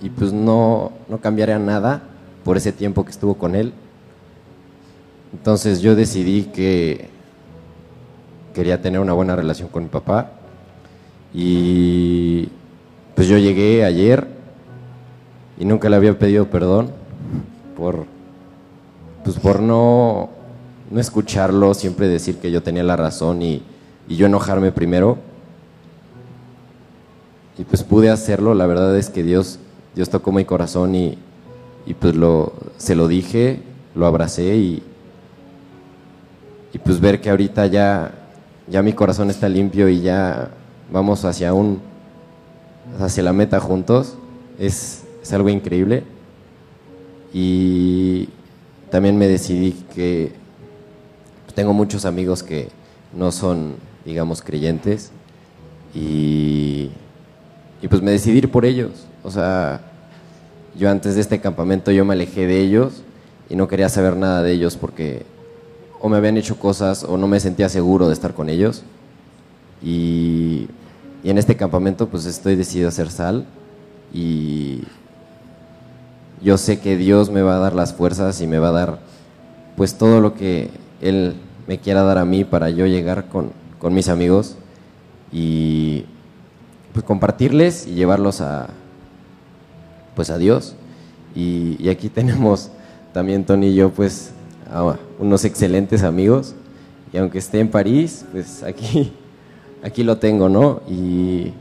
y 0.00 0.08
pues 0.16 0.32
no, 0.32 0.92
no 1.08 1.18
cambiaría 1.18 1.58
nada 1.58 2.02
por 2.44 2.56
ese 2.56 2.72
tiempo 2.72 3.04
que 3.04 3.10
estuvo 3.10 3.34
con 3.34 3.54
él. 3.54 3.74
Entonces 5.34 5.80
yo 5.80 5.94
decidí 5.94 6.44
que 6.44 7.10
quería 8.54 8.80
tener 8.80 9.00
una 9.00 9.12
buena 9.12 9.36
relación 9.36 9.68
con 9.68 9.82
mi 9.82 9.88
papá 9.90 10.30
y 11.34 12.48
pues 13.14 13.28
yo 13.28 13.36
llegué 13.36 13.84
ayer 13.84 14.26
y 15.58 15.64
nunca 15.66 15.90
le 15.90 15.96
había 15.96 16.18
pedido 16.18 16.46
perdón 16.48 16.90
por 17.76 18.06
pues 19.24 19.38
por 19.38 19.60
no, 19.60 20.30
no 20.90 21.00
escucharlo, 21.00 21.74
siempre 21.74 22.08
decir 22.08 22.36
que 22.38 22.50
yo 22.50 22.62
tenía 22.62 22.82
la 22.82 22.96
razón 22.96 23.42
y, 23.42 23.62
y 24.08 24.16
yo 24.16 24.26
enojarme 24.26 24.72
primero. 24.72 25.18
Y 27.58 27.64
pues 27.64 27.82
pude 27.82 28.10
hacerlo, 28.10 28.54
la 28.54 28.66
verdad 28.66 28.96
es 28.96 29.10
que 29.10 29.22
Dios, 29.22 29.58
Dios 29.94 30.10
tocó 30.10 30.32
mi 30.32 30.44
corazón 30.44 30.94
y, 30.94 31.18
y 31.86 31.94
pues 31.94 32.14
lo, 32.16 32.52
se 32.78 32.94
lo 32.94 33.08
dije, 33.08 33.60
lo 33.94 34.06
abracé 34.06 34.56
y, 34.56 34.82
y 36.72 36.78
pues 36.78 37.00
ver 37.00 37.20
que 37.20 37.30
ahorita 37.30 37.66
ya, 37.66 38.12
ya 38.68 38.82
mi 38.82 38.92
corazón 38.92 39.30
está 39.30 39.48
limpio 39.48 39.88
y 39.88 40.00
ya 40.00 40.50
vamos 40.90 41.24
hacia 41.24 41.54
un 41.54 41.80
hacia 43.00 43.22
la 43.22 43.32
meta 43.32 43.60
juntos 43.60 44.14
es, 44.58 45.04
es 45.22 45.32
algo 45.32 45.48
increíble 45.48 46.04
y 47.32 48.28
también 48.90 49.16
me 49.16 49.26
decidí 49.26 49.72
que 49.94 50.32
tengo 51.54 51.72
muchos 51.72 52.04
amigos 52.04 52.42
que 52.42 52.68
no 53.12 53.32
son 53.32 53.76
digamos 54.04 54.42
creyentes 54.42 55.10
y, 55.94 56.90
pues 57.88 58.02
me 58.02 58.10
decidí 58.10 58.38
ir 58.38 58.50
por 58.50 58.64
ellos 58.64 59.06
o 59.22 59.30
sea 59.30 59.80
yo 60.76 60.90
antes 60.90 61.14
de 61.14 61.20
este 61.20 61.40
campamento 61.40 61.90
yo 61.92 62.04
me 62.04 62.14
alejé 62.14 62.46
de 62.46 62.60
ellos 62.60 63.02
y 63.48 63.56
no 63.56 63.68
quería 63.68 63.88
saber 63.88 64.16
nada 64.16 64.42
de 64.42 64.52
ellos 64.52 64.76
porque 64.76 65.24
o 66.00 66.08
me 66.08 66.16
habían 66.16 66.36
hecho 66.36 66.58
cosas 66.58 67.04
o 67.04 67.16
no 67.16 67.26
me 67.28 67.40
sentía 67.40 67.68
seguro 67.70 68.08
de 68.08 68.12
estar 68.12 68.34
con 68.34 68.50
ellos. 68.50 68.82
Y, 69.82 70.68
y 71.22 71.30
en 71.30 71.38
este 71.38 71.56
campamento 71.56 72.08
pues 72.08 72.26
estoy 72.26 72.56
decidido 72.56 72.88
a 72.88 72.92
ser 72.92 73.10
sal 73.10 73.46
y 74.12 74.82
yo 76.42 76.58
sé 76.58 76.78
que 76.80 76.96
Dios 76.96 77.30
me 77.30 77.40
va 77.40 77.56
a 77.56 77.58
dar 77.58 77.74
las 77.74 77.94
fuerzas 77.94 78.40
y 78.42 78.46
me 78.46 78.58
va 78.58 78.68
a 78.68 78.72
dar 78.72 78.98
pues 79.76 79.94
todo 79.94 80.20
lo 80.20 80.34
que 80.34 80.70
Él 81.00 81.36
me 81.66 81.78
quiera 81.78 82.02
dar 82.02 82.18
a 82.18 82.24
mí 82.24 82.44
para 82.44 82.70
yo 82.70 82.86
llegar 82.86 83.28
con, 83.28 83.52
con 83.78 83.94
mis 83.94 84.08
amigos 84.08 84.56
y 85.32 86.04
pues 86.92 87.04
compartirles 87.04 87.86
y 87.86 87.94
llevarlos 87.94 88.40
a 88.40 88.68
pues 90.14 90.30
a 90.30 90.38
Dios. 90.38 90.76
Y, 91.34 91.76
y 91.80 91.88
aquí 91.88 92.08
tenemos 92.08 92.70
también 93.12 93.44
Tony 93.44 93.68
y 93.68 93.74
yo 93.74 93.90
pues 93.90 94.32
unos 95.18 95.44
excelentes 95.44 96.02
amigos 96.02 96.54
y 97.12 97.18
aunque 97.18 97.38
esté 97.38 97.60
en 97.60 97.68
París, 97.68 98.24
pues 98.32 98.62
aquí, 98.64 99.12
aquí 99.82 100.02
lo 100.02 100.18
tengo, 100.18 100.48
¿no? 100.48 100.80
Y, 100.88 101.52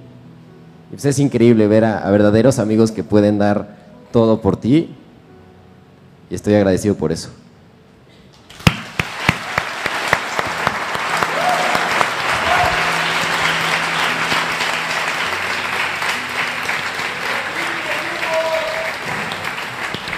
pues 0.89 1.05
es 1.05 1.19
increíble 1.19 1.67
ver 1.67 1.85
a 1.85 2.09
verdaderos 2.11 2.59
amigos 2.59 2.91
que 2.91 3.03
pueden 3.03 3.39
dar 3.39 3.77
todo 4.11 4.41
por 4.41 4.57
ti 4.57 4.89
y 6.29 6.35
estoy 6.35 6.53
agradecido 6.53 6.95
por 6.95 7.11
eso. 7.11 7.29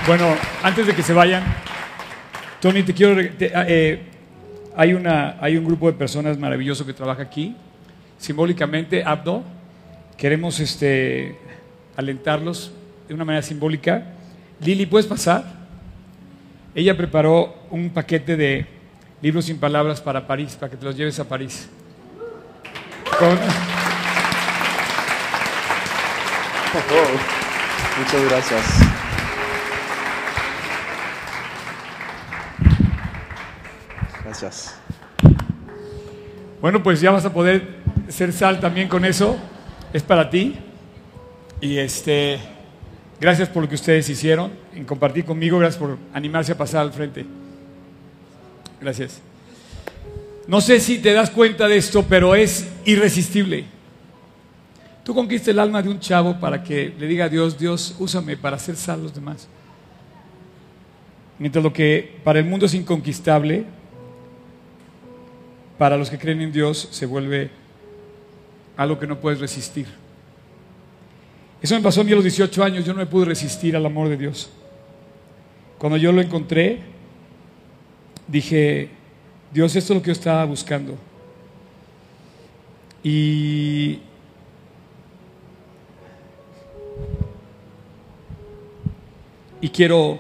Bueno, 0.07 0.35
antes 0.61 0.85
de 0.85 0.93
que 0.93 1.01
se 1.03 1.13
vayan, 1.13 1.43
Tony, 2.61 2.83
te 2.83 2.93
quiero. 2.93 3.15
te- 3.37 3.51
ah, 3.55 3.65
eh, 3.67 4.01
hay, 4.75 4.93
una, 4.93 5.37
hay 5.41 5.57
un 5.57 5.65
grupo 5.65 5.87
de 5.87 5.93
personas 5.97 6.37
maravilloso 6.37 6.85
que 6.85 6.93
trabaja 6.93 7.23
aquí. 7.23 7.55
Simbólicamente, 8.19 9.03
Abdo, 9.03 9.43
queremos 10.17 10.59
este, 10.59 11.35
alentarlos 11.97 12.71
de 13.07 13.13
una 13.15 13.25
manera 13.25 13.41
simbólica. 13.41 14.03
Lili, 14.61 14.85
¿puedes 14.85 15.07
pasar? 15.07 15.43
Ella 16.75 16.95
preparó 16.95 17.55
un 17.71 17.89
paquete 17.89 18.35
de 18.37 18.65
libros 19.21 19.45
sin 19.45 19.57
palabras 19.57 20.01
para 20.01 20.27
París, 20.27 20.55
para 20.59 20.69
que 20.69 20.77
te 20.77 20.85
los 20.85 20.95
lleves 20.95 21.19
a 21.19 21.23
París. 21.27 21.67
Con- 23.17 23.39
Muchas 27.97 28.23
gracias. 28.29 29.04
Bueno, 36.61 36.81
pues 36.81 37.01
ya 37.01 37.11
vas 37.11 37.25
a 37.25 37.33
poder 37.33 37.77
ser 38.09 38.33
sal 38.33 38.59
también 38.59 38.87
con 38.87 39.05
eso. 39.05 39.37
Es 39.93 40.03
para 40.03 40.29
ti. 40.29 40.55
Y 41.61 41.77
este 41.77 42.39
Gracias 43.19 43.47
por 43.47 43.63
lo 43.63 43.69
que 43.69 43.75
ustedes 43.75 44.09
hicieron, 44.09 44.51
en 44.73 44.83
compartir 44.83 45.23
conmigo, 45.23 45.57
gracias 45.57 45.79
por 45.79 45.97
animarse 46.13 46.51
a 46.51 46.57
pasar 46.57 46.81
al 46.81 46.91
frente. 46.91 47.25
Gracias. 48.81 49.21
No 50.47 50.59
sé 50.59 50.79
si 50.81 50.97
te 50.99 51.13
das 51.13 51.29
cuenta 51.29 51.67
de 51.67 51.77
esto, 51.77 52.03
pero 52.07 52.35
es 52.35 52.67
irresistible. 52.83 53.65
Tú 55.03 55.15
conquistas 55.15 55.49
el 55.49 55.59
alma 55.59 55.81
de 55.81 55.89
un 55.89 55.99
chavo 55.99 56.39
para 56.39 56.61
que 56.61 56.93
le 56.99 57.07
diga 57.07 57.25
a 57.25 57.29
Dios, 57.29 57.57
Dios, 57.57 57.95
úsame 57.99 58.35
para 58.35 58.57
hacer 58.57 58.75
sal 58.75 59.01
los 59.01 59.15
demás. 59.15 59.47
Mientras 61.39 61.63
lo 61.63 61.71
que 61.71 62.19
para 62.23 62.39
el 62.39 62.45
mundo 62.45 62.65
es 62.65 62.73
inconquistable, 62.73 63.65
para 65.77 65.97
los 65.97 66.09
que 66.09 66.17
creen 66.17 66.41
en 66.41 66.51
Dios 66.51 66.87
se 66.91 67.05
vuelve 67.05 67.49
algo 68.77 68.99
que 68.99 69.07
no 69.07 69.19
puedes 69.19 69.39
resistir. 69.39 69.87
Eso 71.61 71.75
me 71.75 71.81
pasó 71.81 72.01
a 72.01 72.03
mí 72.03 72.11
a 72.11 72.15
los 72.15 72.23
18 72.23 72.63
años, 72.63 72.85
yo 72.85 72.93
no 72.93 72.99
me 72.99 73.05
pude 73.05 73.25
resistir 73.25 73.75
al 73.75 73.85
amor 73.85 74.09
de 74.09 74.17
Dios. 74.17 74.49
Cuando 75.77 75.97
yo 75.97 76.11
lo 76.11 76.21
encontré, 76.21 76.79
dije, 78.27 78.89
Dios, 79.51 79.75
esto 79.75 79.93
es 79.93 79.97
lo 79.97 80.01
que 80.01 80.07
yo 80.07 80.13
estaba 80.13 80.45
buscando. 80.45 80.97
Y 83.03 83.99
y 89.61 89.69
quiero 89.69 90.19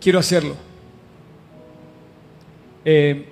quiero 0.00 0.18
hacerlo. 0.18 0.63
Eh, 2.84 3.24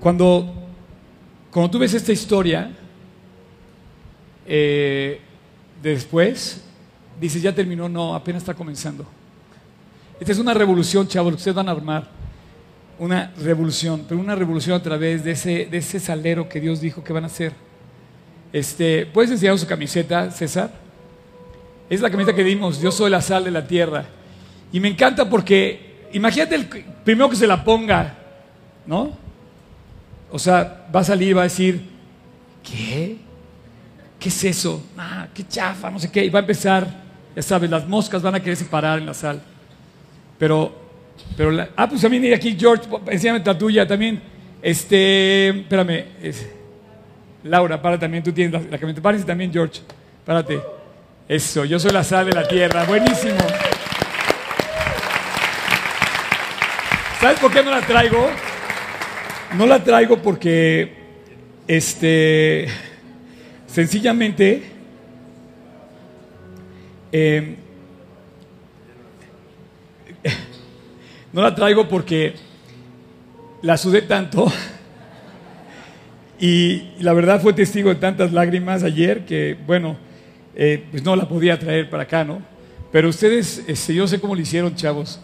cuando, 0.00 0.52
cuando 1.50 1.70
tú 1.70 1.78
ves 1.78 1.94
esta 1.94 2.12
historia, 2.12 2.70
eh, 4.46 5.20
después 5.82 6.64
dices, 7.20 7.42
ya 7.42 7.54
terminó, 7.54 7.88
no, 7.88 8.14
apenas 8.14 8.42
está 8.42 8.54
comenzando. 8.54 9.06
Esta 10.18 10.32
es 10.32 10.38
una 10.38 10.54
revolución, 10.54 11.06
chavos, 11.06 11.34
ustedes 11.34 11.54
van 11.54 11.68
a 11.68 11.72
armar. 11.72 12.08
Una 12.98 13.32
revolución, 13.38 14.04
pero 14.08 14.20
una 14.20 14.34
revolución 14.34 14.74
a 14.74 14.82
través 14.82 15.22
de 15.22 15.30
ese, 15.32 15.66
de 15.66 15.78
ese 15.78 16.00
salero 16.00 16.48
que 16.48 16.60
Dios 16.60 16.80
dijo 16.80 17.04
que 17.04 17.12
van 17.12 17.22
a 17.22 17.28
hacer. 17.28 17.52
Este, 18.52 19.06
¿Puedes 19.06 19.30
enseñar 19.30 19.56
su 19.56 19.66
camiseta, 19.66 20.32
César? 20.32 20.72
Es 21.88 22.00
la 22.00 22.10
camiseta 22.10 22.34
que 22.34 22.42
dimos, 22.42 22.80
yo 22.80 22.90
soy 22.90 23.10
la 23.10 23.20
sal 23.20 23.44
de 23.44 23.52
la 23.52 23.66
tierra. 23.66 24.06
Y 24.72 24.80
me 24.80 24.88
encanta 24.88 25.28
porque, 25.28 26.08
imagínate 26.12 26.54
el 26.54 26.66
primero 26.66 27.28
que 27.30 27.36
se 27.36 27.46
la 27.46 27.62
ponga, 27.64 28.14
¿no? 28.86 29.16
O 30.30 30.38
sea, 30.38 30.86
va 30.94 31.00
a 31.00 31.04
salir 31.04 31.28
y 31.28 31.32
va 31.32 31.40
a 31.42 31.44
decir, 31.44 31.80
¿qué? 32.62 33.16
¿Qué 34.18 34.28
es 34.28 34.44
eso? 34.44 34.84
Ah, 34.96 35.26
qué 35.32 35.46
chafa, 35.46 35.90
no 35.90 35.98
sé 35.98 36.10
qué. 36.10 36.24
Y 36.24 36.28
va 36.30 36.40
a 36.40 36.42
empezar, 36.42 36.86
ya 37.34 37.42
sabes, 37.42 37.70
las 37.70 37.86
moscas 37.88 38.20
van 38.20 38.34
a 38.34 38.40
querer 38.40 38.56
separar 38.56 38.98
en 38.98 39.06
la 39.06 39.14
sal. 39.14 39.40
Pero, 40.38 40.74
pero, 41.36 41.50
la- 41.50 41.68
ah, 41.76 41.88
pues 41.88 42.00
también 42.02 42.24
hay 42.24 42.32
aquí 42.34 42.56
George, 42.58 42.84
enséñame 43.06 43.42
la 43.44 43.56
tuya 43.56 43.86
también. 43.86 44.20
Este, 44.60 45.48
espérame, 45.50 46.04
es- 46.22 46.46
Laura, 47.44 47.80
para 47.80 47.98
también, 47.98 48.22
tú 48.22 48.32
tienes 48.32 48.52
la, 48.52 48.68
la 48.70 48.78
camiseta. 48.78 49.00
Párese 49.00 49.24
también, 49.24 49.52
George, 49.52 49.80
párate. 50.26 50.60
Eso, 51.28 51.64
yo 51.64 51.78
soy 51.78 51.92
la 51.92 52.02
sal 52.04 52.26
de 52.26 52.32
la 52.32 52.46
tierra, 52.46 52.84
buenísimo. 52.84 53.36
¿Sabes 57.20 57.40
por 57.40 57.52
qué 57.52 57.64
no 57.64 57.72
la 57.72 57.80
traigo? 57.80 58.28
No 59.56 59.66
la 59.66 59.82
traigo 59.82 60.22
porque, 60.22 60.94
este, 61.66 62.68
sencillamente, 63.66 64.62
eh, 67.10 67.56
no 71.32 71.42
la 71.42 71.56
traigo 71.56 71.88
porque 71.88 72.34
la 73.62 73.76
sudé 73.76 74.02
tanto 74.02 74.46
y 76.38 76.90
la 77.00 77.12
verdad 77.14 77.42
fue 77.42 77.52
testigo 77.52 77.88
de 77.88 77.96
tantas 77.96 78.32
lágrimas 78.32 78.84
ayer 78.84 79.26
que, 79.26 79.56
bueno, 79.66 79.96
eh, 80.54 80.84
pues 80.92 81.02
no 81.02 81.16
la 81.16 81.28
podía 81.28 81.58
traer 81.58 81.90
para 81.90 82.04
acá, 82.04 82.22
¿no? 82.22 82.40
Pero 82.92 83.08
ustedes, 83.08 83.64
este, 83.66 83.92
yo 83.92 84.06
sé 84.06 84.20
cómo 84.20 84.36
lo 84.36 84.40
hicieron, 84.40 84.72
chavos. 84.76 85.20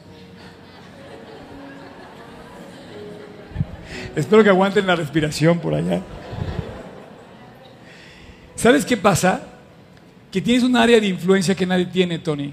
Espero 4.17 4.45
que 4.45 4.51
aguanten 4.51 4.87
la 4.87 4.95
respiración 4.95 5.59
por 5.59 5.75
allá. 5.75 6.01
¿Sabes 8.55 8.85
qué 8.85 8.97
pasa? 8.97 9.43
Que 10.31 10.41
tienes 10.41 10.63
un 10.63 10.77
área 10.77 11.01
de 11.01 11.07
influencia 11.09 11.55
que 11.55 11.67
nadie 11.67 11.87
tiene, 11.87 12.19
Tony. 12.19 12.53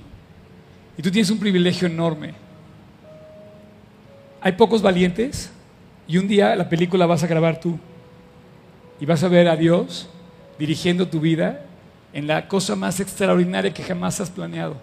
Y 0.97 1.01
tú 1.01 1.11
tienes 1.11 1.29
un 1.29 1.39
privilegio 1.39 1.87
enorme. 1.87 2.33
Hay 4.41 4.53
pocos 4.53 4.81
valientes 4.81 5.51
y 6.07 6.17
un 6.17 6.27
día 6.27 6.55
la 6.55 6.67
película 6.67 7.05
vas 7.05 7.23
a 7.23 7.27
grabar 7.27 7.59
tú. 7.59 7.79
Y 8.99 9.05
vas 9.05 9.23
a 9.23 9.27
ver 9.27 9.47
a 9.47 9.55
Dios 9.55 10.09
dirigiendo 10.57 11.07
tu 11.07 11.19
vida 11.19 11.65
en 12.11 12.27
la 12.27 12.47
cosa 12.47 12.75
más 12.75 12.99
extraordinaria 12.99 13.73
que 13.73 13.83
jamás 13.83 14.19
has 14.19 14.31
planeado. 14.31 14.77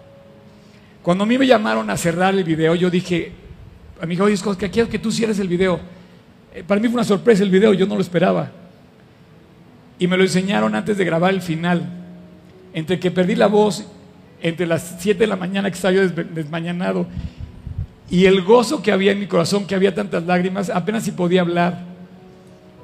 Cuando 1.03 1.25
a 1.25 1.27
mí 1.27 1.37
me 1.37 1.45
llamaron 1.47 1.89
a 1.89 1.97
cerrar 1.97 2.33
el 2.33 2.43
video, 2.43 2.75
yo 2.75 2.89
dije, 2.89 3.33
a 4.01 4.05
mi 4.05 4.15
hijo, 4.15 4.23
oye, 4.23 4.37
Scott, 4.37 4.57
que 4.57 4.69
quiero 4.69 4.89
que 4.89 4.99
tú 4.99 5.11
cierres 5.11 5.39
el 5.39 5.47
video. 5.49 5.98
Eh, 6.53 6.63
Para 6.65 6.81
mí 6.81 6.87
fue 6.87 6.95
una 6.95 7.03
sorpresa 7.03 7.43
el 7.43 7.49
video, 7.49 7.73
yo 7.73 7.85
no 7.85 7.95
lo 7.95 8.01
esperaba. 8.01 8.51
Y 9.97 10.07
me 10.07 10.17
lo 10.17 10.23
enseñaron 10.23 10.75
antes 10.75 10.97
de 10.97 11.05
grabar 11.05 11.33
el 11.33 11.41
final. 11.41 11.87
Entre 12.73 12.99
que 12.99 13.11
perdí 13.11 13.35
la 13.35 13.47
voz, 13.47 13.85
entre 14.41 14.65
las 14.65 14.97
7 14.99 15.19
de 15.19 15.27
la 15.27 15.35
mañana 15.35 15.69
que 15.69 15.75
estaba 15.75 15.93
yo 15.93 16.07
desmañanado, 16.07 17.07
y 18.09 18.25
el 18.25 18.41
gozo 18.41 18.81
que 18.81 18.91
había 18.91 19.11
en 19.11 19.19
mi 19.19 19.27
corazón, 19.27 19.67
que 19.67 19.75
había 19.75 19.93
tantas 19.93 20.25
lágrimas, 20.25 20.69
apenas 20.69 21.03
si 21.03 21.11
podía 21.11 21.41
hablar. 21.41 21.83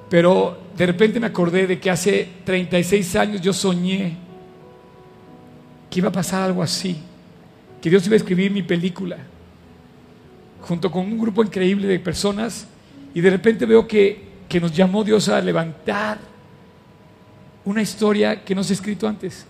Pero 0.10 0.58
de 0.78 0.86
repente 0.86 1.20
me 1.20 1.28
acordé 1.28 1.66
de 1.66 1.80
que 1.80 1.90
hace 1.90 2.30
36 2.44 3.16
años 3.16 3.42
yo 3.42 3.54
soñé 3.54 4.18
que 5.90 6.00
iba 6.00 6.10
a 6.10 6.12
pasar 6.12 6.44
algo 6.44 6.62
así, 6.62 6.98
que 7.82 7.90
Dios 7.90 8.06
iba 8.06 8.14
a 8.14 8.18
escribir 8.18 8.52
mi 8.52 8.62
película, 8.62 9.18
junto 10.62 10.92
con 10.92 11.06
un 11.06 11.18
grupo 11.18 11.44
increíble 11.44 11.88
de 11.88 12.00
personas, 12.00 12.68
y 13.16 13.22
de 13.22 13.30
repente 13.32 13.66
veo 13.66 13.88
que, 13.88 14.22
que 14.48 14.60
nos 14.60 14.72
llamó 14.72 15.04
Dios 15.04 15.30
a 15.30 15.42
levantar 15.42 16.20
una 17.64 17.82
historia 17.82 18.44
que 18.44 18.54
no 18.54 18.64
se 18.64 18.74
ha 18.74 18.76
escrito 18.76 19.08
antes. 19.08 19.48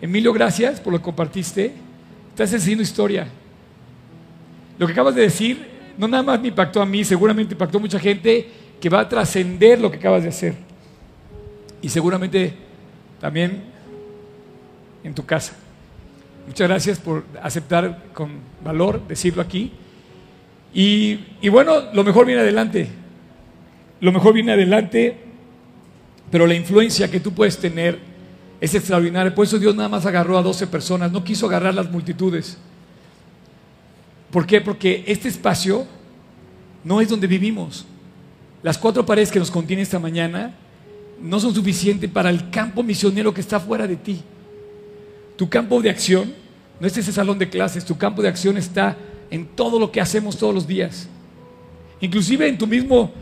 Emilio, 0.00 0.32
gracias 0.32 0.78
por 0.78 0.92
lo 0.92 0.98
que 0.98 1.04
compartiste. 1.04 1.72
Estás 2.28 2.52
haciendo 2.52 2.82
historia. 2.82 3.26
Lo 4.78 4.86
que 4.86 4.92
acabas 4.92 5.14
de 5.14 5.22
decir 5.22 5.66
no 5.96 6.06
nada 6.06 6.22
más 6.22 6.38
me 6.38 6.48
impactó 6.48 6.82
a 6.82 6.86
mí, 6.86 7.02
seguramente 7.02 7.54
impactó 7.54 7.78
a 7.78 7.80
mucha 7.80 7.98
gente 7.98 8.46
que 8.78 8.90
va 8.90 9.00
a 9.00 9.08
trascender 9.08 9.80
lo 9.80 9.90
que 9.90 9.96
acabas 9.96 10.22
de 10.22 10.28
hacer. 10.28 10.54
Y 11.80 11.88
seguramente 11.88 12.52
también 13.18 13.64
en 15.02 15.14
tu 15.14 15.24
casa. 15.24 15.54
Muchas 16.46 16.68
gracias 16.68 16.98
por 16.98 17.24
aceptar 17.42 18.04
con 18.12 18.32
valor 18.62 19.00
decirlo 19.08 19.40
aquí. 19.40 19.72
Y, 20.72 21.48
bueno, 21.48 21.92
lo 21.92 22.04
mejor 22.04 22.26
viene 22.26 22.42
adelante. 22.42 22.88
Lo 24.00 24.12
mejor 24.12 24.34
viene 24.34 24.52
adelante, 24.52 25.16
pero 26.30 26.46
la 26.46 26.54
influencia 26.54 27.10
que 27.10 27.20
tú 27.20 27.32
puedes 27.32 27.58
tener 27.58 27.98
es 28.60 28.74
extraordinaria. 28.74 29.34
Por 29.34 29.46
eso 29.46 29.58
Dios 29.58 29.74
nada 29.74 29.88
más 29.88 30.04
agarró 30.04 30.36
a 30.36 30.42
12 30.42 30.66
personas, 30.66 31.10
no 31.10 31.24
quiso 31.24 31.46
agarrar 31.46 31.74
las 31.74 31.90
multitudes. 31.90 32.58
¿Por 34.30 34.46
qué? 34.46 34.60
Porque 34.60 35.04
este 35.06 35.28
espacio 35.28 35.86
no 36.84 37.00
es 37.00 37.08
donde 37.08 37.26
vivimos. 37.26 37.86
Las 38.62 38.76
cuatro 38.76 39.06
paredes 39.06 39.30
que 39.30 39.38
nos 39.38 39.50
contiene 39.50 39.82
esta 39.82 39.98
mañana 39.98 40.54
no 41.20 41.40
son 41.40 41.54
suficientes 41.54 42.10
para 42.10 42.30
el 42.30 42.50
campo 42.50 42.82
misionero 42.82 43.32
que 43.32 43.40
está 43.40 43.58
fuera 43.58 43.86
de 43.86 43.96
ti. 43.96 44.20
Tu 45.36 45.48
campo 45.48 45.80
de 45.80 45.90
acción 45.90 46.34
no 46.78 46.86
es 46.86 46.96
ese 46.96 47.12
salón 47.12 47.38
de 47.38 47.48
clases, 47.48 47.84
tu 47.84 47.96
campo 47.96 48.20
de 48.20 48.28
acción 48.28 48.56
está 48.56 48.96
en 49.30 49.46
todo 49.46 49.78
lo 49.78 49.90
que 49.90 50.00
hacemos 50.00 50.36
todos 50.36 50.54
los 50.54 50.66
días. 50.66 51.08
Inclusive 52.00 52.48
en 52.48 52.58
tu 52.58 52.66
mismo 52.66 53.12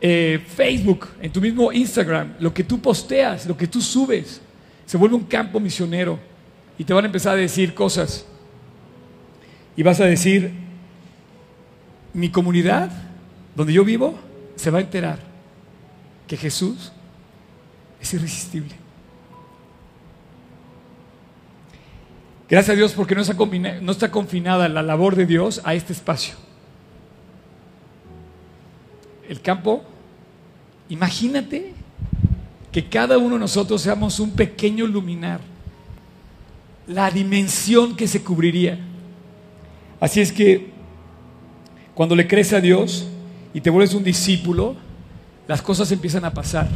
eh, 0.00 0.40
Facebook, 0.56 1.08
en 1.20 1.32
tu 1.32 1.40
mismo 1.40 1.72
Instagram, 1.72 2.34
lo 2.40 2.52
que 2.52 2.64
tú 2.64 2.80
posteas, 2.80 3.46
lo 3.46 3.56
que 3.56 3.66
tú 3.66 3.80
subes, 3.80 4.40
se 4.84 4.96
vuelve 4.96 5.16
un 5.16 5.24
campo 5.24 5.60
misionero 5.60 6.18
y 6.76 6.84
te 6.84 6.92
van 6.92 7.04
a 7.04 7.06
empezar 7.06 7.34
a 7.34 7.40
decir 7.40 7.74
cosas. 7.74 8.26
Y 9.76 9.82
vas 9.82 10.00
a 10.00 10.04
decir, 10.04 10.52
mi 12.12 12.30
comunidad, 12.30 12.90
donde 13.54 13.72
yo 13.72 13.84
vivo, 13.84 14.18
se 14.56 14.70
va 14.70 14.78
a 14.78 14.82
enterar 14.82 15.18
que 16.26 16.36
Jesús 16.36 16.92
es 18.00 18.12
irresistible. 18.14 18.81
Gracias 22.52 22.74
a 22.74 22.76
Dios 22.76 22.92
porque 22.92 23.14
no 23.14 23.22
está, 23.92 24.10
confinada 24.10 24.68
la 24.68 24.82
labor 24.82 25.16
de 25.16 25.24
Dios 25.24 25.62
a 25.64 25.72
este 25.72 25.94
espacio. 25.94 26.34
El 29.26 29.40
campo, 29.40 29.82
imagínate 30.90 31.72
que 32.70 32.90
cada 32.90 33.16
uno 33.16 33.36
de 33.36 33.40
nosotros 33.40 33.80
seamos 33.80 34.20
un 34.20 34.32
pequeño 34.32 34.86
luminar, 34.86 35.40
la 36.86 37.10
dimensión 37.10 37.96
que 37.96 38.06
se 38.06 38.22
cubriría. 38.22 38.78
Así 39.98 40.20
es 40.20 40.30
que 40.30 40.72
cuando 41.94 42.14
le 42.14 42.28
crees 42.28 42.52
a 42.52 42.60
Dios 42.60 43.08
y 43.54 43.62
te 43.62 43.70
vuelves 43.70 43.94
un 43.94 44.04
discípulo, 44.04 44.76
las 45.48 45.62
cosas 45.62 45.90
empiezan 45.90 46.26
a 46.26 46.34
pasar. 46.34 46.68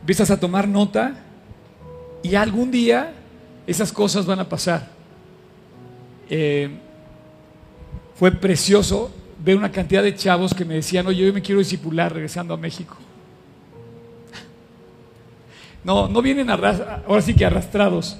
Empiezas 0.00 0.28
a 0.32 0.40
tomar 0.40 0.66
nota 0.66 1.22
y 2.24 2.34
algún 2.34 2.72
día 2.72 3.14
esas 3.66 3.92
cosas 3.92 4.26
van 4.26 4.40
a 4.40 4.48
pasar. 4.48 4.88
Eh, 6.28 6.70
fue 8.16 8.32
precioso 8.32 9.10
ver 9.42 9.56
una 9.56 9.72
cantidad 9.72 10.02
de 10.02 10.14
chavos 10.14 10.52
que 10.54 10.64
me 10.64 10.74
decían, 10.74 11.06
oye, 11.06 11.26
yo 11.26 11.32
me 11.32 11.42
quiero 11.42 11.58
discipular 11.58 12.12
regresando 12.12 12.54
a 12.54 12.56
México. 12.56 12.96
No, 15.82 16.08
no 16.08 16.20
vienen 16.20 16.50
ahora 16.50 17.22
sí 17.22 17.34
que 17.34 17.44
arrastrados. 17.44 18.18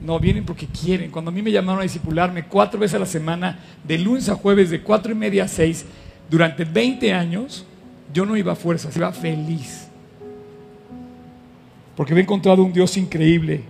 No, 0.00 0.18
vienen 0.18 0.44
porque 0.44 0.66
quieren. 0.66 1.10
Cuando 1.12 1.30
a 1.30 1.34
mí 1.34 1.42
me 1.42 1.52
llamaron 1.52 1.80
a 1.80 1.84
discipularme 1.84 2.44
cuatro 2.46 2.80
veces 2.80 2.96
a 2.96 2.98
la 2.98 3.06
semana, 3.06 3.60
de 3.84 3.98
lunes 3.98 4.28
a 4.28 4.34
jueves, 4.34 4.70
de 4.70 4.82
cuatro 4.82 5.12
y 5.12 5.14
media 5.14 5.44
a 5.44 5.48
seis, 5.48 5.84
durante 6.28 6.64
20 6.64 7.12
años, 7.12 7.64
yo 8.12 8.26
no 8.26 8.36
iba 8.36 8.52
a 8.52 8.56
fuerzas, 8.56 8.96
iba 8.96 9.12
feliz. 9.12 9.86
Porque 11.94 12.12
había 12.12 12.24
encontrado 12.24 12.64
un 12.64 12.72
Dios 12.72 12.96
increíble. 12.96 13.62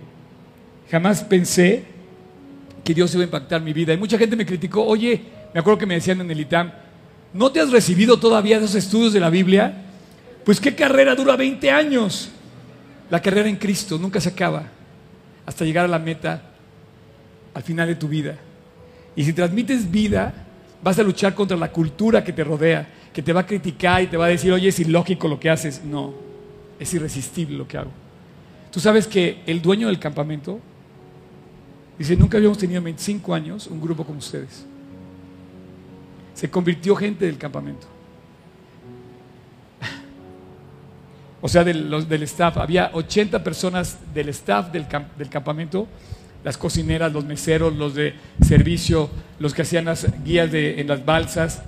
Jamás 0.93 1.23
pensé 1.23 1.85
que 2.83 2.93
Dios 2.93 3.11
iba 3.15 3.23
a 3.23 3.25
impactar 3.25 3.59
mi 3.59 3.73
vida. 3.73 3.91
Y 3.93 3.97
mucha 3.97 4.15
gente 4.15 4.35
me 4.35 4.45
criticó, 4.45 4.85
oye, 4.85 5.19
me 5.51 5.59
acuerdo 5.59 5.79
que 5.79 5.87
me 5.87 5.95
decían 5.95 6.21
en 6.21 6.29
el 6.29 6.39
ITAM, 6.39 6.71
¿no 7.33 7.51
te 7.51 7.59
has 7.59 7.71
recibido 7.71 8.19
todavía 8.19 8.57
esos 8.57 8.75
estudios 8.75 9.11
de 9.11 9.19
la 9.19 9.31
Biblia? 9.31 9.73
Pues 10.45 10.59
qué 10.59 10.75
carrera 10.75 11.15
dura 11.15 11.35
20 11.35 11.71
años. 11.71 12.29
La 13.09 13.19
carrera 13.19 13.49
en 13.49 13.55
Cristo 13.55 13.97
nunca 13.97 14.21
se 14.21 14.29
acaba 14.29 14.65
hasta 15.47 15.65
llegar 15.65 15.85
a 15.85 15.87
la 15.87 15.97
meta 15.97 16.43
al 17.55 17.63
final 17.63 17.87
de 17.87 17.95
tu 17.95 18.07
vida. 18.07 18.35
Y 19.15 19.23
si 19.23 19.33
transmites 19.33 19.89
vida, 19.89 20.31
vas 20.83 20.99
a 20.99 21.01
luchar 21.01 21.33
contra 21.33 21.57
la 21.57 21.71
cultura 21.71 22.23
que 22.23 22.33
te 22.33 22.43
rodea, 22.43 22.87
que 23.11 23.23
te 23.23 23.33
va 23.33 23.41
a 23.41 23.47
criticar 23.47 24.03
y 24.03 24.05
te 24.05 24.17
va 24.17 24.25
a 24.25 24.29
decir, 24.29 24.53
oye, 24.53 24.69
es 24.69 24.79
ilógico 24.79 25.27
lo 25.27 25.39
que 25.39 25.49
haces. 25.49 25.83
No, 25.83 26.13
es 26.79 26.93
irresistible 26.93 27.57
lo 27.57 27.67
que 27.67 27.79
hago. 27.79 27.91
Tú 28.69 28.79
sabes 28.79 29.07
que 29.07 29.41
el 29.47 29.59
dueño 29.59 29.87
del 29.87 29.97
campamento 29.97 30.59
dice, 31.97 32.15
nunca 32.15 32.37
habíamos 32.37 32.57
tenido 32.57 32.77
en 32.79 32.85
25 32.85 33.33
años 33.33 33.67
un 33.67 33.79
grupo 33.81 34.03
como 34.03 34.19
ustedes. 34.19 34.65
Se 36.33 36.49
convirtió 36.49 36.95
gente 36.95 37.25
del 37.25 37.37
campamento. 37.37 37.87
O 41.41 41.49
sea, 41.49 41.63
del, 41.63 41.89
los- 41.89 42.07
del 42.07 42.23
staff. 42.23 42.57
Había 42.57 42.89
80 42.93 43.43
personas 43.43 43.97
del 44.13 44.29
staff 44.29 44.71
del, 44.71 44.87
camp- 44.87 45.15
del 45.17 45.29
campamento, 45.29 45.87
las 46.43 46.57
cocineras, 46.57 47.11
los 47.11 47.25
meseros, 47.25 47.75
los 47.75 47.93
de 47.95 48.13
servicio, 48.41 49.09
los 49.39 49.53
que 49.53 49.63
hacían 49.63 49.85
las 49.85 50.07
guías 50.23 50.51
de- 50.51 50.79
en 50.79 50.87
las 50.87 51.03
balsas. 51.05 51.61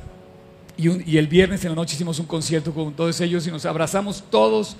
Y, 0.78 0.88
un- 0.88 1.03
y 1.05 1.17
el 1.17 1.28
viernes 1.28 1.63
en 1.65 1.71
la 1.71 1.76
noche 1.76 1.95
hicimos 1.95 2.19
un 2.19 2.26
concierto 2.26 2.73
con 2.73 2.93
todos 2.93 3.19
ellos 3.21 3.45
y 3.47 3.51
nos 3.51 3.65
abrazamos 3.65 4.23
todos. 4.32 4.78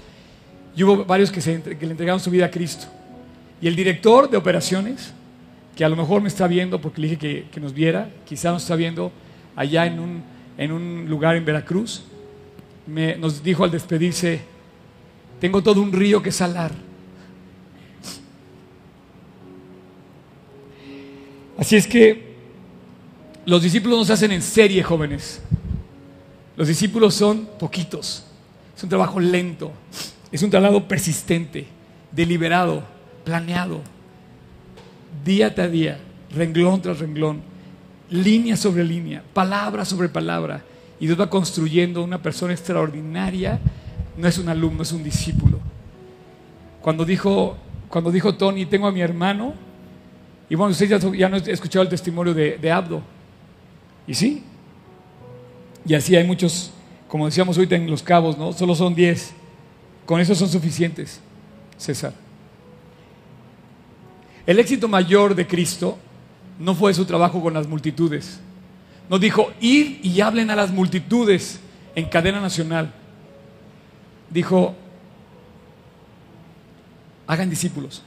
Y 0.78 0.84
hubo 0.84 1.04
varios 1.06 1.30
que, 1.32 1.42
se 1.42 1.62
que 1.62 1.86
le 1.86 1.92
entregaron 1.92 2.20
su 2.20 2.32
vida 2.32 2.46
a 2.46 2.52
Cristo. 2.52 2.86
Y 3.62 3.68
el 3.68 3.76
director 3.76 4.30
de 4.30 4.38
operaciones, 4.38 5.14
que 5.76 5.84
a 5.84 5.90
lo 5.90 5.96
mejor 5.96 6.22
me 6.22 6.30
está 6.30 6.48
viendo 6.48 6.80
porque 6.80 7.02
le 7.02 7.08
dije 7.10 7.20
que, 7.20 7.46
que 7.52 7.60
nos 7.60 7.74
viera, 7.74 8.10
quizá 8.26 8.52
nos 8.52 8.64
está 8.64 8.76
viendo 8.76 9.12
allá 9.56 9.86
en 9.86 10.00
un, 10.00 10.24
en 10.58 10.72
un 10.72 11.06
lugar 11.10 11.36
en 11.36 11.46
Veracruz, 11.46 12.04
me, 12.88 13.16
nos 13.18 13.44
dijo 13.44 13.64
al 13.64 13.72
despedirse, 13.72 14.42
tengo 15.40 15.62
todo 15.62 15.82
un 15.82 15.92
río 15.92 16.22
que 16.22 16.32
salar. 16.32 16.72
Así 21.58 21.76
es 21.76 21.88
que 21.88 22.36
los 23.46 23.62
discípulos 23.62 24.00
no 24.00 24.06
se 24.06 24.14
hacen 24.14 24.32
en 24.32 24.42
serie, 24.42 24.84
jóvenes. 24.84 25.42
Los 26.58 26.68
discípulos 26.68 27.14
son 27.14 27.48
poquitos. 27.60 28.26
Es 28.76 28.84
un 28.84 28.90
trabajo 28.90 29.20
lento. 29.20 29.72
Es 30.32 30.44
un 30.44 30.50
trabajo 30.50 30.84
persistente, 30.88 31.66
deliberado, 32.12 32.84
planeado. 33.24 33.82
Día 35.24 35.54
tras 35.54 35.72
día, 35.72 36.00
renglón 36.34 36.82
tras 36.82 37.00
renglón, 37.00 37.42
línea 38.10 38.58
sobre 38.58 38.84
línea, 38.84 39.24
palabra 39.34 39.86
sobre 39.86 40.10
palabra. 40.10 40.64
Y 41.00 41.08
Dios 41.08 41.20
va 41.20 41.30
construyendo 41.30 42.04
una 42.04 42.22
persona 42.22 42.54
extraordinaria. 42.54 43.60
No 44.18 44.28
es 44.28 44.38
un 44.38 44.50
alumno, 44.50 44.84
es 44.84 44.92
un 44.92 45.04
discípulo. 45.04 45.60
Cuando 46.82 47.06
dijo, 47.06 47.58
cuando 47.90 48.12
dijo 48.12 48.36
Tony, 48.36 48.66
tengo 48.66 48.88
a 48.88 48.92
mi 48.92 49.02
hermano, 49.02 49.54
y 50.50 50.56
bueno, 50.56 50.72
ustedes 50.72 51.02
ya, 51.02 51.12
ya 51.12 51.28
han 51.28 51.34
escuchado 51.34 51.84
el 51.84 51.90
testimonio 51.90 52.34
de, 52.34 52.58
de 52.58 52.72
Abdo. 52.72 53.02
Y 54.08 54.14
sí, 54.14 54.44
y 55.86 55.94
así 55.94 56.16
hay 56.16 56.26
muchos, 56.26 56.72
como 57.08 57.26
decíamos 57.26 57.58
ahorita 57.58 57.76
en 57.76 57.90
Los 57.90 58.02
Cabos, 58.02 58.38
¿no? 58.38 58.54
Solo 58.54 58.76
son 58.76 58.96
10. 58.96 59.34
Con 60.06 60.20
eso 60.20 60.36
son 60.36 60.50
suficientes, 60.50 61.20
César. 61.78 62.14
El 64.46 64.60
éxito 64.60 64.88
mayor 64.88 65.34
de 65.34 65.48
Cristo 65.48 65.98
no 66.60 66.76
fue 66.76 66.94
su 66.94 67.06
trabajo 67.06 67.42
con 67.42 67.54
las 67.54 67.68
multitudes. 67.68 68.40
No 69.10 69.20
dijo, 69.20 69.52
ir 69.60 70.00
y 70.04 70.22
hablen 70.22 70.50
a 70.50 70.56
las 70.56 70.72
multitudes 70.72 71.60
en 71.96 72.06
cadena 72.06 72.40
nacional. 72.40 72.94
Dijo, 74.30 74.76
hagan 77.28 77.50
discípulos. 77.50 78.04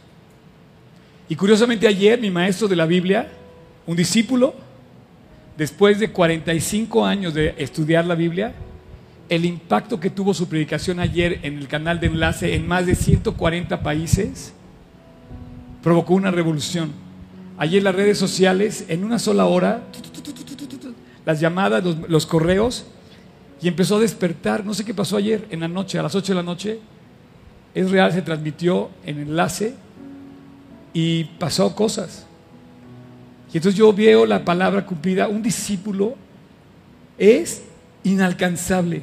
Y 1.29 1.37
curiosamente 1.37 1.87
ayer 1.87 2.21
mi 2.21 2.31
maestro 2.31 2.69
de 2.69 2.77
la 2.77 2.87
Biblia, 2.87 3.31
un 3.87 3.97
discípulo, 3.97 4.55
después 5.57 5.99
de 5.99 6.11
45 6.11 7.05
años 7.05 7.35
de 7.35 7.55
estudiar 7.59 8.07
la 8.07 8.15
Biblia, 8.15 8.55
el 9.29 9.45
impacto 9.45 10.01
que 10.01 10.09
tuvo 10.09 10.33
su 10.33 10.49
predicación 10.49 11.01
ayer 11.01 11.41
en 11.43 11.59
el 11.59 11.69
canal 11.69 12.01
de 12.01 12.07
enlace 12.07 12.55
en 12.55 12.67
más 12.67 12.87
de 12.87 12.95
140 12.95 13.83
países 13.83 14.55
provocó 15.83 16.15
una 16.15 16.31
revolución. 16.31 16.93
Ayer 17.59 17.83
las 17.83 17.95
redes 17.95 18.19
sociales, 18.19 18.85
en 18.89 19.05
una 19.05 19.19
sola 19.19 19.47
hora, 19.47 19.83
las 21.25 21.41
llamadas, 21.41 21.83
los, 21.85 22.09
los 22.09 22.27
correos, 22.27 22.87
y 23.61 23.69
empezó 23.69 23.97
a 23.97 24.01
despertar. 24.01 24.65
No 24.65 24.75
sé 24.75 24.85
qué 24.85 24.95
pasó 24.95 25.17
ayer 25.17 25.47
en 25.51 25.61
la 25.61 25.69
noche, 25.69 25.99
a 25.99 26.03
las 26.03 26.15
8 26.15 26.33
de 26.33 26.37
la 26.37 26.43
noche. 26.43 26.79
Es 27.75 27.91
real, 27.91 28.13
se 28.13 28.23
transmitió 28.23 28.91
en 29.05 29.19
enlace 29.21 29.75
y 30.93 31.25
pasó 31.25 31.75
cosas. 31.75 32.27
Y 33.53 33.57
entonces 33.57 33.79
yo 33.79 33.93
veo 33.93 34.27
la 34.27 34.45
palabra 34.45 34.85
cumplida. 34.85 35.29
Un 35.29 35.43
discípulo 35.43 36.15
es 37.17 37.63
inalcanzable. 38.05 39.03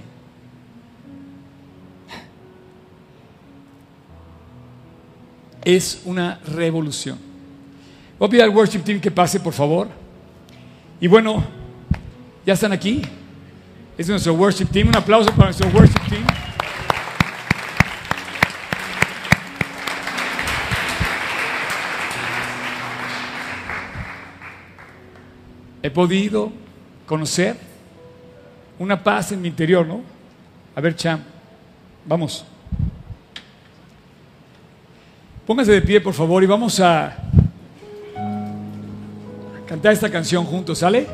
Es 5.66 6.04
una 6.06 6.40
revolución. 6.48 7.18
Voy 8.20 8.28
a 8.28 8.30
pedir 8.30 8.44
al 8.44 8.52
worship 8.52 8.80
team 8.80 9.02
que 9.02 9.10
pase, 9.12 9.40
por 9.40 9.52
favor. 9.52 9.90
Y 11.02 11.08
bueno, 11.08 11.44
ya 12.46 12.54
están 12.54 12.72
aquí. 12.72 13.02
Es 13.98 14.08
nuestro 14.08 14.34
worship 14.36 14.68
team. 14.68 14.90
Un 14.90 14.96
aplauso 14.96 15.32
para 15.32 15.46
nuestro 15.46 15.68
worship 15.70 16.00
team. 16.08 16.24
He 25.82 25.90
podido 25.90 26.52
conocer 27.06 27.58
una 28.80 29.04
paz 29.04 29.32
en 29.32 29.42
mi 29.42 29.48
interior, 29.48 29.86
¿no? 29.86 30.02
A 30.76 30.82
ver, 30.82 30.96
Cham, 30.96 31.22
vamos. 32.06 32.46
Póngase 35.46 35.74
de 35.74 35.82
pie, 35.82 36.02
por 36.02 36.16
favor, 36.16 36.44
y 36.44 36.48
vamos 36.48 36.80
a 36.80 37.16
cantar 39.68 39.94
esta 39.94 40.10
canción 40.10 40.44
juntos, 40.44 40.80
¿sale? 40.80 41.06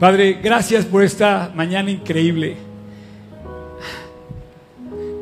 Padre, 0.00 0.38
gracias 0.42 0.86
por 0.86 1.04
esta 1.04 1.52
mañana 1.54 1.90
increíble. 1.90 2.56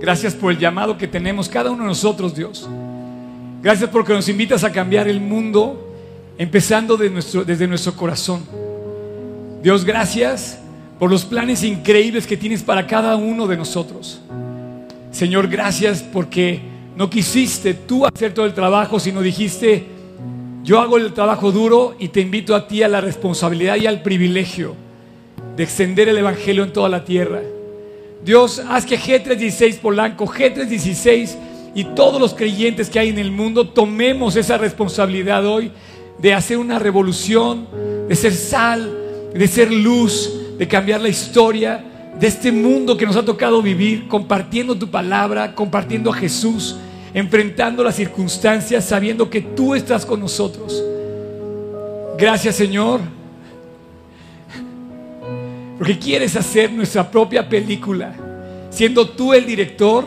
Gracias 0.01 0.35
por 0.35 0.53
el 0.53 0.59
llamado 0.59 0.97
que 0.97 1.09
tenemos 1.09 1.49
cada 1.49 1.73
uno 1.73 1.83
de 1.83 1.89
nosotros, 1.89 2.33
Dios. 2.37 2.69
Gracias 3.61 3.91
porque 3.91 4.13
nos 4.13 4.29
invitas 4.29 4.63
a 4.63 4.71
cambiar 4.71 5.09
el 5.09 5.21
mundo 5.21 5.97
empezando 6.39 6.97
de 6.97 7.11
nuestro- 7.11 7.45
desde 7.45 7.67
nuestro 7.67 7.95
corazón. 7.95 8.43
Dios, 9.61 9.85
gracias 9.85 10.61
por 11.01 11.11
los 11.11 11.25
planes 11.25 11.65
increíbles 11.65 12.25
que 12.29 12.37
tienes 12.37 12.63
para 12.63 12.87
cada 12.87 13.17
uno 13.17 13.49
de 13.49 13.57
nosotros. 13.57 14.21
Señor, 15.11 15.49
gracias 15.49 16.05
porque 16.05 16.61
no 16.97 17.11
quisiste 17.11 17.75
tú 17.75 18.07
hacer 18.07 18.33
todo 18.33 18.47
el 18.47 18.55
trabajo, 18.55 19.01
sino 19.01 19.21
dijiste, 19.23 19.87
yo 20.63 20.81
hago 20.81 20.97
el 20.97 21.13
trabajo 21.13 21.53
duro 21.53 21.95
y 21.99 22.09
te 22.09 22.21
invito 22.21 22.55
a 22.55 22.69
ti 22.69 22.83
a 22.83 22.89
la 22.89 23.01
responsabilidad 23.01 23.77
y 23.77 23.87
al 23.87 24.03
privilegio 24.03 24.75
de 25.57 25.63
extender 25.63 26.09
el 26.09 26.19
Evangelio 26.19 26.65
en 26.65 26.73
toda 26.73 26.89
la 26.89 27.05
tierra. 27.05 27.41
Dios, 28.25 28.63
haz 28.69 28.85
que 28.85 28.99
G316 28.99 29.79
Polanco, 29.79 30.27
G316 30.27 31.37
y 31.75 31.85
todos 31.85 32.21
los 32.21 32.35
creyentes 32.35 32.91
que 32.91 32.99
hay 32.99 33.09
en 33.09 33.19
el 33.19 33.31
mundo 33.31 33.69
tomemos 33.69 34.37
esa 34.37 34.59
responsabilidad 34.59 35.47
hoy 35.47 35.71
de 36.19 36.35
hacer 36.35 36.59
una 36.59 36.79
revolución, 36.79 37.69
de 38.09 38.17
ser 38.17 38.35
sal, 38.35 39.31
de 39.33 39.49
ser 39.49 39.73
luz, 39.73 40.33
de 40.59 40.67
cambiar 40.67 41.01
la 41.01 41.09
historia 41.09 41.85
de 42.19 42.27
este 42.27 42.51
mundo 42.51 42.97
que 42.97 43.07
nos 43.07 43.17
ha 43.17 43.25
tocado 43.25 43.63
vivir, 43.63 44.09
compartiendo 44.09 44.77
tu 44.77 44.89
palabra, 44.89 45.55
compartiendo 45.55 46.11
a 46.11 46.15
Jesús, 46.15 46.77
enfrentando 47.15 47.83
las 47.83 47.97
circunstancias, 47.97 48.85
sabiendo 48.85 49.29
que 49.29 49.41
tú 49.41 49.75
estás 49.75 50.05
con 50.05 50.21
nosotros. 50.21 50.83
Gracias 52.19 52.57
Señor, 52.57 53.01
porque 55.79 55.99
quieres 55.99 56.35
hacer 56.37 56.73
nuestra 56.73 57.09
propia 57.09 57.49
película, 57.49 58.13
siendo 58.71 59.09
tú 59.09 59.33
el 59.33 59.47
director 59.47 60.05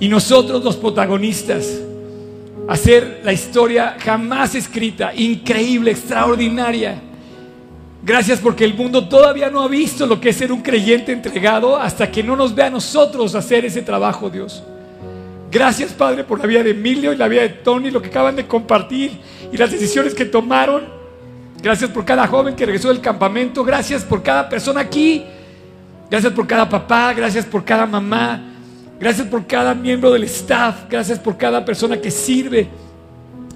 y 0.00 0.08
nosotros 0.08 0.64
los 0.64 0.76
protagonistas. 0.76 1.80
Hacer 2.68 3.20
la 3.22 3.32
historia 3.32 3.96
jamás 4.00 4.54
escrita, 4.54 5.14
increíble, 5.14 5.92
extraordinaria. 5.92 7.00
Gracias 8.02 8.40
porque 8.40 8.64
el 8.64 8.74
mundo 8.74 9.08
todavía 9.08 9.50
no 9.50 9.62
ha 9.62 9.68
visto 9.68 10.06
lo 10.06 10.20
que 10.20 10.30
es 10.30 10.36
ser 10.36 10.50
un 10.50 10.62
creyente 10.62 11.12
entregado 11.12 11.76
hasta 11.76 12.10
que 12.10 12.22
no 12.22 12.34
nos 12.34 12.54
vea 12.54 12.66
a 12.66 12.70
nosotros 12.70 13.34
hacer 13.34 13.64
ese 13.64 13.82
trabajo, 13.82 14.30
Dios. 14.30 14.62
Gracias, 15.56 15.94
Padre, 15.94 16.22
por 16.22 16.38
la 16.38 16.44
vida 16.44 16.62
de 16.62 16.72
Emilio 16.72 17.14
y 17.14 17.16
la 17.16 17.28
vida 17.28 17.40
de 17.40 17.48
Tony, 17.48 17.90
lo 17.90 18.02
que 18.02 18.08
acaban 18.08 18.36
de 18.36 18.46
compartir 18.46 19.18
y 19.50 19.56
las 19.56 19.70
decisiones 19.70 20.14
que 20.14 20.26
tomaron. 20.26 20.84
Gracias 21.62 21.90
por 21.90 22.04
cada 22.04 22.26
joven 22.26 22.54
que 22.54 22.66
regresó 22.66 22.88
del 22.88 23.00
campamento. 23.00 23.64
Gracias 23.64 24.04
por 24.04 24.22
cada 24.22 24.50
persona 24.50 24.82
aquí. 24.82 25.24
Gracias 26.10 26.34
por 26.34 26.46
cada 26.46 26.68
papá. 26.68 27.14
Gracias 27.14 27.46
por 27.46 27.64
cada 27.64 27.86
mamá. 27.86 28.38
Gracias 29.00 29.26
por 29.28 29.46
cada 29.46 29.72
miembro 29.72 30.10
del 30.10 30.24
staff. 30.24 30.90
Gracias 30.90 31.18
por 31.18 31.38
cada 31.38 31.64
persona 31.64 31.98
que 31.98 32.10
sirve. 32.10 32.68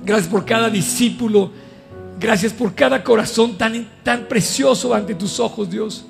Gracias 0.03 0.29
por 0.29 0.47
cada 0.47 0.71
discípulo. 0.71 1.51
Gracias 2.19 2.55
por 2.55 2.75
cada 2.75 3.05
corazón 3.05 3.59
tan, 3.59 3.87
tan 4.03 4.25
precioso 4.25 4.95
ante 4.95 5.15
tus 5.15 5.39
ojos, 5.39 5.69
Dios. 5.69 6.07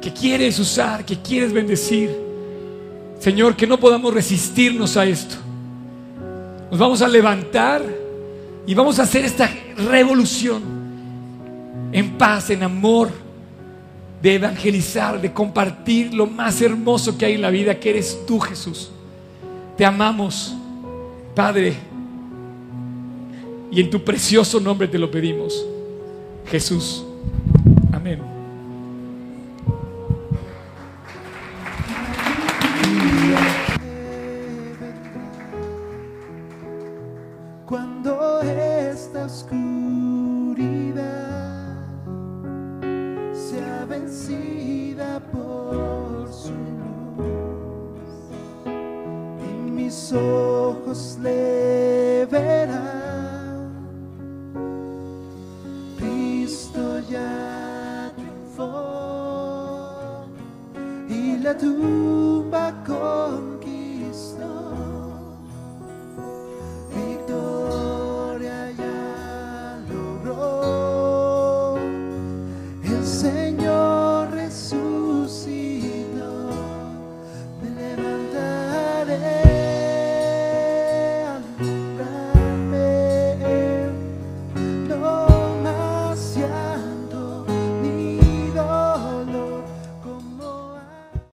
Que 0.00 0.10
quieres 0.10 0.58
usar, 0.58 1.04
que 1.04 1.20
quieres 1.20 1.52
bendecir. 1.52 2.23
Señor, 3.24 3.56
que 3.56 3.66
no 3.66 3.80
podamos 3.80 4.12
resistirnos 4.12 4.98
a 4.98 5.06
esto. 5.06 5.36
Nos 6.70 6.78
vamos 6.78 7.00
a 7.00 7.08
levantar 7.08 7.82
y 8.66 8.74
vamos 8.74 8.98
a 8.98 9.04
hacer 9.04 9.24
esta 9.24 9.50
revolución 9.78 10.62
en 11.90 12.18
paz, 12.18 12.50
en 12.50 12.62
amor, 12.62 13.08
de 14.20 14.34
evangelizar, 14.34 15.22
de 15.22 15.32
compartir 15.32 16.12
lo 16.12 16.26
más 16.26 16.60
hermoso 16.60 17.16
que 17.16 17.24
hay 17.24 17.32
en 17.36 17.40
la 17.40 17.48
vida, 17.48 17.80
que 17.80 17.88
eres 17.88 18.26
tú, 18.26 18.38
Jesús. 18.38 18.90
Te 19.78 19.86
amamos, 19.86 20.54
Padre, 21.34 21.76
y 23.70 23.80
en 23.80 23.88
tu 23.88 24.04
precioso 24.04 24.60
nombre 24.60 24.86
te 24.86 24.98
lo 24.98 25.10
pedimos, 25.10 25.64
Jesús. 26.50 27.02
Amén. 27.90 28.33
Esta 39.14 39.26
oscuridad 39.26 40.96
sea 43.32 43.84
vencida 43.88 45.20
por 45.30 46.26
su 46.32 46.50
luz 46.50 47.22
y 49.38 49.70
mis 49.70 50.12
ojos 50.12 51.16
le 51.22 52.26
verán. 52.26 53.70
Cristo 55.96 56.98
ya 57.08 58.12
triunfó 58.16 58.66
y 61.08 61.38
la 61.38 61.56
tumba 61.56 62.74
con 62.84 63.53